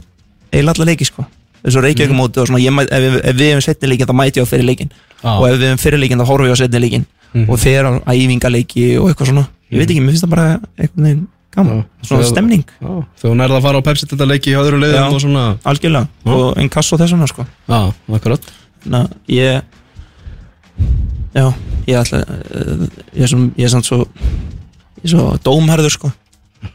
[0.50, 1.26] eiginlega alla leiki sko.
[1.64, 4.50] Þessu reykjökumóti og svona mæt, ef, ef við hefum setni leikin þá mæti ég á
[4.50, 4.90] fyrir leikin
[5.22, 5.30] Já.
[5.38, 7.06] og ef við hefum fyrir leikin þá horfi ég á setni leikin
[7.48, 9.46] og fer á æfingaleiki og eitthvað svona.
[9.72, 10.46] Ég veit ekki, mér finnst það bara
[10.78, 11.22] einhvern veginn
[11.54, 12.64] gaman, svona Þegar- stemning.
[12.80, 15.44] Þegar hún er að fara á Pepsi þetta leiki í öðru liðum og svona.
[15.64, 16.32] algjörlega, Já.
[16.34, 17.46] og einn kass og þessuna sko.
[17.68, 17.80] Já,
[18.18, 18.52] akkurat.
[18.90, 19.62] Að ég
[21.34, 21.48] Já,
[21.88, 24.04] ég ætla uh, Ég er, sem, ég er samt svo
[25.00, 26.10] Ég er svo dómherður sko.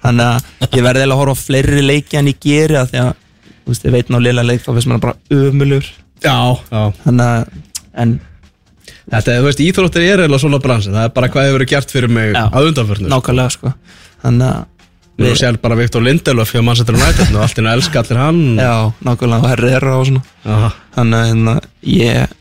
[0.03, 2.99] Þannig að ég verði eiginlega að horfa á fleiri leiki en ég geri að því
[3.03, 3.11] að
[3.59, 5.85] Þú veist, ég veit ná liðlega leik þá finnst mér bara ömulur
[6.25, 6.35] Já,
[6.71, 6.81] já.
[7.05, 7.47] Þannig að
[7.99, 8.11] En
[9.09, 11.93] Þetta, þú veist, íþróttir er eiginlega svona bransi Það er bara hvað hefur verið gert
[11.95, 12.43] fyrir mig Já.
[12.47, 13.73] að undanförnu nákvæmlega sko.
[14.23, 14.51] Þannig
[15.19, 18.19] að er sér bara Viktor Lindelöf hjá Manchester United og allt í nú elska allir
[18.21, 18.43] hann.
[18.61, 20.21] Já, nákvæmlega og herri þeirra og svona.
[20.45, 20.59] Já.
[20.95, 21.55] Þannig að hérna,
[21.95, 22.35] ég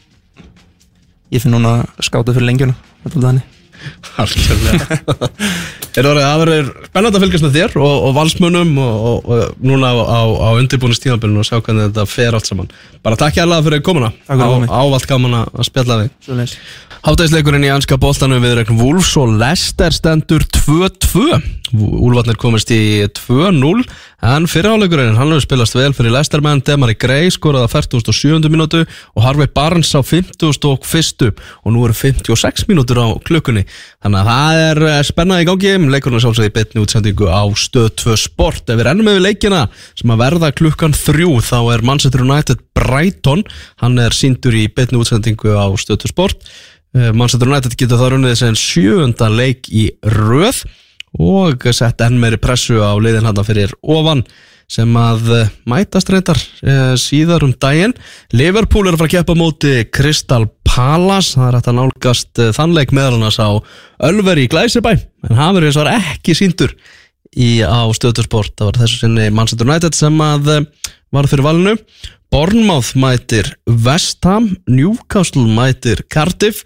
[1.28, 2.72] Ég finn núna að skáta fyrir lengjuna
[3.04, 3.56] er þannig.
[4.18, 5.28] Algjörlega
[5.96, 9.62] Er það að verður spennandi að fylgjast með þér og, og valsmönnum og, og, og
[9.64, 12.68] núna á, á, á undirbúinu stíðanbyrjun og sjá hvernig þetta fer allt saman
[13.04, 14.74] Bara takk hérlega fyrir komuna Takk fyrir Á, komið.
[14.82, 16.56] Ávalt gaman að spjalla þig Svoleiðis.
[16.98, 21.28] Hátæðisleikurinn í anska boltanum við regnum Wolves og Leicester stendur 2-2
[21.78, 23.84] Úlfarnir komist í 2-0
[24.26, 28.48] en fyrirháleikurinn hann hefur spilast vel fyrir Leicester menn Demari Gray skoraði að 47.
[28.50, 30.58] mínútu og Harvey Barnes á 50.
[30.66, 31.28] og 1.
[31.62, 33.66] og nú eru 56 mínútur á klukkunni
[34.02, 37.92] þannig að það er eh, spennað í gangi leikurinn er sjálfsögði betni útsendingu á stöð
[38.02, 38.64] 2 sport.
[38.66, 39.60] Ef við rennum yfir leikina
[39.94, 43.44] sem að verða klukkan 3 þá er Manchester United Brighton.
[43.82, 46.42] Hann er síndur í betni útsendingu á stöð 2 sport.
[46.96, 50.64] Eh, Manchester United getur það runnið sem sjöunda leik í röð
[51.18, 54.26] og sett enn meiri pressu á liðin hann fyrir ofan
[54.68, 57.94] sem að eh, mætast reyndar eh, síðar um daginn.
[58.36, 62.52] Liverpool er að fara að keppa móti Crystal Palace, það er hægt að nálgast eh,
[62.56, 63.48] þann leik meðal annars á
[64.08, 64.92] Ölveri í Glæsibæ,
[65.28, 66.76] en hann verður eins og ekki síndur
[67.32, 70.52] í, á stöðtursport það var þessu sinni Manchester United sem að
[71.14, 71.74] var fyrir valinu.
[72.28, 73.54] Bournemouth mætir
[73.86, 76.60] West Ham Newcastle mætir Cardiff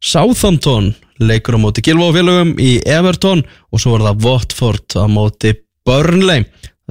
[0.00, 5.52] Southampton leikur á móti Gilváfélögum í Everton og svo var það Watford á móti
[5.84, 6.46] Burnley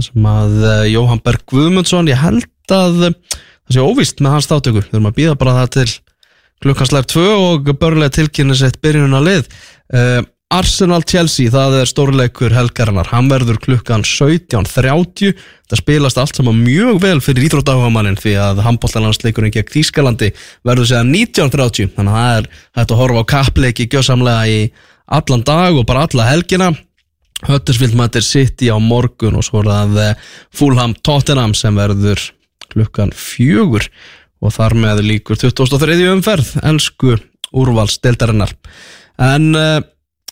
[0.06, 3.16] sem að uh, Jóhann Berg Guðmundsson ég held að uh,
[3.66, 5.90] það sé óvíst með hans við erum að býða bara það til
[6.62, 9.50] klukkan slæf 2 og Burnley tilkynni sett byrjununa lið.
[9.92, 10.22] Uh,
[10.52, 15.38] Arsenal-Chelsea, það er stórleikur helgarinnar, hann verður klukkan 17.30,
[15.72, 20.34] það spilast allt saman mjög vel fyrir íþróttahugamannin því að handbóltalandsleikurinn gegn Þýskalandi
[20.68, 22.50] verður séðan 19.30 þannig að það er
[22.82, 24.60] hægt að horfa á kappleiki gjössamlega í
[25.22, 26.74] allan dag og bara alla helgina
[27.48, 32.22] Höttersvild mætir City á morgun og svo er það Fulham Tottenham sem verður
[32.72, 33.88] klukkan fjögur
[34.42, 35.98] og þar með líkur 2003.
[36.12, 37.18] umferð elsku
[37.52, 38.54] úrvalsdeldarinnar
[39.22, 39.82] en uh,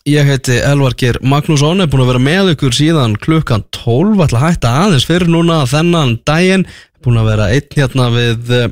[0.08, 4.40] ég heiti Elvar Geir Magnússon er búin að vera með ykkur síðan klukkan 12 ætla
[4.40, 6.66] að hætta aðeins fyrir núna þennan daginn
[7.04, 8.70] búin að vera einn hérna við uh,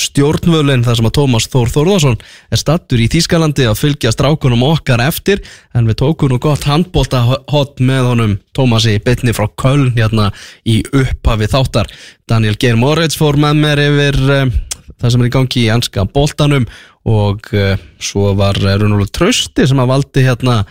[0.00, 2.16] stjórnvölin þar sem að Tómas Þór Þórðarsson
[2.50, 5.42] er stattur í Þýskalandi að fylgja strákunum okkar eftir
[5.76, 7.22] en við tókum nú gott handbólta
[7.52, 10.30] hot með honum Tómasi bytni frá Köln hérna
[10.64, 11.90] í upphafi þáttar.
[12.28, 14.52] Daniel Geir Moritz fór með mér yfir um,
[15.00, 16.68] það sem er í gangi í anska boltanum
[17.08, 20.62] og uh, svo var Runólu Trausti sem að valdi hérna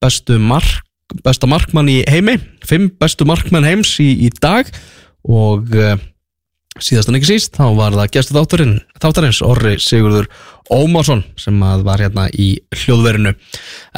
[0.00, 0.84] bestu mark,
[1.24, 4.68] besta markmann í heimi fimm bestu markmann heims í, í dag
[5.28, 5.96] og uh,
[6.84, 10.30] síðast en ekki síst þá var það gestu þátturinn þáttarins Orri Sigurður
[10.70, 12.52] Ómarsson sem var hérna í
[12.82, 13.34] hljóðverinu.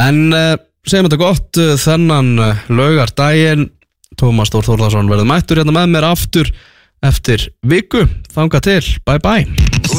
[0.00, 0.56] En uh,
[0.88, 3.70] segjum þetta gott uh, þennan uh, laugardaginn
[4.20, 6.52] Tómas Þór Þórðarsson verður mættur hérna með mér aftur
[7.02, 8.06] eftir viku.
[8.34, 9.82] Þanga til, bye bye